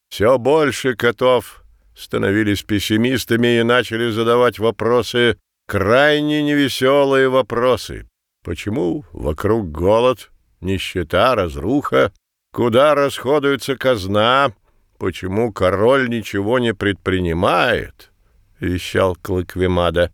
Все 0.09 0.37
больше 0.39 0.95
котов 0.95 1.63
становились 1.95 2.63
пессимистами 2.63 3.59
и 3.59 3.63
начали 3.63 4.09
задавать 4.09 4.57
вопросы, 4.57 5.37
крайне 5.67 6.41
невеселые 6.41 7.29
вопросы. 7.29 8.07
Почему 8.43 9.05
вокруг 9.13 9.71
голод, 9.71 10.31
нищета, 10.59 11.35
разруха? 11.35 12.11
Куда 12.51 12.95
расходуется 12.95 13.77
казна? 13.77 14.53
Почему 14.97 15.53
король 15.53 16.09
ничего 16.09 16.57
не 16.57 16.73
предпринимает?— 16.73 18.11
вещал 18.59 19.15
Клыквимада. 19.15 20.11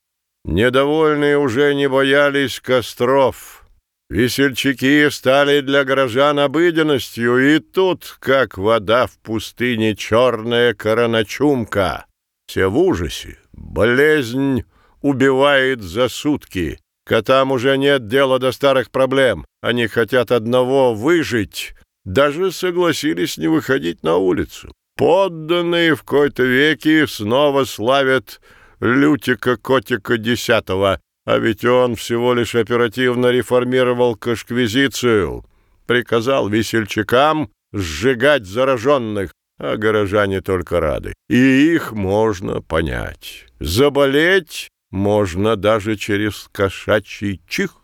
Недовольные 0.47 1.37
уже 1.37 1.75
не 1.75 1.89
боялись 1.89 2.61
костров. 2.61 3.65
Весельчаки 4.09 5.09
стали 5.09 5.59
для 5.59 5.83
горожан 5.83 6.39
обыденностью, 6.39 7.37
и 7.37 7.59
тут, 7.59 8.15
как 8.21 8.57
вода 8.57 9.07
в 9.07 9.17
пустыне, 9.19 9.93
черная 9.93 10.73
короночумка. 10.73 12.05
Все 12.47 12.67
в 12.67 12.77
ужасе. 12.77 13.37
Болезнь 13.51 14.63
убивает 15.01 15.81
за 15.81 16.07
сутки. 16.07 16.79
Котам 17.05 17.51
уже 17.51 17.77
нет 17.77 18.07
дела 18.07 18.39
до 18.39 18.53
старых 18.53 18.89
проблем. 18.89 19.45
Они 19.61 19.87
хотят 19.87 20.31
одного— 20.31 20.93
выжить. 20.95 21.73
Даже 22.05 22.53
согласились 22.53 23.37
не 23.37 23.49
выходить 23.49 24.01
на 24.01 24.15
улицу. 24.15 24.71
Подданные 24.95 25.93
в 25.93 26.03
кои-то 26.03 26.43
веки 26.43 27.05
снова 27.05 27.65
славят 27.65 28.39
Лютика-котика 28.79 30.17
десятого, 30.17 30.99
а 31.25 31.37
ведь 31.39 31.65
он 31.65 31.95
всего 31.95 32.33
лишь 32.33 32.55
оперативно 32.55 33.27
реформировал 33.27 34.15
кашквизицию, 34.15 35.45
приказал 35.85 36.47
весельчакам 36.47 37.49
сжигать 37.73 38.45
зараженных, 38.45 39.33
а 39.57 39.77
горожане 39.77 40.41
только 40.41 40.79
рады. 40.79 41.13
И 41.27 41.73
их 41.73 41.91
можно 41.91 42.61
понять. 42.61 43.47
Заболеть 43.59 44.69
можно 44.91 45.55
даже 45.55 45.95
через 45.95 46.47
кошачий 46.51 47.41
чих. 47.47 47.75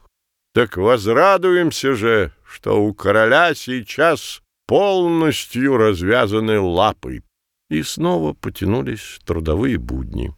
Так 0.53 0.77
возрадуемся 0.77 1.95
же, 1.95 2.31
что 2.45 2.81
у 2.81 2.93
короля 2.93 3.55
сейчас 3.55 4.41
полностью 4.67 5.77
развязаны 5.77 6.59
лапы. 6.59 7.23
И 7.69 7.81
снова 7.81 8.33
потянулись 8.33 9.19
трудовые 9.25 9.79
будни. 9.79 10.35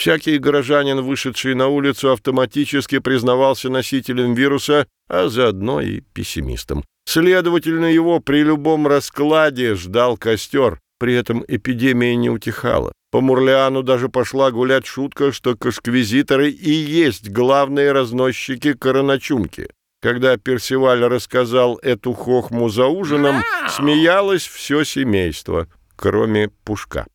Всякий 0.00 0.38
горожанин, 0.38 1.02
вышедший 1.02 1.54
на 1.54 1.68
улицу, 1.68 2.12
автоматически 2.12 3.00
признавался 3.00 3.68
носителем 3.68 4.32
вируса, 4.32 4.86
а 5.10 5.28
заодно 5.28 5.82
и 5.82 6.00
пессимистом. 6.00 6.84
Следовательно, 7.04 7.84
его 7.84 8.18
при 8.18 8.42
любом 8.42 8.86
раскладе 8.86 9.74
ждал 9.74 10.16
костер. 10.16 10.80
При 10.98 11.12
этом 11.12 11.44
эпидемия 11.46 12.16
не 12.16 12.30
утихала. 12.30 12.92
По 13.10 13.20
Мурлиану 13.20 13.82
даже 13.82 14.08
пошла 14.08 14.50
гулять 14.50 14.86
шутка, 14.86 15.32
что 15.32 15.54
кашквизиторы 15.54 16.48
и 16.48 16.70
есть 16.70 17.28
главные 17.28 17.92
разносчики 17.92 18.72
короночумки. 18.72 19.68
Когда 20.00 20.38
Персиваль 20.38 21.04
рассказал 21.04 21.78
эту 21.82 22.14
хохму 22.14 22.70
за 22.70 22.86
ужином, 22.86 23.42
смеялось 23.68 24.46
все 24.46 24.82
семейство, 24.82 25.68
кроме 25.94 26.48
Пушка. 26.64 27.06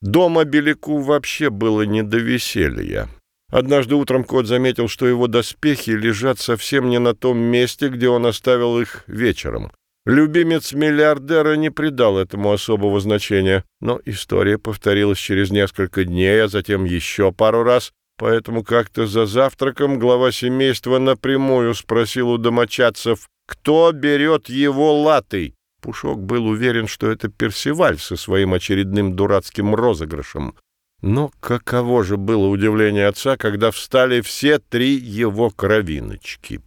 Дома 0.00 0.44
Беляку 0.44 0.98
вообще 1.00 1.50
было 1.50 1.82
не 1.82 2.02
до 2.02 2.18
веселья. 2.18 3.08
Однажды 3.50 3.96
утром 3.96 4.24
кот 4.24 4.46
заметил, 4.46 4.88
что 4.88 5.06
его 5.06 5.26
доспехи 5.26 5.90
лежат 5.90 6.38
совсем 6.38 6.88
не 6.88 6.98
на 6.98 7.14
том 7.14 7.38
месте, 7.38 7.88
где 7.88 8.08
он 8.08 8.24
оставил 8.26 8.80
их 8.80 9.04
вечером. 9.06 9.72
Любимец 10.06 10.72
миллиардера 10.72 11.56
не 11.56 11.70
придал 11.70 12.16
этому 12.16 12.52
особого 12.52 13.00
значения, 13.00 13.64
но 13.80 14.00
история 14.06 14.56
повторилась 14.56 15.18
через 15.18 15.50
несколько 15.50 16.04
дней, 16.04 16.44
а 16.44 16.48
затем 16.48 16.84
еще 16.84 17.32
пару 17.32 17.64
раз, 17.64 17.92
поэтому 18.16 18.64
как-то 18.64 19.06
за 19.06 19.26
завтраком 19.26 19.98
глава 19.98 20.32
семейства 20.32 20.98
напрямую 20.98 21.74
спросил 21.74 22.30
у 22.30 22.38
домочадцев, 22.38 23.28
кто 23.46 23.92
берет 23.92 24.48
его 24.48 25.02
латый. 25.02 25.54
Пушок 25.80 26.20
был 26.22 26.46
уверен, 26.46 26.86
что 26.86 27.10
это 27.10 27.28
Персиваль 27.28 27.98
со 27.98 28.16
своим 28.16 28.54
очередным 28.54 29.16
дурацким 29.16 29.74
розыгрышем. 29.74 30.54
Но 31.02 31.30
каково 31.40 32.04
же 32.04 32.16
было 32.16 32.46
удивление 32.46 33.06
отца, 33.06 33.36
когда 33.36 33.70
встали 33.70 34.20
все 34.20 34.58
три 34.58 34.92
его 34.92 35.50
кровиночки. 35.50 36.60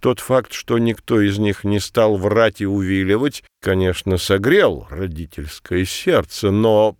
Тот 0.00 0.20
факт, 0.20 0.52
что 0.52 0.78
никто 0.78 1.20
из 1.20 1.38
них 1.38 1.64
не 1.64 1.80
стал 1.80 2.16
врать 2.16 2.60
и 2.60 2.66
увиливать, 2.66 3.42
конечно, 3.60 4.16
согрел 4.16 4.86
родительское 4.90 5.84
сердце, 5.84 6.50
но 6.50 6.96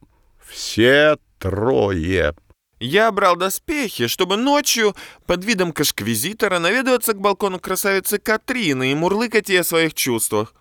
все 0.47 1.16
трое. 1.39 2.35
Я 2.81 3.12
брал 3.12 3.37
доспехи, 3.37 4.07
чтобы 4.07 4.37
ночью 4.37 4.95
под 5.27 5.45
видом 5.45 5.73
кашквизитора 5.73 6.59
наведываться 6.59 7.12
к 7.12 7.21
балкону 7.21 7.59
красавицы 7.59 8.18
Катрины 8.18 8.93
и 8.93 8.95
мурлыкать 8.95 9.49
ей 9.49 9.61
о 9.61 9.64
своих 9.64 9.95
чувствах. 9.95 10.55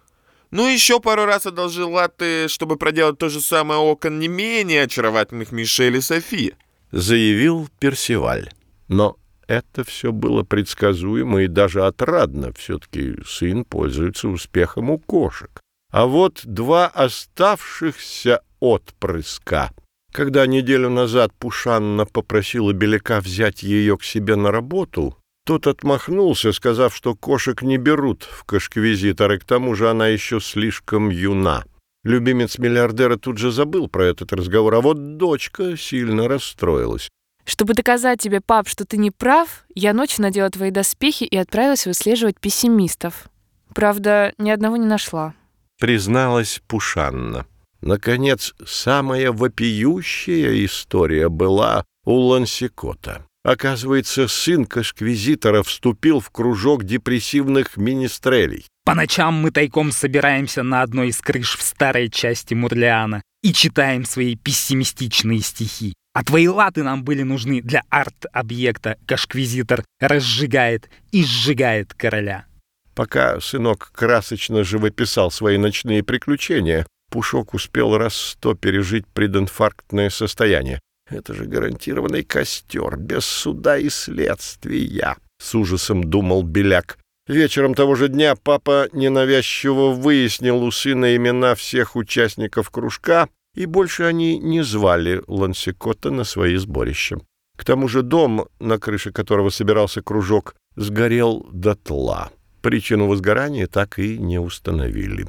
Ну, 0.52 0.68
еще 0.68 1.00
пару 1.00 1.26
раз 1.26 1.45
одолжил 1.45 1.91
латы, 1.91 2.47
чтобы 2.47 2.78
проделать 2.78 3.18
то 3.18 3.30
же 3.30 3.39
самое 3.39 3.80
окон 3.80 4.20
не 4.20 4.28
менее 4.28 4.84
очаровательных 4.84 5.52
Мишель 5.52 5.97
и 5.97 6.02
Софи. 6.02 6.56
Заявил 6.91 7.70
Персиваль. 7.80 8.50
Но 8.88 9.18
это 9.47 9.84
все 9.84 10.12
было 10.12 10.43
предсказуемо 10.43 11.43
и 11.43 11.47
даже 11.47 11.86
отрадно. 11.86 12.52
Все-таки 12.54 13.18
сын 13.26 13.64
пользуется 13.64 14.28
успехом 14.28 14.89
у 14.89 14.97
кошек. 14.97 15.60
А 15.91 16.06
вот 16.06 16.41
два 16.43 16.88
оставшихся 16.88 18.41
отпрыска— 18.60 19.72
когда 20.12 20.47
неделю 20.47 20.89
назад 20.89 21.32
Пушанна 21.38 22.06
попросила 22.06 22.74
Беляка 22.74 23.22
взять 23.22 23.62
ее 23.62 23.95
к 23.97 24.04
себе 24.04 24.36
на 24.36 24.52
работу, 24.52 25.16
тот 25.50 25.66
отмахнулся, 25.66 26.54
сказав, 26.54 26.95
что 26.95 27.16
кошек 27.16 27.64
не 27.64 27.78
берут 27.78 28.22
в 28.22 28.43
кашквизиторы, 28.43 29.39
к 29.39 29.45
тому 29.45 29.74
же 29.74 29.89
она 29.89 30.08
еще 30.08 30.39
слишком 30.39 31.10
юна. 31.10 31.64
Любимец 32.04 32.60
миллиардера 32.60 33.18
тут 33.18 33.39
же 33.39 33.52
забыл 33.52 33.88
про 33.88 34.06
этот 34.06 34.32
разговор, 34.32 34.76
а 34.76 34.82
вот 34.82 35.18
дочка 35.18 35.76
сильно 35.76 36.28
расстроилась. 36.28 37.10
Чтобы 37.45 37.74
доказать 37.74 38.22
тебе, 38.22 38.41
пап, 38.41 38.68
что 38.68 38.86
ты 38.86 38.97
не 38.97 39.10
прав, 39.10 39.66
я 39.74 39.93
ночью 39.93 40.22
надела 40.22 40.52
твои 40.52 40.70
доспехи 40.70 41.24
и 41.24 41.36
отправилась 41.36 41.88
выслеживать 41.88 42.39
пессимистов. 42.39 43.28
Правда, 43.74 44.34
ни 44.38 44.52
одного 44.52 44.78
не 44.78 44.86
нашла. 44.86 45.34
Призналась 45.80 46.62
Пушанна. 46.68 47.47
Наконец, 47.82 48.54
самая 48.64 49.32
вопиющая 49.32 50.64
история 50.64 51.28
была 51.28 51.86
у 52.06 52.20
Лансикота. 52.20 53.26
Оказывается, 53.44 54.28
сын 54.28 54.66
кашквизитора 54.66 55.64
вступил 55.64 56.20
в 56.20 56.30
кружок 56.30 56.84
депрессивных 56.84 57.78
министрелей. 57.78 58.66
По 58.84 58.96
ночам 58.96 59.36
мы 59.36 59.52
тайком 59.52 59.92
собираемся 59.92 60.64
на 60.64 60.82
одной 60.82 61.10
из 61.10 61.20
крыш 61.20 61.58
в 61.58 61.62
старой 61.62 62.10
части 62.10 62.54
Мурлиана 62.54 63.22
и 63.42 63.54
читаем 63.54 64.04
свои 64.04 64.36
пессимистичные 64.36 65.40
стихи. 65.40 65.94
А 66.14 66.24
твои 66.24 66.48
латы 66.48 66.84
нам 66.84 67.04
были 67.04 67.24
нужны 67.24 67.62
для 67.62 67.84
арт-объекта 67.90 68.98
«Кашквизитор 69.06 69.86
разжигает 70.00 70.90
и 71.12 71.24
сжигает 71.24 71.94
короля». 71.94 72.46
Пока 72.94 73.40
сынок 73.40 73.92
красочно 73.94 74.66
живописал 74.66 75.32
свои 75.32 75.58
ночные 75.58 76.04
приключения, 76.04 76.86
Пушок 77.10 77.54
успел 77.54 77.98
раз 77.98 78.16
сто 78.16 78.54
пережить 78.54 79.08
прединфарктное 79.08 80.10
состояние. 80.10 80.80
Это 81.10 81.34
же 81.34 81.45
гарантированный 81.45 82.24
костер, 82.24 82.97
без 82.97 83.26
суда 83.26 83.78
и 83.78 83.89
следствия,— 83.89 85.18
с 85.41 85.55
ужасом 85.55 86.03
думал 86.03 86.43
Беляк. 86.43 86.97
Вечером 87.28 87.76
того 87.76 87.95
же 87.95 88.07
дня 88.07 88.36
папа 88.36 88.89
ненавязчиво 88.91 89.91
выяснил 89.91 90.64
у 90.64 90.72
сына 90.72 91.16
имена 91.16 91.55
всех 91.55 91.95
участников 91.95 92.70
кружка, 92.70 93.30
и 93.55 93.66
больше 93.66 94.03
они 94.03 94.39
не 94.39 94.64
звали 94.64 95.22
Лансикота 95.28 96.12
на 96.12 96.24
свои 96.24 96.55
сборища. 96.57 97.20
К 97.57 97.66
тому 97.66 97.88
же 97.88 98.03
дом, 98.03 98.47
на 98.60 98.80
крыше 98.80 99.12
которого 99.12 99.49
собирался 99.49 100.01
кружок, 100.01 100.55
сгорел 100.76 101.47
дотла. 101.51 102.32
Причину 102.62 103.07
возгорания 103.07 103.68
так 103.68 103.99
и 103.99 104.18
не 104.18 104.39
установили. 104.39 105.28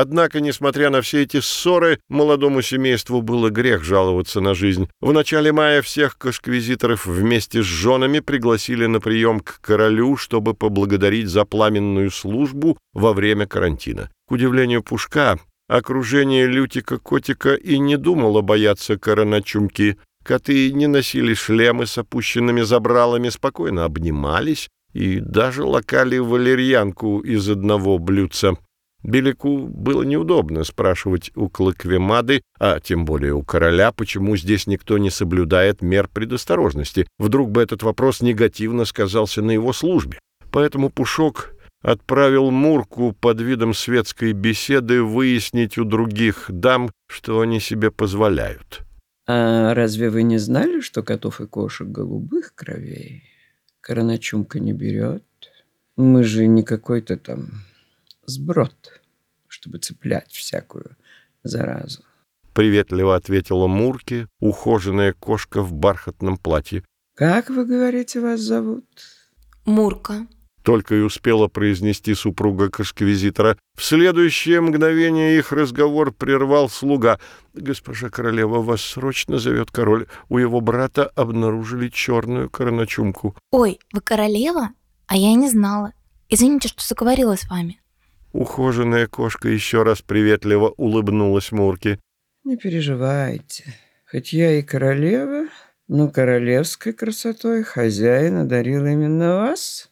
Однако, 0.00 0.40
несмотря 0.40 0.90
на 0.90 1.02
все 1.02 1.22
эти 1.22 1.40
ссоры, 1.40 1.98
молодому 2.08 2.62
семейству 2.62 3.20
было 3.20 3.50
грех 3.50 3.82
жаловаться 3.82 4.40
на 4.40 4.54
жизнь. 4.54 4.88
В 5.00 5.12
начале 5.12 5.50
мая 5.50 5.82
всех 5.82 6.16
кашквизиторов 6.18 7.06
вместе 7.06 7.62
с 7.64 7.66
женами 7.66 8.20
пригласили 8.20 8.86
на 8.86 9.00
прием 9.00 9.40
к 9.40 9.60
королю, 9.60 10.16
чтобы 10.16 10.54
поблагодарить 10.54 11.26
за 11.26 11.44
пламенную 11.44 12.12
службу 12.12 12.78
во 12.92 13.12
время 13.12 13.48
карантина. 13.48 14.08
К 14.28 14.32
удивлению 14.32 14.84
Пушка, 14.84 15.40
окружение 15.66 16.46
Лютика-котика 16.46 17.54
и 17.54 17.78
не 17.80 17.96
думало 17.96 18.40
бояться 18.40 18.96
короначумки. 18.98 19.98
Коты 20.24 20.72
не 20.74 20.86
носили 20.86 21.34
шлемы 21.34 21.86
с 21.86 21.98
опущенными 21.98 22.60
забралами, 22.60 23.30
спокойно 23.30 23.84
обнимались 23.84 24.68
и 24.92 25.18
даже 25.18 25.64
лакали 25.64 26.18
валерьянку 26.18 27.18
из 27.18 27.48
одного 27.50 27.98
блюдца. 27.98 28.56
Белику 29.02 29.66
было 29.68 30.02
неудобно 30.02 30.64
спрашивать 30.64 31.30
у 31.36 31.48
Клыквемады, 31.48 32.42
а 32.58 32.80
тем 32.80 33.04
более 33.04 33.34
у 33.34 33.42
короля, 33.42 33.92
почему 33.92 34.36
здесь 34.36 34.66
никто 34.66 34.98
не 34.98 35.10
соблюдает 35.10 35.82
мер 35.82 36.08
предосторожности. 36.08 37.06
Вдруг 37.18 37.50
бы 37.50 37.62
этот 37.62 37.82
вопрос 37.82 38.20
негативно 38.20 38.84
сказался 38.84 39.40
на 39.40 39.52
его 39.52 39.72
службе. 39.72 40.18
Поэтому 40.50 40.90
Пушок 40.90 41.54
отправил 41.82 42.50
Мурку 42.50 43.12
под 43.12 43.40
видом 43.40 43.72
светской 43.72 44.32
беседы 44.32 45.02
выяснить 45.02 45.78
у 45.78 45.84
других 45.84 46.46
дам, 46.48 46.90
что 47.06 47.40
они 47.40 47.60
себе 47.60 47.90
позволяют. 47.90 48.80
«А 49.26 49.74
разве 49.74 50.10
вы 50.10 50.22
не 50.22 50.38
знали, 50.38 50.80
что 50.80 51.02
котов 51.02 51.40
и 51.40 51.46
кошек 51.46 51.86
голубых 51.86 52.54
кровей 52.54 53.24
короначумка 53.80 54.58
не 54.58 54.72
берет? 54.72 55.24
Мы 55.96 56.24
же 56.24 56.46
не 56.46 56.62
какой-то 56.62 57.16
там 57.16 57.64
сброд, 58.28 59.00
чтобы 59.46 59.78
цеплять 59.78 60.30
всякую 60.30 60.96
заразу. 61.42 62.02
Приветливо 62.52 63.16
ответила 63.16 63.66
Мурки, 63.66 64.26
ухоженная 64.40 65.12
кошка 65.12 65.62
в 65.62 65.72
бархатном 65.72 66.36
платье. 66.36 66.84
Как 67.14 67.50
вы 67.50 67.64
говорите, 67.64 68.20
вас 68.20 68.40
зовут? 68.40 68.84
Мурка. 69.64 70.26
Только 70.62 70.96
и 70.96 71.00
успела 71.00 71.48
произнести 71.48 72.14
супруга 72.14 72.68
кашквизитора. 72.68 73.56
В 73.76 73.82
следующее 73.82 74.60
мгновение 74.60 75.38
их 75.38 75.52
разговор 75.52 76.12
прервал 76.12 76.68
слуга. 76.68 77.18
«Госпожа 77.54 78.10
королева, 78.10 78.60
вас 78.60 78.82
срочно 78.82 79.38
зовет 79.38 79.70
король. 79.70 80.08
У 80.28 80.38
его 80.38 80.60
брата 80.60 81.06
обнаружили 81.14 81.88
черную 81.88 82.50
короночумку». 82.50 83.34
«Ой, 83.50 83.78
вы 83.92 84.00
королева? 84.00 84.70
А 85.06 85.16
я 85.16 85.34
не 85.34 85.48
знала. 85.48 85.92
Извините, 86.28 86.68
что 86.68 86.86
заговорила 86.86 87.36
с 87.36 87.48
вами». 87.48 87.80
Ухоженная 88.32 89.06
кошка 89.06 89.48
еще 89.48 89.82
раз 89.82 90.02
приветливо 90.02 90.74
улыбнулась 90.76 91.50
Мурке. 91.50 91.98
«Не 92.44 92.56
переживайте. 92.56 93.64
Хоть 94.10 94.32
я 94.32 94.58
и 94.58 94.62
королева, 94.62 95.48
но 95.86 96.08
королевской 96.08 96.92
красотой 96.92 97.62
хозяин 97.62 98.36
одарил 98.38 98.84
именно 98.86 99.36
вас. 99.36 99.90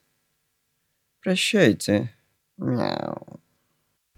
Прощайте. 1.23 2.13
Мяу». 2.59 3.41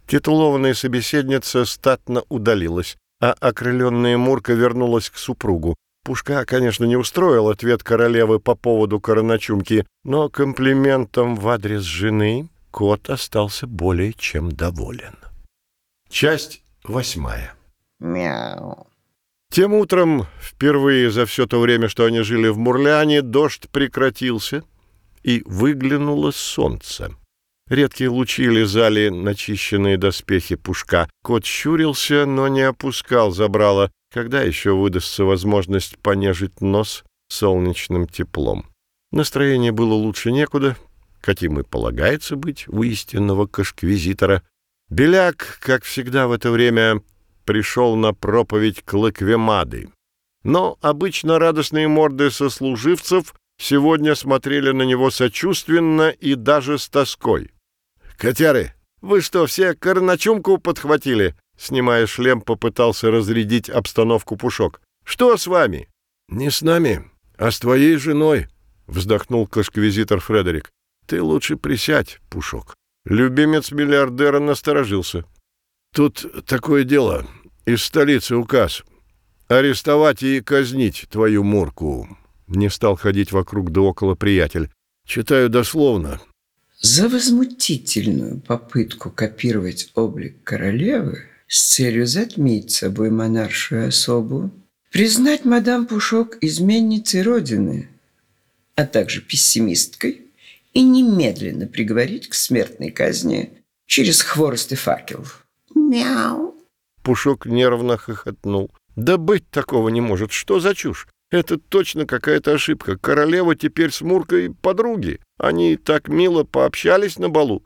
Титулованная 0.06 0.74
собеседница 0.74 1.64
статно 1.64 2.22
удалилась, 2.28 2.96
а 3.20 3.32
окрыленная 3.32 4.16
Мурка 4.16 4.54
вернулась 4.54 5.10
к 5.10 5.16
супругу. 5.16 5.76
Пушка, 6.04 6.44
конечно, 6.46 6.84
не 6.86 6.96
устроил 6.96 7.50
ответ 7.50 7.82
королевы 7.82 8.40
по 8.40 8.54
поводу 8.54 9.00
короночумки, 9.00 9.84
но 10.04 10.28
комплиментом 10.30 11.36
в 11.36 11.46
адрес 11.48 11.82
жены 11.82 12.48
кот 12.78 13.10
остался 13.10 13.66
более 13.66 14.12
чем 14.12 14.52
доволен. 14.52 15.16
Часть 16.08 16.62
восьмая. 16.84 17.54
Мяу. 17.98 18.86
Тем 19.50 19.74
утром, 19.74 20.28
впервые 20.40 21.10
за 21.10 21.26
все 21.26 21.48
то 21.48 21.58
время, 21.58 21.88
что 21.88 22.04
они 22.04 22.20
жили 22.20 22.46
в 22.46 22.56
Мурляне, 22.56 23.20
дождь 23.20 23.68
прекратился, 23.72 24.62
и 25.24 25.42
выглянуло 25.44 26.30
солнце. 26.30 27.10
Редкие 27.68 28.10
лучи 28.10 28.44
лизали 28.44 29.08
начищенные 29.08 29.98
доспехи 29.98 30.54
пушка. 30.54 31.10
Кот 31.24 31.44
щурился, 31.44 32.26
но 32.26 32.46
не 32.46 32.62
опускал 32.62 33.32
забрала, 33.32 33.90
когда 34.14 34.42
еще 34.42 34.76
выдастся 34.76 35.24
возможность 35.24 35.98
понежить 35.98 36.60
нос 36.60 37.02
солнечным 37.28 38.06
теплом. 38.06 38.66
Настроение 39.10 39.72
было 39.72 39.94
лучше 39.94 40.30
некуда, 40.30 40.76
каким 41.20 41.60
и 41.60 41.62
полагается 41.62 42.36
быть 42.36 42.66
у 42.68 42.82
истинного 42.82 43.46
кашквизитора, 43.46 44.42
Беляк, 44.90 45.58
как 45.60 45.84
всегда 45.84 46.28
в 46.28 46.32
это 46.32 46.50
время, 46.50 47.02
пришел 47.44 47.96
на 47.96 48.14
проповедь 48.14 48.82
Клыквемады. 48.84 49.90
Но 50.44 50.78
обычно 50.80 51.38
радостные 51.38 51.88
морды 51.88 52.30
сослуживцев 52.30 53.34
сегодня 53.58 54.14
смотрели 54.14 54.70
на 54.70 54.82
него 54.82 55.10
сочувственно 55.10 56.10
и 56.10 56.34
даже 56.34 56.78
с 56.78 56.88
тоской. 56.88 57.50
«Котяры, 58.16 58.74
вы 59.00 59.20
что, 59.20 59.46
все 59.46 59.74
корначумку 59.74 60.58
подхватили?» 60.58 61.34
Снимая 61.58 62.06
шлем, 62.06 62.40
попытался 62.40 63.10
разрядить 63.10 63.68
обстановку 63.68 64.36
Пушок. 64.36 64.80
«Что 65.04 65.36
с 65.36 65.46
вами?» 65.46 65.88
«Не 66.28 66.50
с 66.50 66.62
нами, 66.62 67.10
а 67.36 67.50
с 67.50 67.58
твоей 67.58 67.96
женой»,— 67.96 68.46
вздохнул 68.86 69.46
кашквизитор 69.46 70.20
Фредерик. 70.20 70.70
Ты 71.08 71.22
лучше 71.22 71.56
присядь, 71.56 72.20
Пушок. 72.28 72.74
Любимец 73.06 73.72
миллиардера 73.72 74.40
насторожился. 74.40 75.24
Тут 75.94 76.44
такое 76.44 76.84
дело. 76.84 77.26
Из 77.64 77.82
столицы 77.82 78.36
указ. 78.36 78.84
арестовать 79.48 80.22
и 80.22 80.42
казнить 80.42 81.06
твою 81.10 81.42
Мурку. 81.44 82.06
Не 82.46 82.68
стал 82.68 82.96
ходить 82.96 83.32
вокруг 83.32 83.72
да 83.72 83.80
около 83.80 84.16
приятель. 84.16 84.68
Читаю 85.06 85.48
дословно. 85.48 86.20
За 86.78 87.08
возмутительную 87.08 88.40
попытку 88.40 89.10
копировать 89.10 89.90
облик 89.94 90.44
королевы 90.44 91.24
с 91.46 91.74
целью 91.74 92.06
затмить 92.06 92.72
собой 92.72 93.10
монаршую 93.10 93.88
особу, 93.88 94.50
признать 94.92 95.46
мадам 95.46 95.86
Пушок 95.86 96.36
изменницей 96.42 97.22
Родины, 97.22 97.88
а 98.74 98.84
также 98.84 99.22
пессимисткой 99.22 100.27
и 100.78 100.82
немедленно 100.82 101.66
приговорить 101.66 102.28
к 102.28 102.34
смертной 102.34 102.92
казни 102.92 103.64
через 103.86 104.22
хворост 104.22 104.70
и 104.70 104.76
факел. 104.76 105.24
Мяу. 105.74 106.54
Пушок 107.02 107.46
нервно 107.46 107.96
хохотнул. 107.96 108.70
Да 108.94 109.16
быть 109.16 109.50
такого 109.50 109.88
не 109.88 110.00
может. 110.00 110.30
Что 110.30 110.60
за 110.60 110.76
чушь? 110.76 111.08
Это 111.32 111.58
точно 111.58 112.06
какая-то 112.06 112.52
ошибка. 112.52 112.96
Королева 112.96 113.56
теперь 113.56 113.90
с 113.90 114.02
Муркой 114.02 114.54
подруги. 114.54 115.18
Они 115.36 115.76
так 115.76 116.06
мило 116.06 116.44
пообщались 116.44 117.18
на 117.18 117.28
балу. 117.28 117.64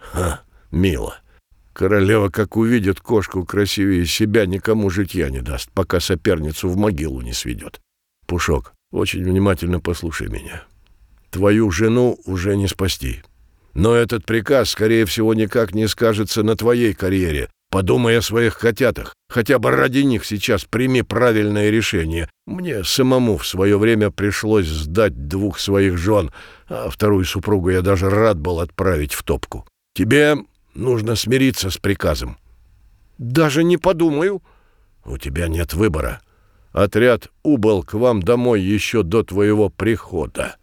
Ха, 0.00 0.42
мило. 0.72 1.20
Королева, 1.72 2.30
как 2.30 2.56
увидит 2.56 2.98
кошку 2.98 3.44
красивее 3.44 4.06
себя, 4.06 4.44
никому 4.46 4.90
житья 4.90 5.30
не 5.30 5.40
даст, 5.40 5.70
пока 5.70 6.00
соперницу 6.00 6.68
в 6.68 6.76
могилу 6.76 7.20
не 7.20 7.32
сведет. 7.32 7.80
Пушок, 8.26 8.72
очень 8.90 9.22
внимательно 9.22 9.78
послушай 9.78 10.28
меня. 10.28 10.64
Твою 11.30 11.70
жену 11.70 12.18
уже 12.24 12.56
не 12.56 12.66
спасти. 12.68 13.22
Но 13.74 13.94
этот 13.94 14.26
приказ, 14.26 14.70
скорее 14.70 15.04
всего, 15.06 15.32
никак 15.34 15.74
не 15.74 15.86
скажется 15.86 16.42
на 16.42 16.56
твоей 16.56 16.92
карьере, 16.92 17.48
Подумай 17.70 18.18
о 18.18 18.22
своих 18.22 18.58
котятах. 18.58 19.14
Хотя 19.28 19.60
бы 19.60 19.70
ради 19.70 20.00
них 20.00 20.24
сейчас 20.24 20.64
прими 20.64 21.02
правильное 21.02 21.70
решение. 21.70 22.28
Мне 22.44 22.82
самому 22.82 23.36
в 23.36 23.46
свое 23.46 23.78
время 23.78 24.10
пришлось 24.10 24.66
сдать 24.66 25.28
двух 25.28 25.60
своих 25.60 25.96
жен, 25.96 26.32
а 26.68 26.90
вторую 26.90 27.24
супругу 27.24 27.70
я 27.70 27.80
даже 27.80 28.10
рад 28.10 28.40
был 28.40 28.58
отправить 28.58 29.12
в 29.12 29.22
топку. 29.22 29.64
Тебе 29.94 30.36
нужно 30.74 31.14
смириться 31.14 31.70
с 31.70 31.78
приказом. 31.78 32.38
Даже 33.18 33.62
не 33.62 33.76
подумаю. 33.76 34.42
У 35.04 35.16
тебя 35.16 35.46
нет 35.46 35.72
выбора. 35.72 36.20
Отряд 36.72 37.28
убыл 37.44 37.84
к 37.84 37.94
вам 37.94 38.20
домой 38.20 38.62
еще 38.62 39.04
до 39.04 39.22
твоего 39.22 39.68
прихода. 39.68 40.56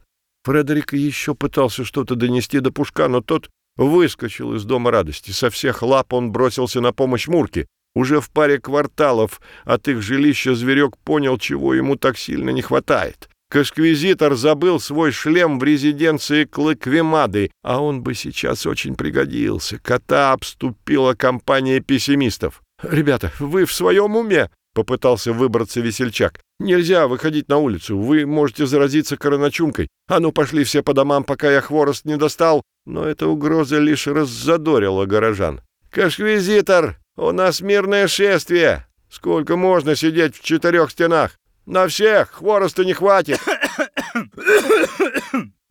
Фредерик 0.47 0.93
еще 0.93 1.35
пытался 1.35 1.83
что-то 1.83 2.15
донести 2.15 2.61
до 2.61 2.71
Пушка, 2.71 3.09
но 3.09 3.19
тот 3.21 3.49
Выскочил 3.77 4.55
из 4.55 4.63
дома 4.63 4.89
радости. 4.89 5.31
Со 5.31 5.51
всех 5.51 5.83
лап 5.83 6.11
он 6.13 6.31
бросился 6.31 6.81
на 6.81 6.93
помощь 6.93 7.27
Мурке. 7.27 7.67
Уже 7.95 8.21
в 8.21 8.31
паре 8.31 8.59
кварталов 8.59 9.39
от 9.65 9.87
их 9.87 10.01
жилища 10.01 10.55
зверек 10.55 10.97
понял, 10.97 11.37
чего 11.37 11.73
ему 11.75 11.95
так 11.95 12.17
сильно 12.17 12.49
не 12.49 12.61
хватает. 12.61 13.29
Кашквизитор 13.49 14.35
забыл 14.35 14.79
свой 14.79 15.11
шлем 15.11 15.59
в 15.59 15.63
резиденции 15.63 16.45
Клыквемады, 16.45 17.51
а 17.63 17.81
он 17.81 18.01
бы 18.01 18.15
сейчас 18.15 18.65
очень 18.65 18.95
пригодился. 18.95 19.79
Кота 19.79 20.33
обступила 20.33 21.13
компания 21.13 21.79
пессимистов. 21.79 22.61
«Ребята, 22.81 23.31
вы 23.39 23.65
в 23.65 23.73
своем 23.73 24.15
уме?»— 24.15 24.49
попытался 24.78 25.34
выбраться 25.34 25.82
весельчак. 25.82 26.39
«Нельзя 26.59 27.07
выходить 27.07 27.49
на 27.49 27.57
улицу, 27.57 27.97
вы 27.97 28.25
можете 28.25 28.65
заразиться 28.65 29.17
короночумкой. 29.17 29.88
А 30.07 30.19
ну, 30.19 30.32
пошли 30.32 30.63
все 30.63 30.84
по 30.84 30.93
домам, 30.93 31.23
пока 31.23 31.51
я 31.51 31.61
хворост 31.61 32.05
не 32.05 32.17
достал 32.17 32.61
но 32.88 33.03
эта 33.03 33.28
угроза 33.28 33.80
лишь 33.80 34.07
раззадорила 34.07 35.05
горожан. 35.05 35.61
«Кашквизитор, 35.91 36.97
у 37.17 37.32
нас 37.32 37.59
мирное 37.59 38.07
шествие! 38.07 38.88
Сколько 39.09 39.57
можно 39.57 39.95
сидеть 39.95 40.38
в 40.38 40.41
четырех 40.41 40.91
стенах? 40.91 41.38
На 41.65 41.88
всех 41.88 42.32
хвороста 42.32 42.86
не 42.86 42.93
хватит!» 42.93 43.39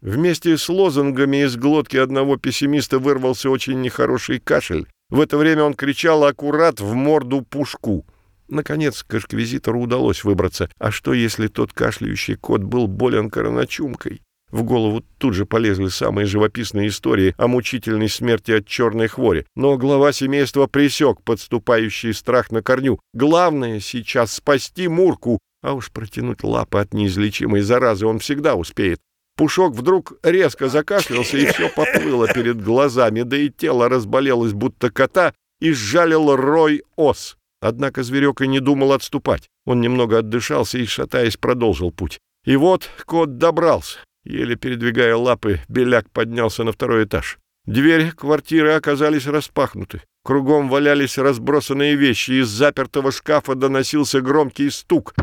Вместе 0.02 0.58
с 0.58 0.68
лозунгами 0.68 1.42
из 1.44 1.56
глотки 1.56 1.96
одного 1.96 2.36
пессимиста 2.36 2.98
вырвался 2.98 3.48
очень 3.50 3.80
нехороший 3.80 4.38
кашель. 4.38 4.86
В 5.08 5.20
это 5.20 5.38
время 5.38 5.64
он 5.64 5.74
кричал 5.74 6.22
аккурат 6.24 6.80
в 6.80 6.92
морду 6.92 7.40
пушку. 7.40 8.04
Наконец, 8.48 9.02
кашквизитору 9.02 9.80
удалось 9.80 10.24
выбраться. 10.24 10.70
А 10.78 10.90
что, 10.90 11.12
если 11.12 11.48
тот 11.48 11.72
кашляющий 11.72 12.36
кот 12.36 12.62
был 12.62 12.86
болен 12.86 13.30
короночумкой? 13.30 14.22
В 14.50 14.62
голову 14.62 15.04
тут 15.18 15.34
же 15.34 15.44
полезли 15.44 15.88
самые 15.88 16.26
живописные 16.26 16.88
истории 16.88 17.34
о 17.36 17.48
мучительной 17.48 18.08
смерти 18.08 18.52
от 18.52 18.66
черной 18.66 19.08
хвори, 19.08 19.44
но 19.56 19.76
глава 19.76 20.12
семейства 20.12 20.66
присек 20.66 21.20
подступающий 21.22 22.14
страх 22.14 22.52
на 22.52 22.62
корню. 22.62 23.00
Главное 23.12 23.80
сейчас 23.80 24.34
спасти 24.34 24.86
Мурку, 24.86 25.40
а 25.62 25.72
уж 25.72 25.90
протянуть 25.90 26.44
лапы 26.44 26.78
от 26.78 26.94
неизлечимой 26.94 27.62
заразы 27.62 28.06
он 28.06 28.20
всегда 28.20 28.54
успеет. 28.54 29.00
Пушок 29.36 29.74
вдруг 29.74 30.14
резко 30.22 30.68
закашлялся, 30.68 31.36
и 31.36 31.46
все 31.46 31.68
поплыло 31.68 32.26
перед 32.28 32.62
глазами, 32.62 33.22
да 33.22 33.36
и 33.36 33.50
тело 33.50 33.88
разболелось, 33.88 34.52
будто 34.52 34.90
кота, 34.90 35.34
и 35.60 35.72
сжалил 35.72 36.36
рой 36.36 36.82
ос. 36.94 37.36
Однако 37.66 38.04
зверек 38.04 38.42
и 38.42 38.46
не 38.46 38.60
думал 38.60 38.92
отступать. 38.92 39.48
Он 39.64 39.80
немного 39.80 40.18
отдышался 40.18 40.78
и, 40.78 40.86
шатаясь, 40.86 41.36
продолжил 41.36 41.90
путь. 41.90 42.20
И 42.44 42.54
вот 42.54 42.88
кот 43.06 43.38
добрался. 43.38 43.98
Еле 44.24 44.54
передвигая 44.54 45.16
лапы, 45.16 45.60
Беляк 45.68 46.08
поднялся 46.10 46.62
на 46.62 46.70
второй 46.70 47.04
этаж. 47.04 47.38
Двери 47.64 48.10
квартиры 48.10 48.70
оказались 48.70 49.26
распахнуты. 49.26 50.02
Кругом 50.22 50.68
валялись 50.68 51.18
разбросанные 51.18 51.96
вещи, 51.96 52.40
из 52.40 52.46
запертого 52.46 53.10
шкафа 53.10 53.56
доносился 53.56 54.20
громкий 54.20 54.70
стук. 54.70 55.14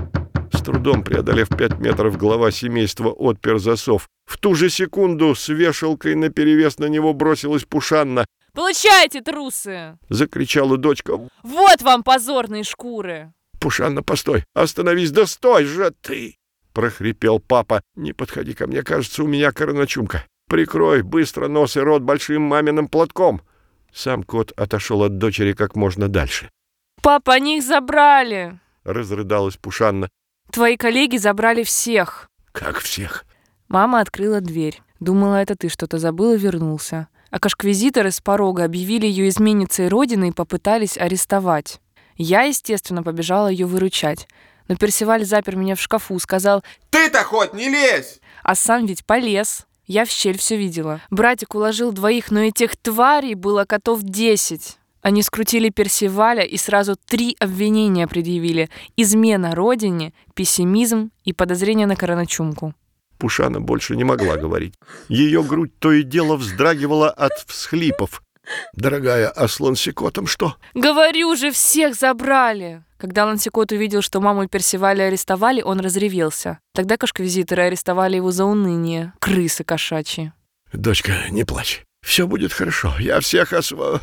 С 0.53 0.61
трудом 0.61 1.03
преодолев 1.03 1.49
пять 1.49 1.79
метров, 1.79 2.17
глава 2.17 2.51
семейства 2.51 3.09
отпер 3.09 3.57
засов. 3.57 4.07
В 4.25 4.37
ту 4.37 4.55
же 4.55 4.69
секунду 4.69 5.35
с 5.35 5.49
вешалкой 5.49 6.15
наперевес 6.15 6.77
на 6.77 6.85
него 6.85 7.13
бросилась 7.13 7.65
Пушанна. 7.65 8.25
«Получайте, 8.53 9.21
трусы!»— 9.21 9.97
закричала 10.09 10.77
дочка. 10.77 11.17
«Вот 11.41 11.81
вам 11.81 12.03
позорные 12.03 12.63
шкуры!» 12.63 13.33
«Пушанна, 13.59 14.03
постой! 14.03 14.45
Остановись! 14.53 15.11
Да 15.11 15.25
стой 15.25 15.65
же 15.65 15.91
ты!»— 16.01 16.37
прохрипел 16.73 17.39
папа. 17.39 17.81
«Не 17.95 18.13
подходи 18.13 18.53
ко 18.53 18.67
мне, 18.67 18.83
кажется, 18.83 19.23
у 19.23 19.27
меня 19.27 19.51
короночумка. 19.51 20.23
Прикрой 20.47 21.01
быстро 21.01 21.47
нос 21.47 21.77
и 21.77 21.79
рот 21.79 22.03
большим 22.03 22.43
маминым 22.43 22.87
платком». 22.87 23.41
Сам 23.91 24.23
кот 24.23 24.51
отошел 24.55 25.03
от 25.03 25.17
дочери 25.17 25.53
как 25.53 25.75
можно 25.75 26.07
дальше. 26.07 26.49
«Папа, 27.01 27.33
они 27.33 27.57
их 27.57 27.63
забрали!»— 27.63 28.59
разрыдалась 28.83 29.57
Пушанна. 29.57 30.09
«Твои 30.53 30.77
коллеги 30.77 31.17
забрали 31.17 31.63
всех». 31.63 32.29
«Как 32.51 32.79
всех?» 32.79 33.25
Мама 33.67 33.99
открыла 33.99 34.39
дверь. 34.39 34.81
Думала, 34.99 35.41
это 35.41 35.55
ты 35.55 35.67
что-то 35.67 35.97
забыл 35.97 36.33
и 36.33 36.37
вернулся. 36.37 37.07
А 37.29 37.39
кашквизиторы 37.39 38.11
с 38.11 38.21
порога 38.21 38.63
объявили 38.63 39.07
ее 39.07 39.27
изменницей 39.27 39.89
Родины 39.89 40.29
и 40.29 40.31
попытались 40.31 40.97
арестовать. 40.97 41.81
Я, 42.15 42.43
естественно, 42.43 43.03
побежала 43.03 43.47
ее 43.47 43.65
выручать 43.65 44.27
но 44.67 44.75
Персиваль 44.75 45.25
запер 45.25 45.55
меня 45.55 45.75
в 45.75 45.81
шкафу, 45.81 46.17
сказал 46.19 46.63
«Ты-то 46.89 47.23
хоть 47.23 47.53
не 47.53 47.69
лезь!» 47.69 48.19
А 48.43 48.55
сам 48.55 48.85
ведь 48.85 49.05
полез. 49.05 49.65
Я 49.85 50.05
в 50.05 50.09
щель 50.09 50.37
все 50.37 50.55
видела. 50.55 51.01
Братик 51.09 51.55
уложил 51.55 51.91
двоих, 51.91 52.31
но 52.31 52.41
этих 52.41 52.77
тварей 52.77 53.35
было 53.35 53.65
котов 53.65 54.01
десять. 54.01 54.77
Они 55.03 55.21
скрутили 55.21 55.69
Персиваля 55.69 56.43
и 56.43 56.55
сразу 56.55 56.95
три 56.95 57.35
обвинения 57.39 58.07
предъявили. 58.07 58.69
Измена 58.95 59.53
родине, 59.53 60.13
пессимизм 60.33 61.11
и 61.25 61.33
подозрение 61.33 61.85
на 61.85 61.97
короночумку. 61.97 62.73
Пушана 63.17 63.59
больше 63.59 63.97
не 63.97 64.05
могла 64.05 64.37
говорить. 64.37 64.75
Ее 65.09 65.43
грудь 65.43 65.77
то 65.79 65.91
и 65.91 66.03
дело 66.03 66.37
вздрагивала 66.37 67.09
от 67.11 67.33
всхлипов. 67.45 68.23
«Дорогая, 68.73 69.29
а 69.29 69.47
с 69.47 69.59
Лансикотом 69.59 70.27
что?» 70.27 70.55
«Говорю 70.73 71.35
же, 71.35 71.51
всех 71.51 71.95
забрали!» 71.95 72.83
Когда 72.97 73.25
Лансикот 73.25 73.71
увидел, 73.71 74.01
что 74.01 74.21
маму 74.21 74.47
Персиваля 74.47 75.03
арестовали, 75.03 75.61
он 75.61 75.79
разревелся. 75.79 76.59
Тогда 76.73 76.97
кошковизиторы 76.97 77.63
арестовали 77.63 78.17
его 78.17 78.31
за 78.31 78.45
уныние. 78.45 79.13
Крысы 79.19 79.63
кошачьи. 79.63 80.31
«Дочка, 80.71 81.13
не 81.29 81.43
плачь. 81.43 81.83
Все 82.05 82.27
будет 82.27 82.53
хорошо. 82.53 82.93
Я 82.99 83.19
всех 83.19 83.53
осво... 83.53 84.01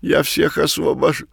Я 0.00 0.22
всех 0.22 0.58
освобожу...» 0.58 1.26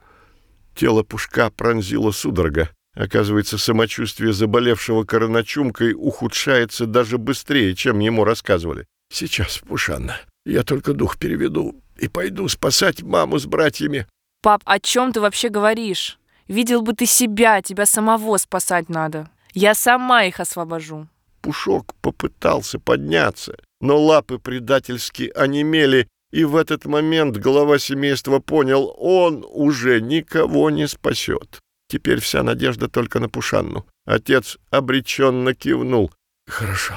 Тело 0.76 1.03
Пушка 1.03 1.49
пронзило 1.49 2.11
судорога. 2.11 2.70
Оказывается, 2.95 3.57
самочувствие 3.57 4.34
заболевшего 4.34 5.03
короночумкой 5.03 5.93
ухудшается 5.93 6.86
даже 6.86 7.18
быстрее, 7.18 7.76
чем 7.76 7.99
ему 7.99 8.24
рассказывали. 8.24 8.86
«Сейчас, 9.11 9.59
Пушанна, 9.59 10.18
я 10.45 10.63
только 10.63 10.93
дух 10.93 11.18
переведу 11.18 11.82
и 11.97 12.07
пойду 12.07 12.47
спасать 12.47 13.01
маму 13.01 13.39
с 13.39 13.45
братьями. 13.45 14.07
Пап, 14.41 14.61
о 14.65 14.80
чем 14.80 15.11
ты 15.11 15.22
вообще 15.22 15.49
говоришь? 15.49 16.20
Видел 16.47 16.82
бы 16.82 16.93
ты 16.93 17.05
себя, 17.05 17.61
тебя 17.61 17.86
самого 17.86 18.38
спасать 18.38 18.89
надо. 18.89 19.30
Я 19.53 19.74
сама 19.74 20.24
их 20.24 20.39
освобожу. 20.39 21.07
Пушок 21.41 21.93
попытался 22.01 22.80
подняться, 22.80 23.57
но 23.82 24.01
лапы 24.01 24.38
предательски 24.38 25.32
онемели, 25.36 26.07
и 26.38 26.43
в 26.43 26.55
этот 26.55 26.85
момент 26.85 27.38
глава 27.38 27.79
семейства 27.79 28.38
понял, 28.38 28.93
он 28.99 29.43
уже 29.49 29.99
никого 30.01 30.69
не 30.69 30.88
спасет. 30.88 31.61
Теперь 31.89 32.19
вся 32.19 32.43
надежда 32.43 32.88
только 32.88 33.19
на 33.19 33.27
Пушанну. 33.27 33.88
Отец 34.05 34.59
обреченно 34.69 35.55
кивнул. 35.55 36.11
«Хорошо, 36.47 36.93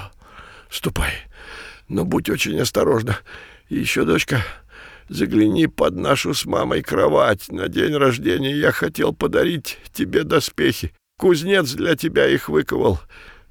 ступай, 0.69 1.15
но 1.89 2.05
будь 2.05 2.29
очень 2.29 2.61
осторожна. 2.61 3.17
И 3.71 3.79
еще, 3.79 4.05
дочка, 4.05 4.45
загляни 5.09 5.69
под 5.69 5.97
нашу 5.97 6.35
с 6.35 6.45
мамой 6.45 6.83
кровать. 6.83 7.51
На 7.51 7.69
день 7.69 7.95
рождения 7.95 8.55
я 8.55 8.73
хотел 8.73 9.15
подарить 9.15 9.79
тебе 9.95 10.25
доспехи. 10.25 10.93
Кузнец 11.19 11.73
для 11.73 11.97
тебя 11.97 12.29
их 12.29 12.51
выковал. 12.51 13.01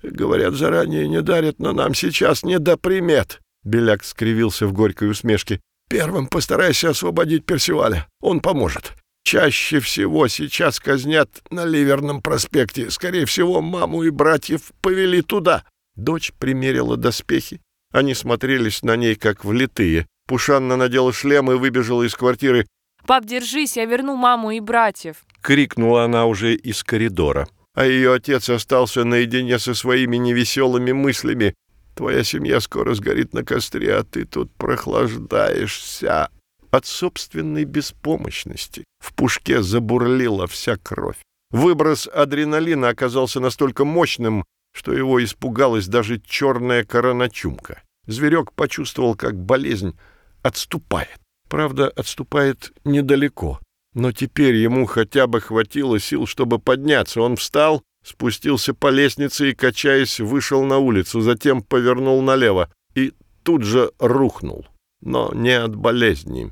Говорят, 0.04 0.54
заранее 0.54 1.08
не 1.08 1.24
дарят, 1.24 1.58
но 1.58 1.74
нам 1.74 1.96
сейчас 1.96 2.44
не 2.44 2.60
до 2.60 2.78
примет». 2.78 3.40
Беляк 3.64 4.04
скривился 4.04 4.68
в 4.68 4.74
горькой 4.74 5.10
усмешке. 5.10 5.60
«Первым 5.90 6.28
постарайся 6.28 6.92
освободить 6.92 7.46
Персиваля. 7.46 8.08
Он 8.22 8.40
поможет. 8.40 8.94
Чаще 9.24 9.80
всего 9.80 10.28
сейчас 10.28 10.80
казнят 10.80 11.30
на 11.50 11.66
Ливерном 11.66 12.22
проспекте. 12.22 12.90
Скорее 12.90 13.26
всего, 13.26 13.62
маму 13.62 14.04
и 14.04 14.10
братьев 14.10 14.72
повели 14.82 15.22
туда». 15.22 15.64
Дочь 15.96 16.32
примерила 16.40 16.96
доспехи. 16.96 17.60
Они 17.92 18.14
смотрелись 18.14 18.84
на 18.84 18.96
ней, 18.96 19.16
как 19.16 19.44
влитые. 19.44 20.08
Пушанна 20.28 20.78
надела 20.78 21.12
шлем 21.12 21.52
и 21.52 21.56
выбежала 21.56 22.04
из 22.04 22.14
квартиры. 22.16 22.68
«Пап, 23.08 23.26
держись, 23.26 23.78
я 23.78 23.86
верну 23.86 24.16
маму 24.16 24.52
и 24.52 24.60
братьев!»— 24.60 25.18
крикнула 25.42 26.04
она 26.04 26.28
уже 26.28 26.54
из 26.54 26.84
коридора. 26.84 27.48
А 27.74 27.86
ее 27.86 28.14
отец 28.14 28.50
остался 28.50 29.04
наедине 29.04 29.58
со 29.58 29.74
своими 29.74 30.18
невеселыми 30.18 30.92
мыслями. 30.92 31.56
«Твоя 32.00 32.24
семья 32.24 32.62
скоро 32.62 32.94
сгорит 32.94 33.34
на 33.34 33.44
костре, 33.44 33.94
а 33.94 34.06
ты 34.06 34.24
тут 34.24 34.56
прохлаждаешься». 34.56 36.30
От 36.72 36.86
собственной 36.86 37.66
беспомощности 37.66 38.86
в 39.04 39.14
пушке 39.14 39.62
забурлила 39.62 40.48
вся 40.48 40.78
кровь. 40.78 41.18
Выброс 41.52 42.08
адреналина 42.08 42.88
оказался 42.88 43.42
настолько 43.42 43.84
мощным, 43.84 44.46
что 44.74 44.94
его 44.94 45.22
испугалась 45.22 45.88
даже 45.88 46.22
черная 46.22 46.86
короночумка. 46.86 47.84
Зверек 48.08 48.54
почувствовал, 48.54 49.16
как 49.16 49.36
болезнь 49.36 50.00
отступает. 50.42 51.20
Правда, 51.50 51.90
отступает 51.90 52.72
недалеко. 52.86 53.60
Но 53.94 54.14
теперь 54.14 54.56
ему 54.56 54.86
хотя 54.86 55.28
бы 55.28 55.42
хватило 55.42 56.00
сил, 56.00 56.28
чтобы 56.28 56.60
подняться. 56.60 57.20
Он 57.20 57.36
встал, 57.36 57.84
спустился 58.10 58.74
по 58.74 58.90
лестнице 58.90 59.52
и, 59.52 59.56
качаясь, 59.56 60.20
вышел 60.20 60.64
на 60.64 60.80
улицу, 60.80 61.22
затем 61.22 61.62
повернул 61.62 62.22
налево 62.22 62.72
и 62.96 63.14
тут 63.44 63.64
же 63.64 63.92
рухнул. 64.00 64.66
Но 65.02 65.32
не 65.34 65.52
от 65.52 65.76
болезни, 65.76 66.52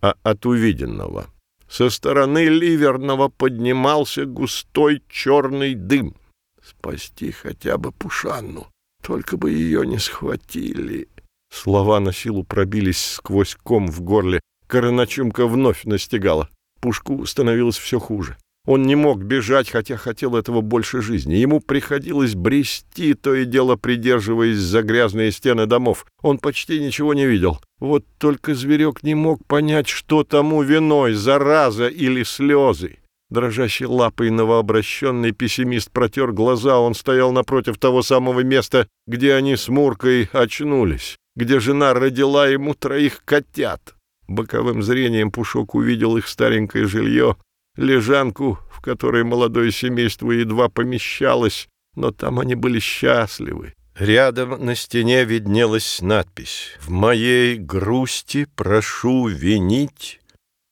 а 0.00 0.14
от 0.22 0.46
увиденного. 0.46 1.26
Со 1.68 1.90
стороны 1.90 2.44
Ливерного 2.46 3.28
поднимался 3.28 4.24
густой 4.24 5.02
черный 5.08 5.74
дым. 5.74 6.14
Спасти 6.62 7.32
хотя 7.32 7.76
бы 7.76 7.90
Пушанну, 7.90 8.68
только 9.02 9.36
бы 9.36 9.50
ее 9.50 9.84
не 9.86 9.98
схватили. 9.98 11.08
Слова 11.52 12.00
на 12.00 12.12
силу 12.12 12.44
пробились 12.44 13.04
сквозь 13.04 13.56
ком 13.62 13.88
в 13.88 14.00
горле. 14.00 14.40
Короночумка 14.66 15.46
вновь 15.46 15.84
настигала. 15.84 16.48
Пушку 16.80 17.26
становилось 17.26 17.76
все 17.76 17.98
хуже. 17.98 18.36
Он 18.66 18.82
не 18.84 18.94
мог 18.94 19.22
бежать, 19.22 19.70
хотя 19.70 19.96
хотел 19.98 20.36
этого 20.36 20.62
больше 20.62 21.02
жизни. 21.02 21.34
Ему 21.34 21.60
приходилось 21.60 22.34
брести, 22.34 23.12
то 23.12 23.34
и 23.34 23.44
дело 23.44 23.76
придерживаясь 23.76 24.56
за 24.56 24.82
грязные 24.82 25.32
стены 25.32 25.66
домов. 25.66 26.06
Он 26.22 26.38
почти 26.38 26.80
ничего 26.80 27.12
не 27.12 27.26
видел. 27.26 27.60
Вот 27.78 28.06
только 28.18 28.54
зверек 28.54 29.02
не 29.02 29.14
мог 29.14 29.44
понять, 29.46 29.88
что 29.88 30.24
тому 30.24 30.62
виной, 30.62 31.12
зараза 31.12 31.88
или 31.88 32.22
слезы. 32.22 32.98
Дрожащей 33.28 33.86
лапой 33.86 34.30
новообращенный 34.30 35.32
пессимист 35.32 35.90
протер 35.90 36.32
глаза. 36.32 36.78
Он 36.78 36.94
стоял 36.94 37.32
напротив 37.32 37.76
того 37.76 38.02
самого 38.02 38.40
места, 38.40 38.88
где 39.06 39.34
они 39.34 39.56
с 39.56 39.68
Муркой 39.68 40.30
очнулись, 40.32 41.16
где 41.36 41.60
жена 41.60 41.92
родила 41.92 42.48
ему 42.48 42.72
троих 42.72 43.22
котят. 43.26 43.94
Боковым 44.26 44.82
зрением 44.82 45.30
Пушок 45.30 45.74
увидел 45.74 46.16
их 46.16 46.28
старенькое 46.28 46.86
жилье, 46.86 47.36
лежанку, 47.76 48.58
в 48.70 48.80
которой 48.80 49.24
молодое 49.24 49.72
семейство 49.72 50.30
едва 50.30 50.68
помещалось, 50.68 51.68
но 51.94 52.10
там 52.10 52.40
они 52.40 52.54
были 52.54 52.78
счастливы. 52.78 53.74
Рядом 53.96 54.64
на 54.64 54.74
стене 54.74 55.24
виднелась 55.24 56.00
надпись 56.00 56.76
«В 56.80 56.90
моей 56.90 57.56
грусти 57.56 58.46
прошу 58.56 59.28
винить 59.28 60.20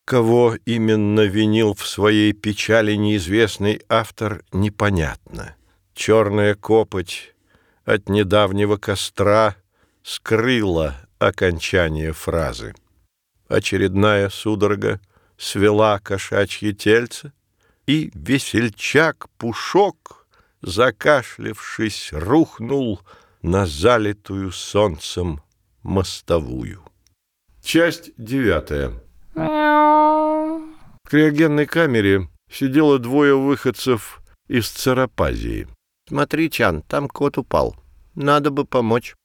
Кого 0.05 0.57
именно 0.67 1.21
винил 1.21 1.75
в 1.75 1.87
своей 1.87 2.33
печали 2.33 2.95
неизвестный 2.95 3.81
автор, 3.89 4.45
непонятно. 4.53 5.55
Черная 5.95 6.55
копоть 6.55 7.35
от 7.85 8.09
недавнего 8.09 8.77
костра 8.77 9.57
скрыла 10.03 10.97
окончание 11.19 12.13
фразы. 12.13 12.75
Очередная 13.49 14.29
судорога 14.29 15.01
свела 15.43 15.99
кошачье 15.99 16.73
тельце, 16.73 17.33
и 17.87 18.11
весельчак-пушок, 18.15 20.27
закашлявшись, 20.63 22.13
рухнул 22.13 23.01
на 23.43 23.67
залитую 23.67 24.53
солнцем 24.53 25.43
мостовую. 25.83 26.85
Часть 27.61 28.13
девятая. 28.17 28.93
В 29.35 31.09
криогенной 31.09 31.67
камере 31.67 32.29
сидело 32.49 33.01
двое 33.01 33.37
выходцев 33.37 34.23
из 34.47 34.69
Царапазии. 34.69 35.67
«Смотри, 36.09 36.51
Чан, 36.51 36.83
там 36.83 37.09
кот 37.09 37.39
упал. 37.39 37.75
Надо 38.15 38.51
бы 38.51 38.65
помочь». 38.65 39.17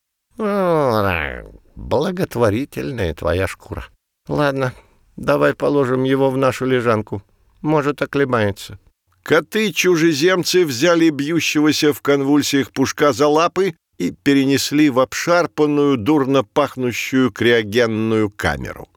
«Благотворительная 1.76 3.13
твоя 3.13 3.47
шкура. 3.47 3.86
Ладно, 4.28 4.74
давай 5.18 5.53
положим 5.53 6.03
его 6.03 6.30
в 6.30 6.38
нашу 6.38 6.65
лежанку. 6.65 7.22
Может, 7.61 8.01
оклемается». 8.01 8.80
Коты-чужеземцы 9.24 10.63
взяли 10.65 11.09
бьющегося 11.09 11.91
в 11.91 12.01
конвульсиях 12.01 12.72
пушка 12.72 13.11
за 13.11 13.28
лапы 13.28 13.76
и 13.97 14.11
перенесли 14.11 14.89
в 14.89 14.99
обшарпанную, 14.99 15.97
дурно 15.97 16.43
пахнущую 16.45 17.32
криогенную 17.32 18.30
камеру. 18.30 18.88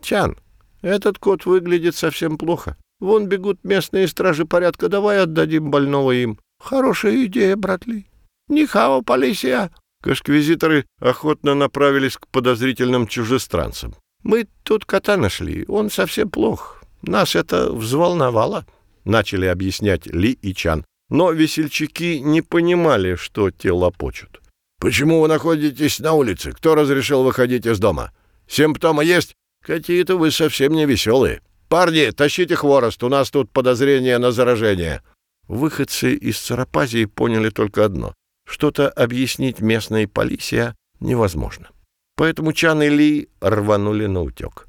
«Чан, 0.00 0.36
этот 0.80 1.18
кот 1.18 1.44
выглядит 1.44 1.96
совсем 1.96 2.38
плохо. 2.38 2.76
Вон 3.00 3.26
бегут 3.26 3.64
местные 3.64 4.06
стражи 4.06 4.44
порядка, 4.44 4.88
давай 4.88 5.20
отдадим 5.20 5.70
больного 5.70 6.12
им. 6.12 6.38
Хорошая 6.62 7.24
идея, 7.24 7.56
братли. 7.56 8.06
Нихао, 8.48 9.02
полисия!» 9.02 9.70
Кашквизиторы 10.02 10.86
охотно 11.00 11.54
направились 11.54 12.16
к 12.16 12.28
подозрительным 12.28 13.06
чужестранцам. 13.06 13.94
«Мы 14.24 14.48
тут 14.62 14.86
кота 14.86 15.16
нашли, 15.18 15.66
он 15.68 15.90
совсем 15.90 16.30
плох. 16.30 16.82
Нас 17.02 17.36
это 17.36 17.70
взволновало»,— 17.70 18.66
начали 19.04 19.46
объяснять 19.46 20.06
Ли 20.06 20.32
и 20.32 20.54
Чан. 20.54 20.84
Но 21.10 21.30
весельчаки 21.30 22.18
не 22.20 22.40
понимали, 22.40 23.16
что 23.16 23.50
те 23.50 23.70
лопочут. 23.70 24.40
«Почему 24.80 25.20
вы 25.20 25.28
находитесь 25.28 26.00
на 26.00 26.14
улице? 26.14 26.52
Кто 26.52 26.74
разрешил 26.74 27.22
выходить 27.22 27.66
из 27.66 27.78
дома? 27.78 28.12
Симптомы 28.48 29.04
есть? 29.04 29.34
Какие-то 29.62 30.16
вы 30.16 30.30
совсем 30.30 30.72
не 30.72 30.86
веселые. 30.86 31.42
Парни, 31.68 32.10
тащите 32.10 32.56
хворост, 32.56 33.02
у 33.04 33.08
нас 33.10 33.30
тут 33.30 33.50
подозрение 33.50 34.18
на 34.18 34.32
заражение. 34.32 35.02
Выходцы 35.48 36.14
из 36.14 36.38
Царапазии 36.38 37.04
поняли 37.04 37.50
только 37.50 37.84
одно. 37.84 38.14
Что-то 38.46 38.88
объяснить 38.88 39.60
местной 39.60 40.08
полиция 40.08 40.74
невозможно. 41.00 41.68
Поэтому 42.16 42.52
Чан 42.52 42.82
и 42.82 42.88
Ли 42.88 43.28
рванули 43.40 44.06
на 44.06 44.22
утек. 44.22 44.68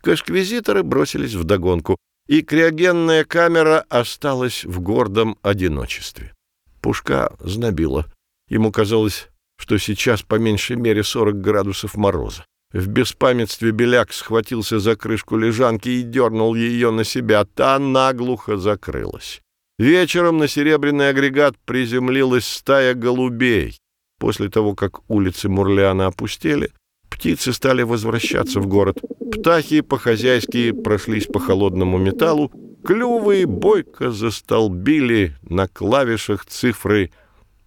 Кашквизиторы 0.00 0.82
бросились 0.82 1.34
в 1.34 1.44
догонку, 1.44 1.96
и 2.26 2.42
криогенная 2.42 3.24
камера 3.24 3.84
осталась 3.88 4.64
в 4.64 4.80
гордом 4.80 5.38
одиночестве. 5.42 6.32
Пушка 6.80 7.34
знобила. 7.40 8.06
Ему 8.48 8.72
казалось, 8.72 9.28
что 9.58 9.78
сейчас 9.78 10.22
по 10.22 10.36
меньшей 10.36 10.76
мере 10.76 11.02
40 11.02 11.40
градусов 11.40 11.96
мороза. 11.96 12.44
В 12.72 12.88
беспамятстве 12.88 13.70
Беляк 13.70 14.12
схватился 14.12 14.78
за 14.78 14.96
крышку 14.96 15.36
лежанки 15.36 15.88
и 15.88 16.02
дернул 16.02 16.54
ее 16.54 16.90
на 16.90 17.04
себя. 17.04 17.44
Та 17.44 17.78
наглухо 17.78 18.56
закрылась. 18.56 19.40
Вечером 19.78 20.38
на 20.38 20.48
серебряный 20.48 21.10
агрегат 21.10 21.56
приземлилась 21.64 22.46
стая 22.46 22.94
голубей. 22.94 23.78
После 24.18 24.48
того, 24.48 24.74
как 24.74 25.08
улицы 25.10 25.48
Мурлиана 25.48 26.06
опустели, 26.06 26.72
птицы 27.16 27.52
стали 27.52 27.82
возвращаться 27.82 28.60
в 28.60 28.66
город. 28.66 28.98
Птахи 29.32 29.80
по-хозяйски 29.80 30.72
прошлись 30.72 31.26
по 31.26 31.40
холодному 31.40 31.98
металлу, 31.98 32.52
клювы 32.84 33.46
бойко 33.46 34.10
застолбили 34.10 35.34
на 35.42 35.66
клавишах 35.66 36.44
цифры 36.44 37.10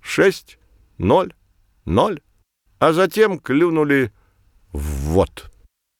6, 0.02 0.60
0, 1.00 1.34
0, 1.86 2.22
а 2.80 2.94
затем 2.94 3.40
клюнули 3.40 4.12
вот. 4.72 5.49